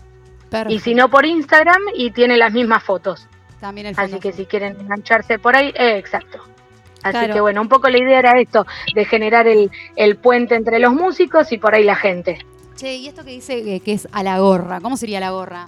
Perfecto. 0.49 0.73
Y 0.73 0.79
si 0.79 0.95
no 0.95 1.09
por 1.09 1.25
Instagram 1.25 1.81
y 1.95 2.11
tiene 2.11 2.37
las 2.37 2.51
mismas 2.53 2.83
fotos. 2.83 3.27
También 3.59 3.87
el 3.87 3.95
Así 3.97 4.19
que 4.19 4.31
si 4.31 4.45
quieren 4.45 4.79
engancharse 4.79 5.37
por 5.37 5.55
ahí, 5.55 5.69
eh, 5.75 5.97
exacto. 5.97 6.39
Así 7.03 7.17
Claro. 7.17 7.33
que 7.33 7.41
bueno, 7.41 7.61
un 7.61 7.69
poco 7.69 7.89
la 7.89 7.97
idea 7.97 8.19
era 8.19 8.39
esto, 8.39 8.65
de 8.93 9.05
generar 9.05 9.47
el, 9.47 9.71
el 9.95 10.17
puente 10.17 10.55
entre 10.55 10.79
los 10.79 10.93
músicos 10.93 11.51
y 11.51 11.57
por 11.57 11.75
ahí 11.75 11.83
la 11.83 11.95
gente. 11.95 12.39
Che, 12.75 12.95
y 12.95 13.07
esto 13.07 13.23
que 13.23 13.31
dice 13.31 13.79
que 13.81 13.93
es 13.93 14.07
a 14.11 14.23
la 14.23 14.39
gorra, 14.39 14.79
¿cómo 14.81 14.97
sería 14.97 15.19
la 15.19 15.31
gorra? 15.31 15.67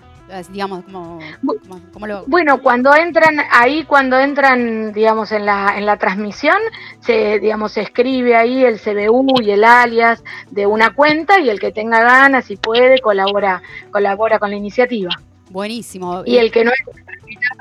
Digamos, 0.51 0.83
como, 0.85 1.19
Bu- 1.43 1.59
como- 1.67 1.91
como 1.91 2.07
lo... 2.07 2.23
Bueno, 2.27 2.61
cuando 2.61 2.95
entran 2.95 3.37
ahí, 3.51 3.83
cuando 3.83 4.17
entran, 4.19 4.93
digamos, 4.93 5.31
en 5.31 5.45
la, 5.45 5.73
en 5.77 5.85
la 5.85 5.97
transmisión, 5.97 6.57
se, 6.99 7.39
digamos, 7.39 7.73
se 7.73 7.81
escribe 7.81 8.35
ahí 8.35 8.63
el 8.63 8.79
CBU 8.79 9.41
y 9.41 9.51
el 9.51 9.63
alias 9.63 10.23
de 10.49 10.65
una 10.67 10.91
cuenta 10.93 11.39
y 11.39 11.49
el 11.49 11.59
que 11.59 11.71
tenga 11.71 12.01
ganas 12.01 12.49
y 12.51 12.55
puede 12.57 12.99
colabora, 12.99 13.61
colabora 13.91 14.39
con 14.39 14.49
la 14.51 14.55
iniciativa. 14.55 15.11
Buenísimo. 15.49 16.23
Y 16.25 16.37
el 16.37 16.51
que 16.51 16.63
no 16.63 16.71
es 16.71 16.95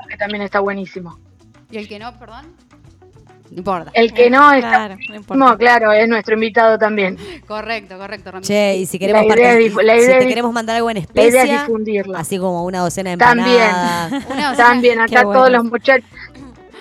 que 0.09 0.17
también 0.17 0.41
está 0.43 0.59
buenísimo. 0.61 1.19
y 1.69 1.77
el 1.77 1.87
que 1.87 1.99
no, 1.99 2.17
perdón. 2.17 2.45
No 3.51 3.57
importa. 3.57 3.91
El 3.93 4.13
que 4.13 4.29
no 4.29 4.51
está 4.53 4.95
Claro, 4.97 5.35
no 5.35 5.57
claro, 5.57 5.91
es 5.91 6.07
nuestro 6.07 6.35
invitado 6.35 6.77
también. 6.77 7.17
Correcto, 7.45 7.97
correcto, 7.97 8.31
Ramiro. 8.31 8.47
Che, 8.47 8.77
y 8.77 8.85
si 8.85 8.97
queremos, 8.97 9.25
La 9.27 9.35
idea 9.35 9.53
es 9.59 9.73
si 9.73 10.07
te 10.09 10.19
es- 10.19 10.25
queremos 10.27 10.53
mandar 10.53 10.77
algo 10.77 10.89
en 10.89 10.95
La 10.95 11.01
idea 11.01 11.25
es 11.27 11.35
especia, 11.35 11.59
difundirla. 11.63 12.19
así 12.19 12.37
como 12.37 12.63
una 12.63 12.79
docena 12.79 13.09
de 13.11 13.17
También. 13.17 13.61
empanadas. 13.61 14.11
Una 14.29 14.49
docena- 14.51 14.55
También 14.55 14.97
Qué 15.05 15.15
acá 15.15 15.25
bueno. 15.25 15.39
todos 15.41 15.51
los 15.51 15.63
muchachos, 15.65 16.09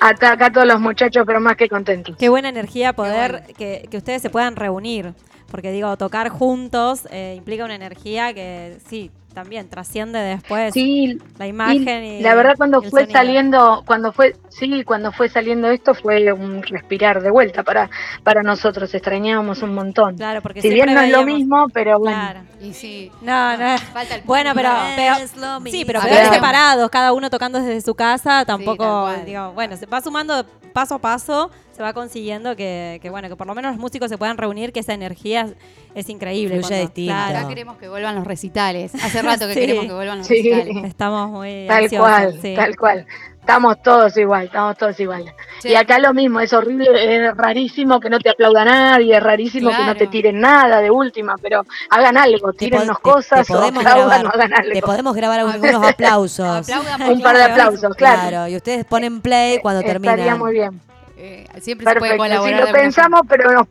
acá, 0.01 0.33
acá 0.33 0.53
todos 0.53 0.66
los 0.68 0.81
muchachos, 0.81 1.25
pero 1.27 1.41
más 1.41 1.57
que 1.57 1.68
contentos. 1.68 2.16
Qué 2.16 2.29
buena 2.29 2.49
energía 2.49 2.93
poder 2.93 3.33
bueno. 3.33 3.47
que, 3.59 3.89
que 3.91 3.97
ustedes 3.97 4.23
se 4.23 4.31
puedan 4.31 4.55
reunir. 4.57 5.12
Porque 5.51 5.73
digo, 5.73 5.97
tocar 5.97 6.29
juntos 6.29 7.09
eh, 7.11 7.35
implica 7.37 7.64
una 7.64 7.75
energía 7.75 8.33
que 8.33 8.77
sí, 8.89 9.11
también 9.35 9.68
trasciende 9.68 10.18
después 10.18 10.72
Sí, 10.74 11.18
la 11.39 11.47
imagen 11.47 12.05
y, 12.05 12.18
Y 12.18 12.22
la 12.22 12.35
verdad 12.35 12.55
cuando 12.57 12.81
fue 12.83 13.03
sonido. 13.03 13.12
saliendo, 13.12 13.83
cuando 13.87 14.12
fue, 14.12 14.37
sí, 14.49 14.83
cuando 14.85 15.12
fue 15.12 15.28
saliendo 15.28 15.68
esto 15.70 15.95
fue 15.95 16.33
un 16.33 16.62
respirar 16.62 17.22
de 17.22 17.31
vuelta 17.31 17.62
para, 17.62 17.89
para 18.24 18.43
nosotros, 18.43 18.93
extrañábamos 18.95 19.62
un 19.62 19.74
montón. 19.74 20.16
Claro, 20.16 20.43
porque 20.43 20.62
si 20.62 20.68
bien 20.70 20.93
no 20.93 21.01
es 21.01 21.11
lo 21.11 21.24
mismo, 21.24 21.66
pero 21.72 21.99
bueno. 21.99 22.16
Claro. 22.18 22.41
Y 22.61 22.72
sí. 22.74 23.11
No, 23.22 23.57
no. 23.57 23.78
Falta 23.93 24.16
el 24.16 24.22
Bueno, 24.22 24.53
pero, 24.55 24.70
pero- 24.97 25.16
Es 25.24 25.37
lo 25.37 25.59
sí, 25.59 25.62
mismo. 25.64 25.83
pero 25.87 26.01
Ah, 26.01 26.05
quedar 26.05 26.16
claro. 26.22 26.35
separados, 26.35 26.91
cada 26.91 27.12
uno 27.12 27.31
tocando 27.31 27.59
desde 27.61 27.81
su 27.81 27.95
casa, 27.95 28.45
tampoco, 28.45 29.11
digo, 29.24 29.53
bueno, 29.53 29.76
se 29.76 29.87
va 29.87 30.01
sumando 30.01 30.45
paso 30.72 30.97
a 30.97 30.99
paso, 31.01 31.51
se 31.81 31.85
va 31.85 31.95
consiguiendo 31.95 32.57
que, 32.57 32.99
que, 33.01 33.09
bueno, 33.09 33.31
que 33.31 33.37
por 33.37 33.47
lo 33.47 33.55
menos 33.55 33.72
los 33.72 33.81
músicos 33.81 34.11
se 34.11 34.18
puedan 34.18 34.37
reunir, 34.37 34.70
que 34.70 34.81
esa 34.81 34.93
energía 34.93 35.41
es, 35.47 35.55
es 35.95 36.09
increíble. 36.11 36.57
Fluye 36.57 36.68
cuando- 36.68 36.85
distinto. 36.87 37.12
claro, 37.14 37.39
Acá 37.39 37.49
queremos 37.49 37.76
que 37.78 37.89
vuelvan 37.89 38.14
los 38.16 38.26
recitales. 38.26 38.95
Hace 38.97 39.22
rato 39.22 39.47
que 39.47 39.55
Sí. 39.55 39.61
queremos 39.61 39.87
que 39.87 39.93
vuelvan 39.95 40.18
los 40.18 40.26
Sí. 40.26 40.43
recitales. 40.43 40.85
estamos 40.85 41.31
muy 41.31 41.64
Tal 41.66 41.85
ansiosos, 41.85 42.07
cual, 42.11 42.39
sí. 42.43 42.55
tal 42.55 42.76
cual. 42.76 43.07
Estamos 43.41 43.83
todos 43.83 44.14
igual, 44.18 44.45
estamos 44.45 44.76
todos 44.76 45.01
igual. 45.01 45.24
Y 45.64 45.74
acá 45.74 45.99
lo 45.99 46.12
mismo, 46.12 46.41
es 46.41 46.53
horrible, 46.53 46.87
es 47.26 47.35
rarísimo 47.35 47.99
que 47.99 48.11
no 48.11 48.18
te 48.20 48.28
aplauda 48.28 48.66
nadie, 48.66 49.16
es 49.16 49.22
rarísimo 49.22 49.70
que 49.70 49.83
no 49.87 49.97
te 49.97 50.07
tiren 50.09 50.39
nada 50.39 50.83
de 50.83 50.91
última, 50.91 51.35
pero 51.41 51.64
hagan 51.89 52.18
algo, 52.18 52.53
tírennos 52.53 52.99
te- 52.99 53.03
cosas 53.03 53.47
te 53.47 53.55
o 53.55 53.57
podemos 53.57 53.85
aplaudan 53.87 54.20
grabar- 54.20 54.26
o 54.26 54.28
hagan 54.39 54.53
algo. 54.55 54.72
Te 54.74 54.83
podemos 54.83 55.16
grabar 55.16 55.41
algunos 55.41 55.83
aplausos. 55.89 56.70
Aplaudan 56.70 57.11
Un 57.11 57.22
par 57.22 57.37
de 57.39 57.43
aplausos, 57.45 57.95
claro. 57.97 58.28
Claro, 58.28 58.49
y 58.49 58.57
ustedes 58.57 58.85
ponen 58.85 59.22
play 59.22 59.59
cuando 59.61 59.81
Estaría 59.81 60.01
terminan. 60.12 60.39
muy 60.39 60.53
bien. 60.53 60.81
Eh, 61.23 61.45
siempre 61.61 61.87
se 61.93 61.99
puede 61.99 62.12
Perfecto, 62.16 62.25
sí, 62.25 62.29
colaborar. 62.31 62.61
lo 62.61 62.66
de 62.66 62.73
pensamos, 62.73 63.21
pero 63.29 63.53
nos, 63.53 63.66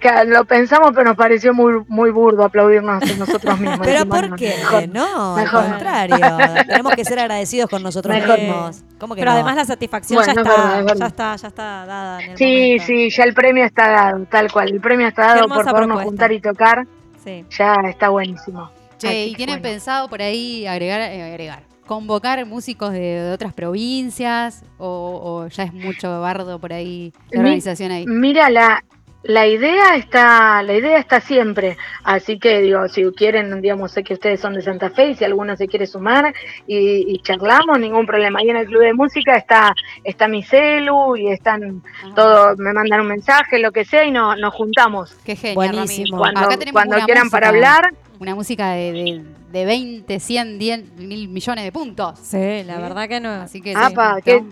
que 0.00 0.24
lo 0.26 0.44
pensamos, 0.44 0.90
pero 0.94 1.04
nos 1.04 1.16
pareció 1.16 1.52
muy 1.54 1.82
muy 1.88 2.10
burdo 2.10 2.44
aplaudirnos 2.44 3.02
a 3.02 3.16
nosotros 3.16 3.58
mismos. 3.60 3.80
Pero 3.86 4.06
¿por 4.06 4.30
no, 4.30 4.36
qué? 4.36 4.54
mejor. 4.58 4.88
No, 4.88 5.36
Mejor. 5.36 5.60
al 5.64 5.70
contrario. 5.70 6.16
Tenemos 6.66 6.94
que 6.94 7.04
ser 7.04 7.18
agradecidos 7.18 7.68
con 7.70 7.82
nosotros 7.82 8.14
Mejor. 8.14 8.38
mismos. 8.38 8.82
¿Cómo 8.98 9.14
que 9.14 9.20
Pero 9.20 9.30
no? 9.32 9.34
además 9.36 9.56
la 9.56 9.64
satisfacción 9.66 10.16
Bueno, 10.24 10.32
ya, 10.34 10.40
es 10.40 10.46
está, 10.46 10.56
verdad, 10.62 10.78
es 10.80 10.84
verdad. 10.86 11.00
ya 11.00 11.06
está, 11.06 11.36
ya 11.36 11.48
está 11.48 11.86
dada 11.86 12.20
en 12.22 12.30
el 12.32 12.36
Sí, 12.38 12.44
momento. 12.64 12.84
sí, 12.86 13.10
ya 13.10 13.24
el 13.24 13.34
premio 13.34 13.64
está 13.64 13.90
dado, 13.90 14.24
tal 14.30 14.52
cual. 14.52 14.68
El 14.70 14.80
premio 14.80 15.08
está 15.08 15.22
dado 15.26 15.40
por 15.48 15.56
podernos 15.64 15.72
propuesta. 15.86 16.04
juntar 16.04 16.32
y 16.32 16.40
tocar. 16.40 16.86
Sí. 17.24 17.44
Ya 17.58 17.74
está 17.88 18.08
buenísimo. 18.08 18.70
Che, 18.98 19.08
Así 19.08 19.30
¿y 19.30 19.34
tienen 19.34 19.56
bueno. 19.60 19.74
pensado 19.74 20.08
por 20.08 20.22
ahí 20.22 20.66
agregar, 20.66 21.00
eh, 21.02 21.22
agregar, 21.22 21.62
convocar 21.92 22.44
músicos 22.46 22.92
de, 22.92 22.98
de 23.00 23.32
otras 23.32 23.52
provincias 23.52 24.64
o, 24.78 25.20
o 25.22 25.48
ya 25.48 25.64
es 25.64 25.72
mucho 25.74 26.20
bardo 26.20 26.58
por 26.58 26.72
ahí 26.72 27.12
la 27.30 27.40
organización 27.40 27.92
ahí? 27.92 28.06
Mira, 28.06 28.48
la, 28.48 28.82
la 29.24 29.46
idea 29.46 29.94
está, 29.96 30.62
la 30.62 30.74
idea 30.74 30.98
está 30.98 31.20
siempre. 31.20 31.76
Así 32.02 32.38
que 32.38 32.60
digo, 32.60 32.88
si 32.88 33.04
quieren, 33.12 33.60
digamos, 33.60 33.92
sé 33.92 34.02
que 34.02 34.14
ustedes 34.14 34.40
son 34.40 34.54
de 34.54 34.62
Santa 34.62 34.90
Fe 34.90 35.10
y 35.10 35.14
si 35.14 35.24
alguno 35.24 35.56
se 35.56 35.68
quiere 35.68 35.86
sumar 35.86 36.34
y, 36.66 37.12
y 37.12 37.18
charlamos, 37.20 37.78
ningún 37.78 38.06
problema. 38.06 38.40
Ahí 38.40 38.50
en 38.50 38.56
el 38.56 38.66
club 38.66 38.82
de 38.82 38.94
música 38.94 39.36
está, 39.36 39.74
está 40.02 40.28
mi 40.28 40.42
celu 40.42 41.16
y 41.16 41.28
están 41.28 41.82
Ah, 42.02 42.12
todos, 42.16 42.58
me 42.58 42.72
mandan 42.72 43.00
un 43.02 43.08
mensaje, 43.08 43.58
lo 43.58 43.70
que 43.70 43.84
sea, 43.84 44.04
y 44.04 44.10
no, 44.10 44.34
nos 44.36 44.54
juntamos. 44.54 45.14
Qué 45.24 45.36
genial, 45.36 45.54
Buenísimo. 45.54 46.18
Cuando, 46.18 46.40
Acá 46.40 46.56
tenemos 46.56 46.72
cuando 46.72 46.96
una 46.96 47.04
quieran 47.04 47.24
música, 47.24 47.36
para 47.36 47.48
hablar, 47.48 47.94
Una 48.22 48.36
música 48.36 48.70
de, 48.74 48.92
de, 48.92 49.24
de 49.50 49.64
20, 49.64 50.20
100, 50.20 50.56
10 50.56 50.94
mil 50.98 51.28
millones 51.28 51.64
de 51.64 51.72
puntos. 51.72 52.20
Sí, 52.22 52.62
la 52.64 52.78
verdad 52.78 53.08
que 53.08 53.18
no. 53.18 53.30
Así 53.30 53.60
que 53.60 53.74
Apa, 53.74 54.14
sí, 54.14 54.22
¿qué? 54.22 54.44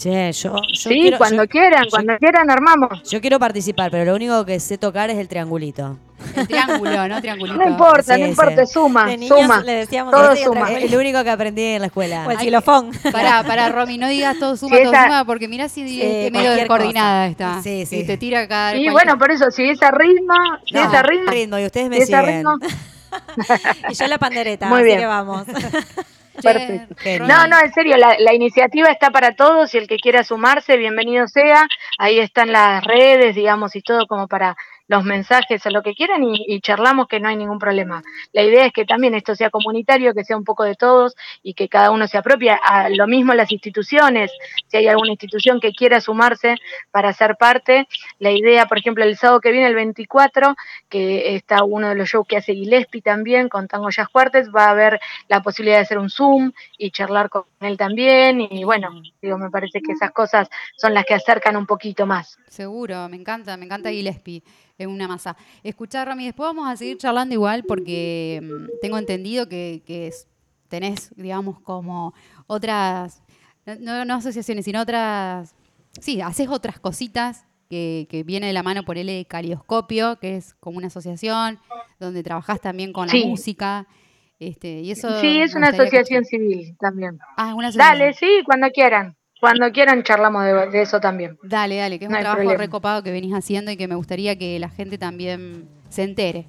Che, 0.00 0.32
yo, 0.32 0.54
yo 0.54 0.62
sí, 0.74 0.88
quiero, 0.88 1.18
cuando 1.18 1.42
yo- 1.44 1.48
quieran, 1.50 1.84
yo- 1.84 1.90
cuando 1.90 2.16
quieran 2.16 2.50
armamos. 2.50 3.02
yo 3.10 3.20
quiero 3.20 3.38
participar, 3.38 3.90
pero 3.90 4.06
lo 4.06 4.14
único 4.14 4.46
que 4.46 4.58
sé 4.58 4.78
tocar 4.78 5.10
es 5.10 5.18
el 5.18 5.28
triangulito. 5.28 5.98
El 6.36 6.48
triángulo, 6.48 7.06
¿no? 7.06 7.20
Triangulito. 7.20 7.58
No 7.58 7.68
importa, 7.68 8.14
Sí, 8.14 8.20
no 8.20 8.24
sí. 8.26 8.30
importa, 8.30 8.64
suma, 8.64 9.06
De 9.06 9.18
niños 9.18 9.38
suma. 9.38 9.60
le 9.62 9.72
decíamos 9.72 10.14
Todo 10.14 10.34
suma. 10.36 10.72
Es 10.72 10.90
el 10.90 10.98
único 10.98 11.22
que 11.22 11.28
aprendí 11.28 11.62
en 11.62 11.80
la 11.82 11.88
escuela. 11.88 12.24
O 12.26 12.30
el 12.30 12.38
xilofón. 12.38 12.92
Pará, 13.12 13.42
pará, 13.46 13.68
Romy, 13.68 13.98
no 13.98 14.08
digas 14.08 14.38
todo 14.38 14.56
suma, 14.56 14.78
todo 14.78 14.90
esa- 14.90 15.02
suma, 15.04 15.24
porque 15.26 15.48
mirá 15.48 15.68
si 15.68 15.86
Sí, 15.86 16.00
es 16.02 16.32
medio 16.32 16.52
descoordinada 16.52 17.26
está. 17.26 17.62
Sí, 17.62 17.84
sí. 17.84 17.98
Y 17.98 18.06
te 18.06 18.16
tira 18.16 18.48
cada 18.48 18.70
Y 18.70 18.86
cualquier- 18.86 18.92
bueno, 18.92 19.18
por 19.18 19.30
eso, 19.30 19.50
si 19.50 19.68
es 19.68 19.82
a 19.82 19.90
ritmo, 19.90 20.32
si 20.66 20.74
No, 20.76 20.80
es 20.80 20.94
a 20.94 21.02
ritmo, 21.02 21.30
ritmo, 21.30 21.58
y 21.58 21.66
ustedes 21.66 21.90
me 21.90 21.96
si 21.98 22.06
siguen. 22.06 22.24
ritmo, 22.26 22.56
y 23.90 23.94
yo 23.94 24.06
la 24.06 24.16
pandereta, 24.16 24.66
Muy 24.68 24.78
así 24.78 24.84
bien. 24.86 24.98
que 25.00 25.06
vamos. 25.06 25.44
Perfecto. 26.42 27.24
No, 27.26 27.46
no, 27.46 27.58
en 27.58 27.72
serio, 27.72 27.96
la, 27.96 28.16
la 28.18 28.34
iniciativa 28.34 28.88
está 28.88 29.10
para 29.10 29.34
todos 29.34 29.74
y 29.74 29.78
el 29.78 29.88
que 29.88 29.96
quiera 29.96 30.24
sumarse, 30.24 30.76
bienvenido 30.76 31.26
sea. 31.28 31.66
Ahí 31.98 32.18
están 32.18 32.52
las 32.52 32.84
redes, 32.84 33.34
digamos, 33.34 33.76
y 33.76 33.82
todo 33.82 34.06
como 34.06 34.28
para 34.28 34.56
los 34.90 35.04
mensajes 35.04 35.64
o 35.64 35.70
lo 35.70 35.82
que 35.82 35.94
quieran 35.94 36.24
y, 36.24 36.60
charlamos 36.62 37.06
que 37.06 37.20
no 37.20 37.28
hay 37.28 37.36
ningún 37.36 37.60
problema. 37.60 38.02
La 38.32 38.42
idea 38.42 38.66
es 38.66 38.72
que 38.72 38.84
también 38.84 39.14
esto 39.14 39.36
sea 39.36 39.48
comunitario, 39.48 40.14
que 40.14 40.24
sea 40.24 40.36
un 40.36 40.42
poco 40.42 40.64
de 40.64 40.74
todos 40.74 41.14
y 41.44 41.54
que 41.54 41.68
cada 41.68 41.92
uno 41.92 42.08
se 42.08 42.18
apropie. 42.18 42.50
A 42.50 42.88
lo 42.88 43.06
mismo 43.06 43.32
las 43.34 43.52
instituciones, 43.52 44.32
si 44.66 44.78
hay 44.78 44.88
alguna 44.88 45.12
institución 45.12 45.60
que 45.60 45.70
quiera 45.70 46.00
sumarse 46.00 46.56
para 46.90 47.12
ser 47.12 47.36
parte, 47.36 47.86
la 48.18 48.32
idea, 48.32 48.66
por 48.66 48.78
ejemplo, 48.78 49.04
el 49.04 49.16
sábado 49.16 49.40
que 49.40 49.52
viene, 49.52 49.68
el 49.68 49.76
24, 49.76 50.56
que 50.88 51.36
está 51.36 51.62
uno 51.62 51.90
de 51.90 51.94
los 51.94 52.08
shows 52.08 52.26
que 52.26 52.38
hace 52.38 52.54
Gillespie 52.54 53.00
también 53.00 53.48
con 53.48 53.68
Tango 53.68 53.90
Jazz 53.90 54.08
Cuartes, 54.08 54.50
va 54.50 54.64
a 54.64 54.70
haber 54.70 54.98
la 55.28 55.40
posibilidad 55.40 55.76
de 55.76 55.82
hacer 55.82 55.98
un 55.98 56.10
Zoom 56.10 56.50
y 56.76 56.90
charlar 56.90 57.30
con 57.30 57.44
él 57.60 57.76
también. 57.76 58.40
Y 58.40 58.64
bueno, 58.64 58.90
digo, 59.22 59.38
me 59.38 59.50
parece 59.50 59.80
que 59.80 59.92
esas 59.92 60.10
cosas 60.10 60.48
son 60.76 60.94
las 60.94 61.04
que 61.04 61.14
acercan 61.14 61.56
un 61.56 61.66
poquito 61.66 62.06
más. 62.06 62.38
Seguro, 62.48 63.08
me 63.08 63.16
encanta, 63.16 63.56
me 63.56 63.66
encanta 63.66 63.90
Gillespie, 63.90 64.42
es 64.76 64.86
una 64.86 65.06
masa. 65.06 65.36
Escuchá, 65.62 66.04
Rami, 66.04 66.24
después 66.24 66.48
vamos 66.48 66.68
a 66.68 66.76
seguir 66.76 66.98
charlando 66.98 67.34
igual 67.34 67.64
porque 67.64 68.40
mm, 68.42 68.80
tengo 68.80 68.98
entendido 68.98 69.48
que, 69.48 69.82
que 69.86 70.10
tenés, 70.68 71.14
digamos, 71.16 71.60
como 71.60 72.14
otras, 72.46 73.22
no, 73.78 74.04
no 74.04 74.14
asociaciones, 74.14 74.64
sino 74.64 74.80
otras, 74.80 75.54
sí, 76.00 76.20
haces 76.20 76.48
otras 76.48 76.80
cositas 76.80 77.46
que, 77.68 78.06
que 78.10 78.24
viene 78.24 78.46
de 78.46 78.52
la 78.52 78.62
mano 78.62 78.84
por 78.84 78.96
el 78.98 79.26
Calioscopio, 79.26 80.18
que 80.18 80.36
es 80.36 80.54
como 80.54 80.78
una 80.78 80.88
asociación 80.88 81.60
donde 81.98 82.22
trabajás 82.22 82.60
también 82.60 82.92
con 82.92 83.06
la 83.06 83.14
música. 83.26 83.86
Este, 84.40 84.80
y 84.80 84.90
eso 84.90 85.20
Sí, 85.20 85.42
es 85.42 85.54
una 85.54 85.70
que- 85.70 85.82
asociación 85.82 86.24
civil 86.24 86.74
también. 86.80 87.18
Ah, 87.36 87.54
una 87.54 87.68
asociación. 87.68 87.98
Dale, 87.98 88.14
sí, 88.14 88.42
cuando 88.46 88.70
quieran. 88.70 89.14
Cuando 89.38 89.70
quieran 89.70 90.02
charlamos 90.02 90.44
de, 90.44 90.52
de 90.70 90.82
eso 90.82 90.98
también. 90.98 91.38
Dale, 91.42 91.76
dale, 91.76 91.98
que 91.98 92.06
es 92.06 92.10
No 92.10 92.16
un 92.16 92.22
trabajo 92.22 92.42
problema. 92.42 92.58
recopado 92.62 93.02
que 93.02 93.10
venís 93.12 93.34
haciendo 93.34 93.70
y 93.70 93.76
que 93.76 93.86
me 93.86 93.94
gustaría 93.94 94.36
que 94.36 94.58
la 94.58 94.70
gente 94.70 94.96
también 94.98 95.68
se 95.90 96.02
entere. 96.04 96.46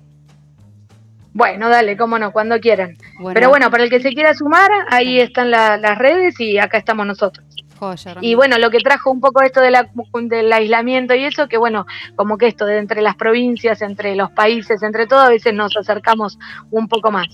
Bueno, 1.34 1.70
dale, 1.70 1.96
cómo 1.98 2.18
no, 2.20 2.32
cuando 2.32 2.60
quieran. 2.60 2.98
Bueno, 3.20 3.34
Pero 3.34 3.50
bueno, 3.50 3.70
para 3.72 3.84
el 3.84 3.90
que 3.90 4.02
se 4.02 4.12
quiera 4.12 4.34
sumar, 4.34 4.70
ahí 4.90 5.20
están 5.20 5.52
la- 5.52 5.78
las 5.78 5.98
redes 5.98 6.38
y 6.40 6.58
acá 6.60 6.78
estamos 6.78 7.06
nosotros. 7.06 7.46
joya. 7.80 8.16
Y 8.22 8.36
bueno, 8.36 8.58
lo 8.60 8.70
que 8.70 8.78
trajo 8.78 9.10
un 9.10 9.20
poco 9.22 9.42
esto 9.42 9.60
de 9.60 9.72
la, 9.72 9.90
del 10.26 10.54
aislamiento 10.54 11.16
y 11.16 11.24
eso, 11.26 11.48
que 11.48 11.58
bueno, 11.58 11.86
como 12.16 12.38
que 12.38 12.48
esto 12.48 12.66
de 12.66 12.78
entre 12.78 13.02
las 13.02 13.16
provincias, 13.16 13.82
entre 13.82 14.16
los 14.16 14.30
países, 14.32 14.84
entre 14.84 15.08
todo, 15.08 15.22
a 15.22 15.30
veces 15.30 15.54
nos 15.54 15.76
acercamos 15.76 16.38
un 16.70 16.88
poco 16.88 17.12
más. 17.12 17.28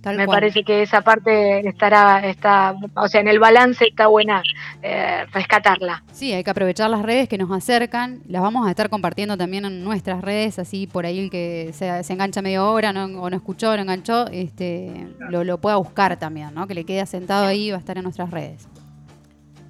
Tal 0.00 0.16
Me 0.16 0.26
cual. 0.26 0.36
parece 0.36 0.62
que 0.62 0.82
esa 0.82 1.00
parte 1.00 1.66
estará, 1.68 2.20
está, 2.24 2.74
o 2.94 3.08
sea, 3.08 3.20
en 3.20 3.26
el 3.26 3.40
balance 3.40 3.84
está 3.84 4.06
buena 4.06 4.42
eh, 4.80 5.24
rescatarla. 5.32 6.04
Sí, 6.12 6.32
hay 6.32 6.44
que 6.44 6.50
aprovechar 6.50 6.88
las 6.88 7.02
redes 7.02 7.28
que 7.28 7.36
nos 7.36 7.50
acercan. 7.50 8.20
Las 8.28 8.40
vamos 8.42 8.66
a 8.66 8.70
estar 8.70 8.90
compartiendo 8.90 9.36
también 9.36 9.64
en 9.64 9.82
nuestras 9.82 10.22
redes, 10.22 10.60
así 10.60 10.86
por 10.86 11.04
ahí 11.04 11.18
el 11.18 11.30
que 11.30 11.70
se, 11.72 12.04
se 12.04 12.12
engancha 12.12 12.42
media 12.42 12.62
hora 12.64 12.92
no, 12.92 13.06
o 13.20 13.28
no 13.28 13.36
escuchó, 13.36 13.74
no 13.74 13.82
enganchó, 13.82 14.28
este, 14.28 15.08
lo, 15.18 15.42
lo 15.42 15.58
pueda 15.58 15.76
buscar 15.76 16.16
también, 16.16 16.54
¿no? 16.54 16.68
Que 16.68 16.74
le 16.74 16.84
quede 16.84 17.00
asentado 17.00 17.46
ahí 17.46 17.66
y 17.66 17.70
va 17.72 17.78
a 17.78 17.80
estar 17.80 17.96
en 17.98 18.04
nuestras 18.04 18.30
redes. 18.30 18.68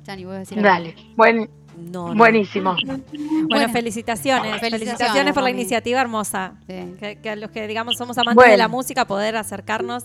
Chani, 0.05 0.25
¿vos 0.27 0.35
decir 0.37 0.59
algo? 0.59 0.69
Dale, 0.69 0.95
buen, 1.17 1.49
No, 1.79 2.09
no. 2.09 2.15
buenísimo. 2.15 2.75
Bueno, 2.85 3.03
Bueno, 3.49 3.69
felicitaciones. 3.73 4.61
felicitaciones, 4.61 4.61
Felicitaciones 4.61 5.35
por 5.35 5.43
la 5.43 5.51
iniciativa 5.51 6.01
hermosa. 6.01 6.53
Sí. 6.67 6.95
Que, 6.99 7.17
que 7.23 7.31
a 7.31 7.37
los 7.37 7.51
que, 7.51 7.67
digamos, 7.67 7.97
somos 7.97 8.19
amantes 8.19 8.37
Bueno. 8.37 8.51
de 8.53 8.59
la 8.59 8.69
música, 8.69 9.05
poder 9.07 9.37
acercarnos 9.37 10.05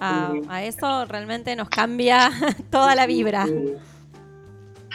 a, 0.00 0.32
a 0.48 0.62
eso 0.64 1.04
realmente 1.06 1.54
nos 1.56 1.68
cambia 1.68 2.30
toda 2.70 2.94
la 2.94 3.06
vibra. 3.06 3.46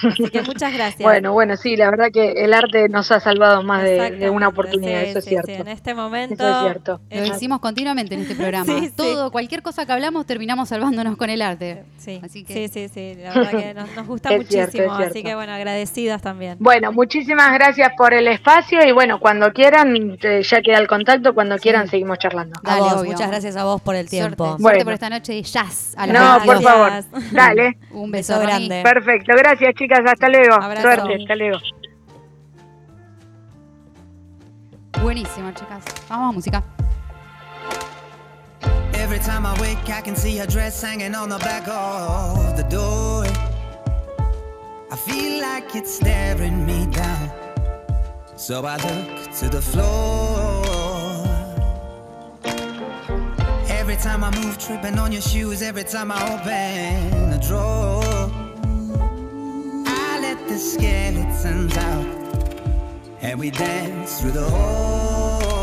Así 0.04 0.24
que 0.30 0.42
muchas 0.44 0.74
gracias. 0.74 1.02
Bueno, 1.02 1.34
bueno, 1.34 1.56
sí, 1.58 1.76
la 1.76 1.90
verdad 1.90 2.08
que 2.14 2.32
el 2.32 2.54
arte 2.54 2.88
nos 2.90 3.12
ha 3.12 3.20
salvado 3.20 3.64
más 3.64 3.84
de, 3.84 4.30
una 4.30 4.50
oportunidad, 4.50 5.02
sí, 5.04 5.10
eso 5.10 5.20
es 5.20 5.26
sí, 5.26 5.30
cierto. 5.32 5.48
sí, 5.48 5.54
En 5.54 5.68
este 5.68 5.94
momento. 5.94 6.36
Eso 6.36 6.58
es 6.58 6.64
cierto. 6.64 7.02
Lo 7.10 7.22
decimos 7.22 7.60
continuamente 7.60 8.16
en 8.16 8.22
este 8.22 8.36
programa. 8.36 8.66
Sí, 8.66 8.88
sí. 8.88 8.94
Todo, 8.96 9.32
cualquier 9.32 9.62
cosa 9.62 9.86
que 9.86 9.92
hablamos, 9.94 10.26
terminamos 10.26 10.70
salvándonos 10.70 11.18
con 11.18 11.30
el 11.30 11.42
arte. 11.42 11.84
Sí, 11.98 12.20
Así 12.24 12.44
que- 12.44 12.54
sí, 12.54 12.68
sí, 12.68 12.90
sí, 12.90 13.22
la 13.22 13.34
verdad 13.34 13.52
que 13.52 13.74
nos, 13.74 13.96
nos 13.96 14.08
gusta 14.08 14.30
Es 14.34 14.38
muchísimo, 14.40 14.68
cierto, 14.72 15.00
es 15.02 15.08
así 15.10 15.24
que 15.24 15.36
bueno, 15.36 15.54
agradecidas 15.54 16.22
también. 16.22 16.58
Bueno, 16.60 16.92
muchísimas 16.92 17.54
gracias 17.54 17.90
por 17.98 18.14
el 18.14 18.28
espacio 18.28 18.80
y 18.86 18.92
bueno, 18.92 19.20
cuando 19.20 19.52
quieran, 19.52 19.96
eh, 20.22 20.42
ya 20.44 20.62
queda 20.62 20.78
el 20.78 20.88
contacto, 20.88 21.34
cuando 21.34 21.58
quieran 21.58 21.88
seguimos 21.88 22.18
charlando. 22.20 22.60
A 22.64 22.76
Dale, 22.76 22.94
vos, 22.96 23.06
muchas 23.06 23.30
gracias 23.30 23.56
a 23.56 23.64
vos 23.64 23.82
por 23.82 23.96
el 23.96 24.10
tiempo. 24.10 24.46
suerte 24.46 24.62
Bueno. 24.64 24.84
por 24.84 24.94
esta 24.94 25.10
noche 25.10 25.34
de 25.34 25.44
jazz. 25.44 25.94
A 25.98 26.08
la 26.08 26.14
No, 26.14 26.46
por 26.46 26.62
favor. 26.62 26.92
Dale. 27.32 27.78
Un 27.92 28.12
beso, 28.12 28.40
grande. 28.40 28.82
Perfecto, 28.84 29.34
gracias 29.38 29.74
chicas, 29.88 30.12
hasta 30.12 30.30
luego. 30.30 30.56
Abrazo. 30.56 30.82
Suerte, 30.82 31.16
hasta 31.16 31.36
luego. 31.36 31.58
Buenísimo, 35.02 35.52
chicas. 35.52 35.84
Vamos 36.10 36.30
a 36.30 36.32
música. 36.34 36.64
Every 38.94 39.20
time 39.20 39.46
I 39.46 39.54
wake, 39.62 39.90
I 39.90 40.02
can 40.02 40.16
see 40.16 40.38
her 40.38 40.48
dress 40.48 40.82
hanging 40.82 41.16
on 41.16 41.30
the 41.30 41.38
back 41.40 41.68
of 41.68 42.58
the 42.58 42.64
door. 42.64 43.26
I 44.92 44.96
feel 44.96 45.42
like 45.42 45.76
it's 45.76 45.96
staring 45.96 46.66
me 46.66 46.88
down. 46.88 47.30
So 48.36 48.66
I 48.66 48.76
look 48.78 49.32
to 49.40 49.50
the 49.50 49.62
floor. 49.62 50.64
Every 53.70 53.96
time 53.96 54.24
I 54.24 54.32
move, 54.32 54.58
tripping 54.58 55.00
on 55.00 55.12
your 55.12 55.22
shoes. 55.22 55.62
Every 55.62 55.84
time 55.84 56.12
I 56.12 56.22
open 56.34 57.34
a 57.34 57.40
drawer, 57.40 58.27
the 60.48 60.58
skeletons 60.58 61.78
out. 61.78 62.06
And 63.22 63.40
we 63.40 63.52
dance 63.52 64.22
through 64.22 64.32
the 64.32 64.50
hall. 64.50 65.57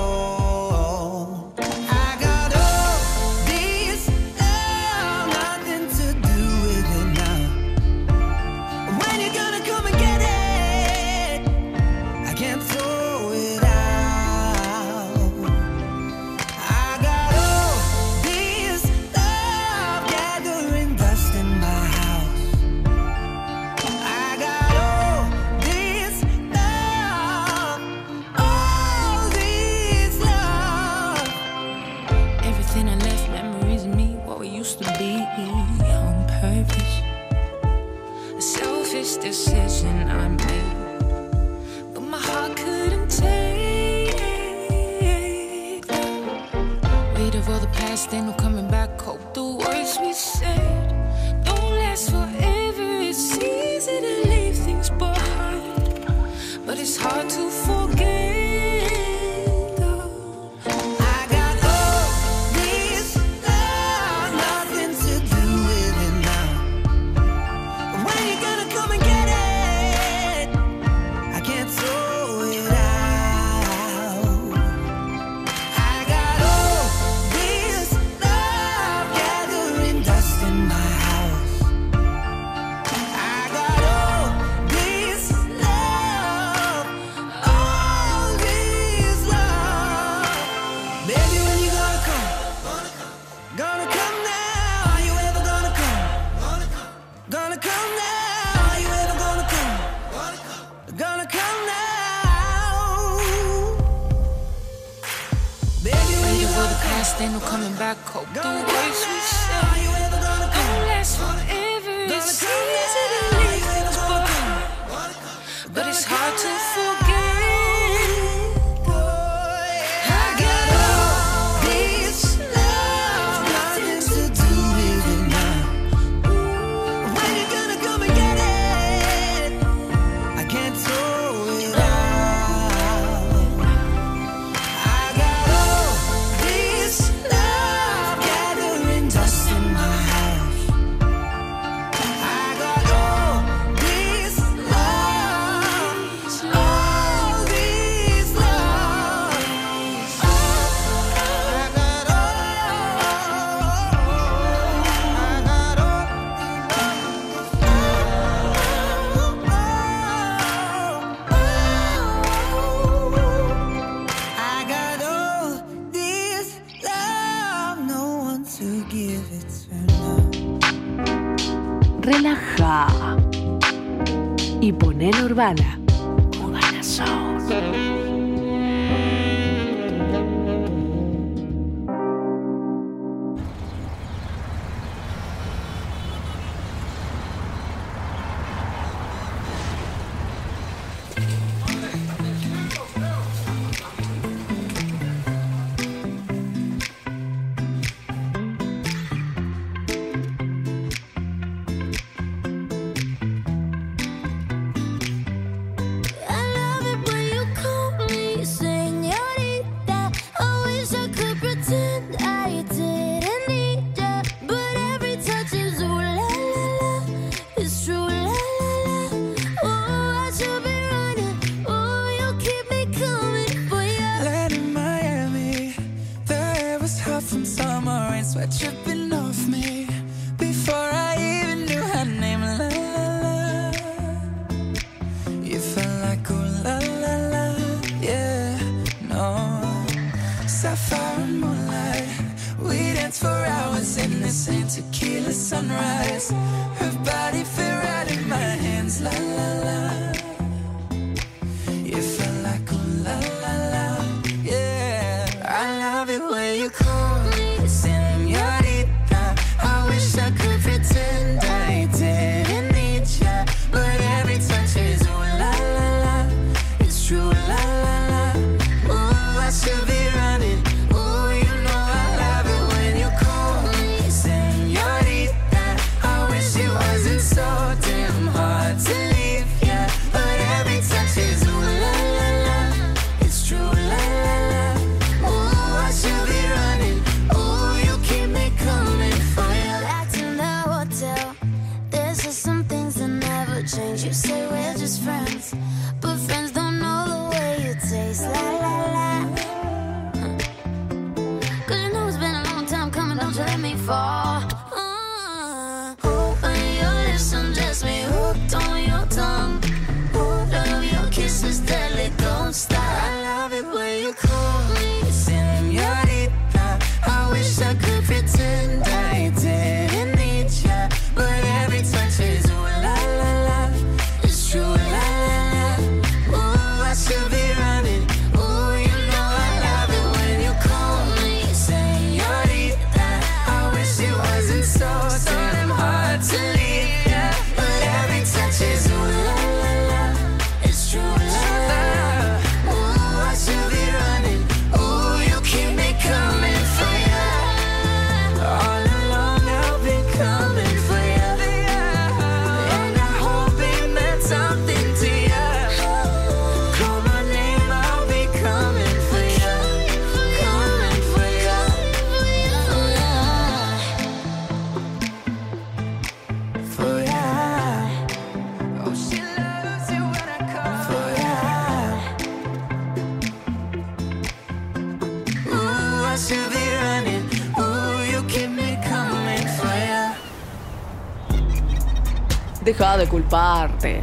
Deja 383.14 383.94
de 383.94 384.02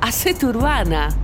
Hacete. 0.00 0.46
Urbana 0.46 1.23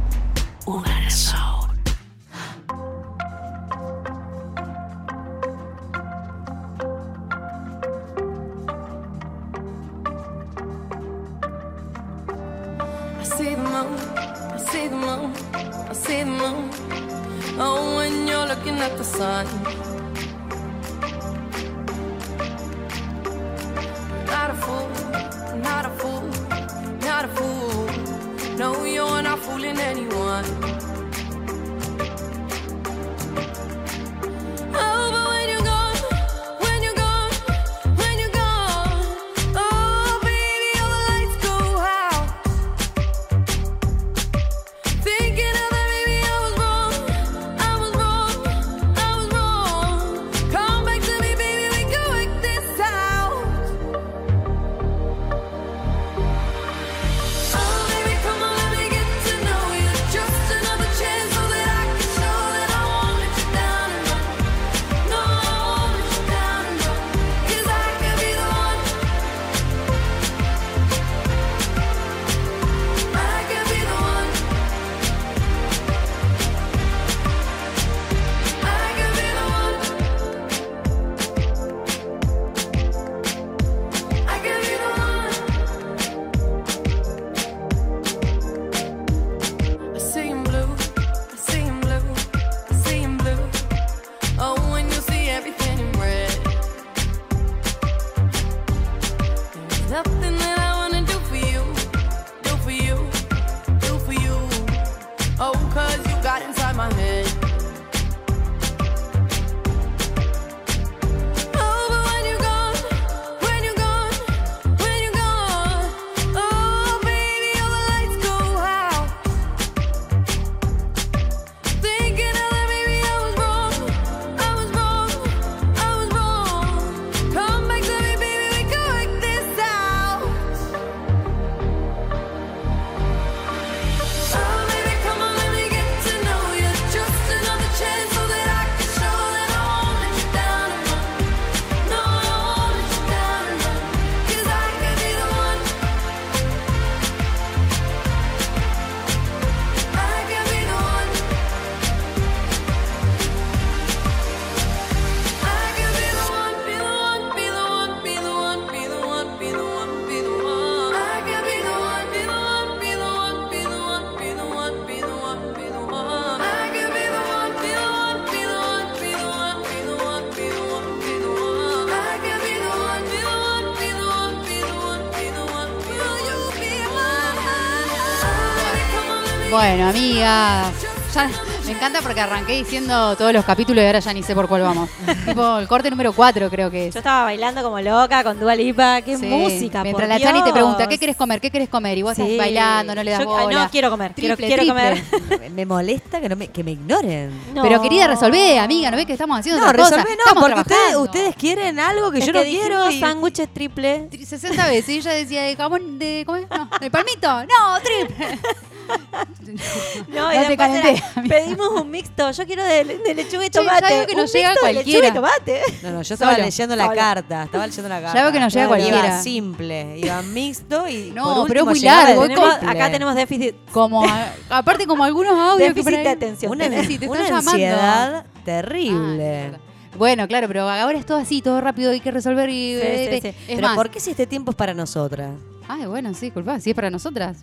Bueno, 179.71 179.89
amigas. 179.91 180.73
Ya, 181.15 181.29
me 181.67 181.73
encanta 181.73 182.01
porque 182.03 182.21
arranqué 182.21 182.53
diciendo 182.55 183.15
todos 183.17 183.33
los 183.33 183.45
capítulos 183.45 183.83
y 183.83 183.87
ahora 183.87 184.01
ya 184.01 184.13
ni 184.13 184.23
sé 184.25 184.35
por 184.35 184.49
cuál 184.49 184.63
vamos. 184.63 184.89
tipo 185.27 185.59
el 185.59 185.69
corte 185.69 185.91
número 185.91 186.13
4 186.13 186.51
creo 186.51 186.71
que 186.73 186.89
es. 186.89 186.95
Yo 186.95 186.99
estaba 186.99 187.25
bailando 187.25 187.63
como 187.63 187.81
loca 187.81 188.25
con 188.25 188.39
Dua 188.41 188.55
Lipa. 188.57 189.01
¡Qué 189.03 189.17
Sí. 189.17 189.27
música! 189.27 189.83
Mientras 189.85 190.09
por 190.09 190.09
la 190.09 190.21
Chani 190.21 190.39
te 190.41 190.45
Dios! 190.47 190.55
pregunta, 190.55 190.89
¿qué 190.89 190.99
querés 190.99 191.15
comer? 191.17 191.41
¿Qué 191.41 191.51
querés 191.53 191.69
comer? 191.69 191.99
Y 191.99 192.03
vos 192.03 192.15
Sí. 192.17 192.23
estás 192.23 192.37
bailando, 192.39 192.95
no 192.97 193.03
le 193.05 193.11
das 193.13 193.21
Yo- 193.23 193.37
ah, 193.37 193.43
bola. 193.45 193.65
no, 193.65 193.71
quiero 193.71 193.91
comer, 193.91 194.13
quiero- 194.15 194.37
Triple, 194.37 194.57
quiero 194.65 194.75
triple. 194.75 195.29
comer. 195.39 195.51
Me 195.53 195.67
molesta 195.67 196.21
que, 196.21 196.29
no 196.29 196.35
me, 196.37 196.49
que 196.49 196.65
me 196.65 196.73
ignoren. 196.73 197.31
No. 197.55 197.63
Pero 197.63 197.81
querida, 197.81 198.09
resolvé, 198.09 198.59
amiga, 198.59 198.91
¿no 198.91 198.97
ves 198.97 199.07
que 199.07 199.13
estamos 199.13 199.39
haciendo 199.39 199.61
No, 199.61 199.69
otra 199.69 199.83
cosa? 199.85 199.97
resolvé 199.99 200.17
no, 200.17 200.23
Estamos 200.27 200.65
porque 200.65 200.97
ustedes, 200.97 201.37
quieren 201.37 201.79
algo 201.79 202.11
que 202.11 202.19
Es 202.19 202.27
yo 202.27 202.33
que 202.33 202.39
no 202.41 202.45
quiero. 202.45 202.91
y- 202.91 202.99
sándwiches 203.01 203.53
triple. 203.55 204.09
60 204.25 204.67
veces 204.67 204.89
y 204.89 204.99
ella 204.99 205.13
decía 205.13 205.43
de 205.43 205.55
jamón, 205.57 205.99
de, 205.99 206.25
¿cómo 206.27 206.39
es? 206.39 206.47
No, 206.51 206.69
de 206.81 206.91
palmito, 206.91 207.29
no, 207.45 207.81
triple. 207.83 208.39
No, 210.09 210.33
y 210.33 210.37
No 210.39 210.47
te 210.47 210.57
calenté, 210.57 210.91
era, 210.91 211.23
pedimos 211.29 211.69
un 211.81 211.91
mixto. 211.91 212.31
Yo 212.31 212.47
quiero 212.47 212.65
de, 212.65 212.85
de 212.85 213.15
lechuga 213.15 213.47
y 213.47 213.51
tomate. 213.51 213.87
veo 213.95 214.07
que 214.07 214.15
un 214.15 214.21
nos 214.21 214.33
llega 214.33 214.51
mixto 214.51 214.67
de 214.67 214.73
lechuga 214.73 214.97
y 214.97 215.01
cualquiera. 215.01 215.15
tomate. 215.15 215.63
No, 215.83 215.91
no, 215.93 216.03
yo 216.03 216.15
estaba 216.15 216.33
Solo, 216.33 216.45
leyendo 216.45 216.77
la 216.77 216.85
solo. 216.85 216.97
carta. 216.97 217.43
Estaba 217.45 217.67
leyendo 217.67 217.89
la 217.89 218.01
carta. 218.03 218.23
veo 218.23 218.33
que 218.33 218.41
nos 218.41 218.53
llega 218.53 218.65
Iba 218.67 218.69
cualquiera. 218.77 219.23
simple, 219.23 219.99
iba 219.99 220.23
mixto 220.23 220.89
y. 220.89 221.11
No, 221.11 221.35
por 221.37 221.49
pero 221.49 221.61
es 221.61 221.67
muy 221.67 221.81
largo, 221.81 222.23
Tenemos- 222.23 222.55
acá 222.67 222.91
tenemos 222.91 223.15
déficit. 223.15 223.55
Como, 223.73 224.05
a- 224.05 224.33
aparte 224.51 224.87
como 224.87 225.05
algunos 225.05 225.33
audios 225.39 225.75
Déficit 225.75 225.99
de 226.01 226.09
atención. 226.09 226.53
Una, 226.53 226.65
Sí, 226.85 226.99
te 226.99 227.09
una 227.09 227.21
están 227.23 227.37
llamando. 227.39 227.51
ansiedad 227.51 228.15
Ah, 228.17 228.41
terrible. 228.45 229.53
bueno, 229.97 230.27
claro, 230.29 230.47
pero 230.49 230.69
ahora 230.69 230.99
es 230.99 231.07
todo 231.07 231.19
así, 231.19 231.43
todo 231.43 231.61
rápido, 231.61 231.91
hay 231.91 232.01
que 232.01 232.11
resolver 232.11 232.49
y... 232.51 232.79
Sí, 232.81 233.09
sí, 233.11 233.21
sí. 233.23 233.29
Es 233.29 233.35
Pero 233.57 233.63
más, 233.63 233.77
¿por 233.77 233.91
qué 233.91 234.01
si 234.01 234.11
este 234.11 234.27
tiempo 234.27 234.51
es 234.53 234.57
para 234.57 234.73
nosotras? 234.75 235.31
Ay, 235.69 235.87
bueno, 235.87 236.13
sí, 236.15 236.27
disculpa, 236.27 236.59
si 236.61 236.71
es 236.71 236.77
para 236.77 236.91
nosotras. 236.91 237.39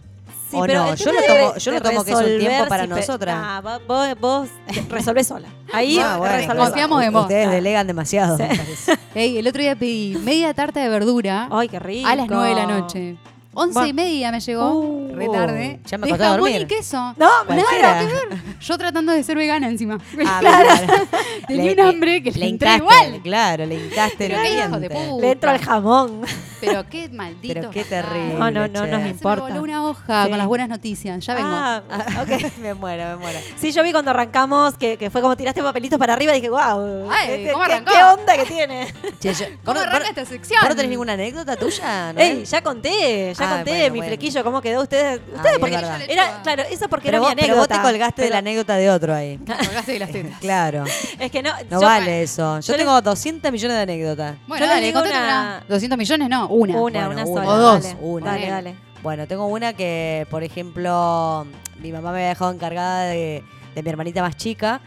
Sí, 0.50 0.56
O 0.56 0.62
pero 0.62 0.86
no, 0.86 0.96
yo 0.96 1.12
lo 1.12 1.20
tomo- 1.22 1.58
yo 1.58 1.72
lo 1.74 1.82
tomo 1.82 2.04
que 2.06 2.12
es 2.12 2.18
un 2.18 2.40
tiempo 2.40 2.68
para 2.70 2.84
si 2.84 2.90
nosotras. 2.90 3.36
Ah, 3.38 3.62
vos, 3.62 3.82
vos, 3.88 4.18
vos 4.22 4.50
resolvés 4.90 5.28
sola. 5.28 5.48
Ahí 5.74 6.00
Ah, 6.00 6.18
bueno, 6.18 6.56
Confiamos 6.56 7.04
en 7.04 7.12
vos. 7.14 7.24
Ustedes 7.24 7.52
delegan 7.52 7.86
demasiado. 7.86 8.38
Sí. 8.38 8.44
me 8.44 8.56
parece. 8.56 8.98
Ey, 9.16 9.38
el 9.38 9.48
otro 9.48 9.62
día 9.62 9.76
pedí 9.76 10.16
media 10.24 10.54
tarta 10.54 10.80
de 10.80 10.88
verdura 10.90 11.50
Ay, 11.52 11.68
qué 11.68 11.80
rico. 11.80 12.08
a 12.08 12.16
las 12.16 12.28
9 12.30 12.50
de 12.50 12.56
la 12.56 12.66
noche. 12.66 13.18
Once 13.60 13.74
Bueno. 13.74 13.88
y 13.88 13.94
media 13.94 14.32
me 14.32 14.40
llegó, 14.40 14.72
Uh, 14.72 15.16
re 15.16 15.28
tarde. 15.30 15.80
ya 15.86 15.98
me 15.98 16.06
de 16.08 16.14
jamón 16.18 16.38
dormir. 16.42 16.62
y 16.62 16.66
queso. 16.68 16.98
No. 17.18 17.30
Nada 17.50 18.00
que 18.00 18.06
ver. 18.06 18.38
Yo 18.62 18.78
tratando 18.78 19.12
de 19.14 19.24
ser 19.24 19.36
vegana 19.36 19.68
encima. 19.68 19.98
Ah, 20.28 20.38
claro. 20.40 20.70
Tenía 21.48 21.74
Le- 21.74 21.74
un 21.74 21.80
hambre 21.90 22.22
que 22.22 22.32
le, 22.32 22.38
le 22.40 22.48
entré 22.50 22.76
igual. 22.76 23.20
Claro, 23.24 23.66
le 23.66 23.76
hincaste 23.76 24.16
Pero 24.28 24.36
el 24.42 24.44
qué 24.48 24.60
hijo 24.60 24.80
de 24.80 24.90
puta. 24.90 25.22
Le 25.22 25.32
entro 25.32 25.50
al 25.50 25.60
jamón. 25.60 26.22
Pero 26.62 26.88
qué 26.90 27.10
maldito. 27.10 27.54
Pero 27.54 27.70
qué 27.72 27.84
terrible. 27.84 28.34
No, 28.36 28.52
no, 28.52 28.68
no 28.68 28.86
che. 28.86 28.92
nos 28.92 29.00
Se 29.00 29.04
me 29.04 29.10
importa. 29.10 29.42
voló 29.44 29.62
una 29.64 29.86
hoja 29.88 30.24
Sí. 30.26 30.30
con 30.30 30.38
las 30.38 30.48
buenas 30.48 30.70
noticias. 30.70 31.26
Ya 31.26 31.34
vengo. 31.36 31.50
Ah, 31.52 31.82
ok. 32.22 32.58
me 32.60 32.74
muero, 32.74 33.06
me 33.10 33.16
muero. 33.18 33.40
Sí, 33.60 33.72
yo 33.72 33.82
vi 33.84 33.92
cuando 33.92 34.12
arrancamos 34.12 34.76
que, 34.78 34.98
que 34.98 35.10
fue 35.10 35.22
como 35.22 35.36
tiraste 35.36 35.62
papelitos 35.64 35.98
para 36.00 36.14
arriba 36.14 36.32
y 36.34 36.42
dije, 36.42 36.50
wow. 36.50 37.10
Ay, 37.12 37.44
¿qué, 37.46 37.52
¿cómo 37.52 37.64
arrancó? 37.64 37.92
qué 37.92 38.04
onda 38.04 38.36
que 38.38 38.46
tiene? 38.46 38.94
Che, 39.20 39.34
yo- 39.34 39.46
¿Cómo 39.66 39.80
¿vos- 39.80 39.88
arranca 39.88 40.10
esta 40.10 40.26
sección? 40.26 40.60
¿Vos 40.62 40.70
no 40.70 40.76
tenés 40.76 40.90
ninguna 40.92 41.14
anécdota 41.14 41.56
tuya? 41.56 42.14
¿no? 42.14 42.20
Ey, 42.20 42.44
ya 42.46 42.62
conté, 42.62 43.34
ya 43.38 43.47
Ah, 43.48 43.56
conté 43.58 43.72
bueno, 43.72 43.84
mi 43.94 44.00
bueno. 44.00 44.06
flequillo, 44.10 44.44
cómo 44.44 44.62
quedó 44.62 44.82
ustedes. 44.84 45.20
Ay, 45.28 45.34
Ustedes 45.36 45.54
es 45.54 45.60
porque 45.60 45.76
verdad. 45.76 46.02
era, 46.08 46.42
claro, 46.44 46.64
eso 46.70 46.90
porque 46.90 47.06
pero, 47.06 47.18
era 47.18 47.20
vos, 47.20 47.30
mi 47.30 47.36
pero 47.36 47.54
anécdota. 47.54 47.76
vos 47.76 47.84
te 47.84 47.90
colgaste 47.92 48.22
de 48.24 48.28
la 48.30 48.36
pero 48.36 48.40
anécdota 48.40 48.76
de 48.76 48.90
otro 48.92 49.14
ahí. 49.16 49.38
Colgaste 49.46 49.92
de 49.94 50.00
las 50.00 50.12
tetas. 50.12 50.38
Claro. 50.42 50.84
Es 51.20 51.32
que 51.32 51.42
no, 51.44 51.52
No 51.70 51.80
yo- 51.82 51.86
vale 51.88 52.24
eso. 52.24 52.60
Yo 52.60 52.74
yo 52.74 52.78
tengo 52.78 53.02
200 53.02 53.52
millones 53.52 53.78
de 53.78 53.84
anécdotas. 53.84 54.36
Bueno, 54.48 54.66
Yo 54.66 54.72
les 54.74 54.82
dale, 54.82 54.94
contate 54.94 55.18
una- 55.18 55.24
una. 55.60 55.66
200 55.70 55.98
millones, 55.98 56.30
no, 56.30 56.48
una. 56.50 56.74
Una, 56.74 56.80
Bueno, 56.82 57.00
una 57.10 57.26
una. 57.26 57.26
sola. 57.26 57.50
O 57.50 57.58
dos. 57.58 57.84
Dale, 57.84 57.98
Una. 58.02 58.32
Dale, 58.32 58.50
dale. 58.50 58.76
Bueno, 59.04 59.28
tengo 59.28 59.46
una 59.48 59.74
que, 59.74 60.26
por 60.30 60.44
ejemplo, 60.44 61.46
mi 61.80 61.92
mamá 61.92 62.12
me 62.12 62.18
había 62.20 62.30
dejado 62.30 62.52
encargada 62.52 63.04
de, 63.06 63.44
de 63.76 63.84
mi 63.84 63.90
hermanita 63.90 64.22
más 64.22 64.36
chica 64.36 64.82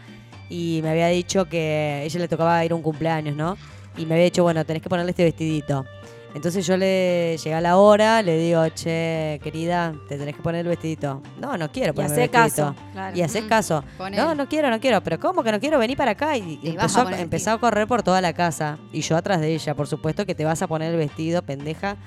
y 0.49 0.81
me 0.83 0.89
había 0.89 1.07
dicho 1.07 1.45
que 1.45 1.99
a 2.01 2.03
ella 2.03 2.19
le 2.19 2.27
tocaba 2.27 2.63
ir 2.65 2.73
a 2.73 2.75
un 2.75 2.81
cumpleaños, 2.81 3.35
¿no? 3.35 3.57
Y 3.97 4.05
me 4.05 4.15
había 4.15 4.25
dicho, 4.25 4.43
bueno, 4.43 4.63
tenés 4.65 4.81
que 4.83 4.89
ponerle 4.89 5.11
este 5.11 5.23
vestidito. 5.23 5.85
Entonces 6.33 6.65
yo 6.65 6.77
le 6.77 7.37
llegué 7.37 7.53
a 7.53 7.61
la 7.61 7.77
hora, 7.77 8.21
le 8.21 8.37
digo, 8.37 8.67
che, 8.69 9.39
querida, 9.43 9.93
te 10.07 10.17
tenés 10.17 10.35
que 10.35 10.41
poner 10.41 10.61
el 10.61 10.67
vestidito. 10.69 11.21
No, 11.39 11.57
no 11.57 11.71
quiero 11.71 11.91
Y 11.91 11.95
ponerme 11.95 12.23
el 12.23 12.29
vestidito. 12.29 12.73
caso. 12.73 12.75
Claro. 12.93 13.17
Y 13.17 13.21
haces 13.21 13.43
Mm, 13.43 13.47
caso. 13.47 13.83
No, 14.15 14.33
no 14.35 14.47
quiero, 14.47 14.69
no 14.69 14.79
quiero. 14.79 15.01
Pero 15.01 15.19
¿cómo 15.19 15.43
que 15.43 15.51
no 15.51 15.59
quiero? 15.59 15.77
Vení 15.77 15.95
para 15.95 16.11
acá. 16.11 16.37
Y, 16.37 16.59
a 16.79 17.19
empezó 17.19 17.51
a 17.51 17.59
correr 17.59 17.87
por 17.87 18.01
toda 18.03 18.21
la 18.21 18.33
casa. 18.33 18.77
Y 18.93 19.01
yo 19.01 19.17
atrás 19.17 19.41
de 19.41 19.53
ella, 19.53 19.75
por 19.75 19.87
supuesto, 19.87 20.25
que 20.25 20.33
te 20.35 20.45
vas 20.45 20.61
a 20.61 20.67
poner 20.67 20.91
el 20.91 20.97
vestido, 20.97 21.41
pendeja. 21.41 21.97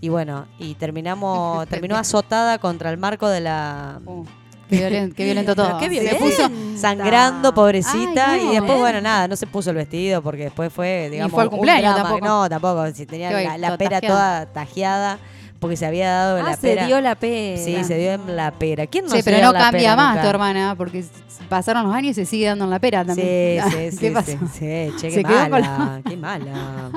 Y 0.00 0.08
bueno, 0.08 0.46
y 0.58 0.74
terminamos, 0.74 1.66
terminó 1.68 1.96
azotada 1.96 2.58
contra 2.58 2.90
el 2.90 2.98
marco 2.98 3.28
de 3.28 3.40
la... 3.40 4.00
Uh, 4.06 4.24
qué, 4.68 4.76
violento, 4.76 5.14
qué 5.16 5.24
violento 5.24 5.54
todo. 5.54 5.78
qué 5.78 5.84
Se 5.84 5.90
violento. 5.90 6.24
puso- 6.24 6.50
sangrando, 6.78 7.54
pobrecita, 7.54 8.32
Ay, 8.32 8.44
no. 8.44 8.52
y 8.52 8.54
después, 8.56 8.78
bueno, 8.78 9.00
nada, 9.00 9.28
no 9.28 9.36
se 9.36 9.46
puso 9.46 9.70
el 9.70 9.76
vestido 9.76 10.22
porque 10.22 10.44
después 10.44 10.72
fue, 10.72 11.08
digamos, 11.10 11.32
fue 11.32 11.42
al 11.42 11.48
un 11.48 11.50
cumpleaños 11.52 11.94
drama. 11.94 12.08
tampoco. 12.10 12.26
No, 12.26 12.48
tampoco, 12.48 12.86
si 12.92 13.06
tenía 13.06 13.28
Qué 13.30 13.58
la, 13.58 13.76
pera 13.78 14.00
toda 14.00 14.46
tajeada 14.46 15.18
porque 15.58 15.76
se 15.76 15.86
había 15.86 16.10
dado 16.10 16.36
Ah, 16.38 16.50
la 16.50 16.56
se 16.56 16.68
pera. 16.68 16.86
dio 16.86 17.00
la 17.00 17.14
pera. 17.14 17.56
Sí, 17.62 17.82
se 17.84 17.96
dio 17.96 18.12
en 18.12 18.36
la 18.36 18.50
pera. 18.52 18.86
¿Quién 18.86 19.06
no 19.06 19.10
Sí, 19.12 19.18
se 19.18 19.24
pero 19.24 19.38
dio 19.38 19.46
no 19.46 19.52
la 19.54 19.58
cambia 19.60 19.80
pera 19.80 19.96
más 19.96 20.10
nunca? 20.10 20.22
tu 20.22 20.28
hermana, 20.28 20.74
porque 20.76 21.02
pasaron 21.48 21.84
los 21.84 21.94
años 21.94 22.10
y 22.10 22.14
se 22.14 22.26
sigue 22.26 22.46
dando 22.46 22.64
en 22.64 22.70
la 22.70 22.78
pera 22.78 23.00
Sí, 23.02 23.06
también. 23.06 23.64
sí, 23.70 23.98
¿Qué 23.98 24.08
sí, 24.08 24.10
pasó? 24.10 24.30
sí, 24.32 24.38
sí, 24.52 24.92
che, 24.98 25.10
Se 25.10 25.22
qué 25.24 25.48
mala, 25.48 26.00
qué 26.06 26.16
mala. 26.18 26.90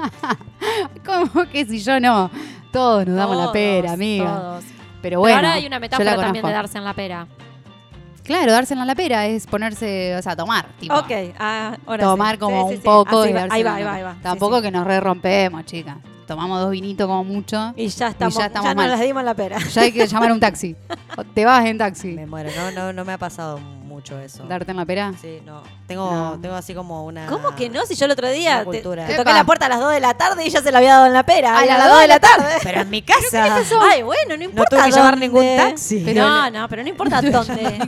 ¿Cómo 1.05 1.45
que 1.51 1.65
si 1.65 1.80
yo 1.80 1.99
no? 1.99 2.30
Todos 2.72 3.07
nos 3.07 3.15
damos 3.15 3.38
la 3.38 3.51
pera, 3.51 3.93
amiga. 3.93 4.26
todos. 4.39 4.63
Pero 5.01 5.20
bueno, 5.22 5.38
ahora 5.38 5.53
hay 5.53 5.65
una 5.65 5.80
metáfora 5.80 6.15
también 6.17 6.45
de 6.45 6.51
darse 6.51 6.78
en 6.78 6.84
la 6.84 6.93
pera. 6.93 7.28
Claro, 8.30 8.51
darse 8.51 8.75
en 8.75 8.86
la 8.86 8.93
pera 8.93 9.25
es 9.25 9.47
ponerse, 9.47 10.15
o 10.15 10.21
sea, 10.21 10.36
tomar, 10.36 10.67
tipo. 10.80 10.93
Ok, 10.93 11.11
ah, 11.39 11.75
ahora 11.88 12.03
tomar 12.03 12.36
sí. 12.36 12.39
como 12.39 12.61
Sí, 12.61 12.67
sí, 12.69 12.75
un 12.75 12.82
sí. 12.82 12.86
poco 12.86 13.21
Así 13.23 13.30
y 13.32 13.34
va, 13.34 13.39
darse 13.41 13.55
ahí 13.55 13.63
va, 13.63 13.73
ahí 13.75 13.84
va, 13.84 13.93
ahí 13.95 14.03
va. 14.03 14.13
Sí, 14.13 14.19
Tampoco 14.21 14.57
sí. 14.57 14.61
que 14.61 14.71
nos 14.71 14.86
re 14.86 14.99
rompemos, 14.99 15.65
chica. 15.65 15.97
Tomamos 16.27 16.59
dos 16.61 16.69
vinitos 16.69 17.07
como 17.07 17.23
mucho. 17.23 17.73
Y 17.75 17.88
ya 17.88 18.09
estamos, 18.09 18.36
ya 18.38 18.45
estamos 18.45 18.69
no 18.69 18.75
mal. 18.75 18.91
las 18.91 18.99
dimos 18.99 19.21
en 19.21 19.25
la 19.25 19.34
pera. 19.34 19.57
Ya 19.57 19.82
hay 19.82 19.91
que 19.91 20.05
llamar 20.07 20.32
un 20.32 20.39
taxi. 20.39 20.75
O 21.17 21.23
te 21.23 21.43
vas 21.43 21.65
en 21.65 21.80
taxi. 21.80 22.09
Me 22.09 22.27
muero, 22.27 22.51
no, 22.55 22.69
no, 22.69 22.93
no 22.93 23.03
me 23.03 23.13
ha 23.13 23.17
pasado 23.17 23.57
mucho 23.57 24.19
eso. 24.19 24.43
Darte 24.45 24.69
en 24.69 24.77
la 24.77 24.86
pera. 24.86 25.11
Sí, 25.19 25.39
no. 25.43 25.63
Tengo, 25.89 26.11
No. 26.11 26.39
tengo 26.39 26.53
así 26.53 26.75
como 26.75 27.03
una. 27.03 27.25
¿Cómo 27.25 27.55
que 27.55 27.67
no? 27.67 27.83
Si 27.87 27.95
yo 27.95 28.05
el 28.05 28.11
otro 28.11 28.29
día 28.29 28.63
te, 28.63 28.79
toqué 28.81 29.15
Epa. 29.15 29.33
la 29.33 29.43
puerta 29.43 29.65
a 29.65 29.69
las 29.69 29.79
2 29.79 29.91
de 29.91 29.99
la 29.99 30.13
tarde 30.13 30.43
y 30.43 30.47
ella 30.47 30.61
se 30.61 30.71
la 30.71 30.77
había 30.77 30.93
dado 30.93 31.07
en 31.07 31.13
la 31.13 31.23
pera. 31.23 31.57
A 31.57 31.65
las 31.65 31.79
las 31.79 31.87
dos 31.87 31.93
2 31.93 32.01
de 32.01 32.07
la 32.07 32.19
tarde. 32.19 32.45
Pero 32.61 32.81
en 32.81 32.89
mi 32.91 33.01
casa. 33.01 33.57
Ay, 33.81 34.03
bueno, 34.03 34.37
no 34.37 34.43
importa. 34.43 34.75
tuve 34.77 34.85
que 34.85 34.91
llevar 34.91 35.11
dónde. 35.13 35.27
ningún 35.27 35.57
taxi. 35.57 36.03
Pero 36.05 36.21
no, 36.23 36.51
no, 36.51 36.69
pero 36.69 36.83
no 36.83 36.89
importa 36.89 37.21
dónde. 37.23 37.79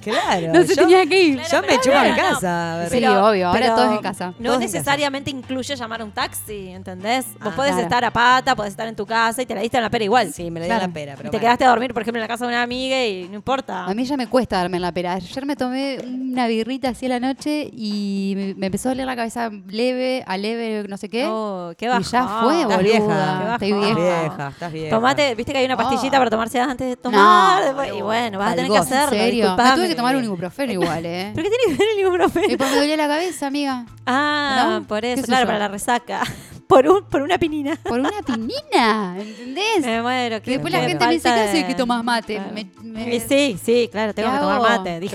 Claro. 0.00 0.52
No 0.52 0.62
se 0.62 0.74
yo, 0.74 0.82
tenía 0.82 1.06
que 1.06 1.22
ir. 1.22 1.38
yo 1.40 1.48
Claro, 1.48 1.62
me 1.62 1.68
pero 1.68 1.82
chupo 1.82 1.96
en 1.96 2.02
no, 2.02 2.16
no. 2.16 2.28
casa. 2.34 2.86
Sí, 2.90 3.04
obvio, 3.06 3.48
ahora 3.48 3.74
todos 3.74 3.92
en 3.96 4.02
casa. 4.02 4.26
No 4.26 4.32
Todos 4.32 4.44
en 4.44 4.50
casa. 4.52 4.58
necesariamente 4.78 5.30
incluye 5.30 5.74
llamar 5.76 6.00
a 6.02 6.04
un 6.04 6.12
taxi, 6.12 6.68
¿entendés? 6.68 7.26
Vos 7.42 7.52
Ah, 7.52 7.56
podés 7.56 7.72
claro. 7.72 7.84
estar 7.86 8.04
a 8.04 8.10
pata, 8.10 8.54
podés 8.54 8.72
estar 8.72 8.86
en 8.88 8.96
tu 8.96 9.06
casa 9.06 9.40
y 9.42 9.46
te 9.46 9.54
la 9.54 9.60
diste 9.62 9.76
en 9.78 9.82
la 9.84 9.90
pera 9.90 10.04
igual. 10.04 10.32
Sí, 10.32 10.50
me 10.50 10.60
la 10.60 10.66
di 10.66 10.72
en 10.72 10.78
la 10.78 10.88
pera. 10.88 11.16
Te 11.16 11.40
quedaste 11.40 11.64
a 11.64 11.68
dormir, 11.70 11.92
por 11.94 12.02
ejemplo, 12.02 12.18
en 12.18 12.22
la 12.22 12.28
casa 12.28 12.44
de 12.44 12.48
una 12.52 12.62
amiga 12.62 13.02
y 13.04 13.28
no 13.28 13.36
importa. 13.36 13.84
A 13.84 13.94
mí 13.94 14.04
ya 14.04 14.16
me 14.16 14.26
cuesta 14.26 14.56
darme 14.58 14.78
en 14.82 14.86
la 14.86 14.92
pera. 14.92 15.12
Ayer 15.14 15.46
me 15.46 15.56
tomé 15.56 15.98
una 16.04 16.46
birrita 16.46 16.90
así 16.90 17.06
a 17.06 17.08
la 17.10 17.20
noche 17.20 17.70
y 17.72 18.34
me, 18.36 18.54
me 18.54 18.66
empezó 18.66 18.88
a 18.88 18.92
doler 18.92 19.06
la 19.06 19.16
cabeza 19.16 19.50
leve, 19.68 20.24
a 20.26 20.36
leve, 20.36 20.84
no 20.88 20.96
sé 20.96 21.08
qué. 21.08 21.26
Oh, 21.26 21.72
qué 21.78 21.86
y 21.86 21.88
ya 21.88 22.26
fue, 22.42 22.62
Estás 22.62 22.76
boluda. 22.76 22.78
vieja. 22.78 23.52
Estoy. 23.54 23.70
Estás 23.70 23.80
vieja. 23.94 23.94
vieja, 23.94 24.48
estás 24.48 24.72
vieja. 24.72 24.90
Tomate, 24.96 25.34
viste 25.34 25.52
que 25.52 25.58
hay 25.58 25.64
una 25.66 25.76
pastillita 25.76 26.16
Oh. 26.16 26.20
para 26.20 26.30
tomarse 26.30 26.60
antes 26.60 26.88
de 26.88 26.96
tomar. 26.96 27.60
No, 27.60 27.64
después- 27.66 27.92
y 27.96 28.02
bueno, 28.02 28.38
vas 28.38 28.52
a 28.52 28.56
tener 28.56 28.70
que 28.70 28.76
Algo. 28.78 28.86
¿En 28.88 28.92
hacerlo. 28.94 29.18
serio? 29.18 29.56
Me 29.56 29.70
tuve 29.76 29.88
que 29.88 29.94
tomar 29.94 30.16
un 30.16 30.24
ibuprofeno 30.24 30.72
igual, 30.72 31.06
¿eh? 31.06 31.32
¿Pero 31.34 31.48
qué 31.48 31.56
tiene 31.56 31.76
que 31.76 31.84
ver 31.84 31.92
el 31.94 32.00
ibuprofeno? 32.00 32.52
Y 32.52 32.56
pues 32.56 32.70
me 32.70 32.76
dolía 32.78 32.96
la 32.96 33.08
cabeza, 33.08 33.46
amiga. 33.46 33.86
Ah, 34.06 34.78
¿No? 34.80 34.86
por 34.86 35.00
¿Qué 35.02 35.12
eso, 35.14 35.22
claro, 35.22 35.42
yo? 35.44 35.46
para 35.46 35.58
la 35.58 35.68
resaca. 35.68 36.22
Por, 36.72 36.88
un, 36.88 37.04
por 37.04 37.20
una 37.20 37.36
pinina. 37.36 37.76
Por 37.82 38.00
una 38.00 38.22
pinina, 38.24 39.14
¿entendés? 39.20 39.80
Me 39.84 40.00
muero. 40.00 40.40
Que 40.40 40.52
después 40.52 40.72
la 40.72 40.80
gente 40.80 41.06
me 41.06 41.12
dice, 41.12 41.28
falta 41.28 41.42
¿qué 41.44 41.48
haces 41.50 41.60
de- 41.62 41.66
que 41.66 41.74
tomas 41.74 42.02
mate? 42.02 42.34
Claro. 42.36 42.50
Me- 42.54 42.66
me- 42.82 43.14
Y 43.16 43.20
sí, 43.20 43.58
sí, 43.62 43.88
claro, 43.92 44.14
tengo 44.14 44.30
¿Qué 44.30 44.34
que 44.36 44.40
tomar 44.40 44.54
hago? 44.56 44.64
mate. 44.78 45.00
Dije 45.00 45.10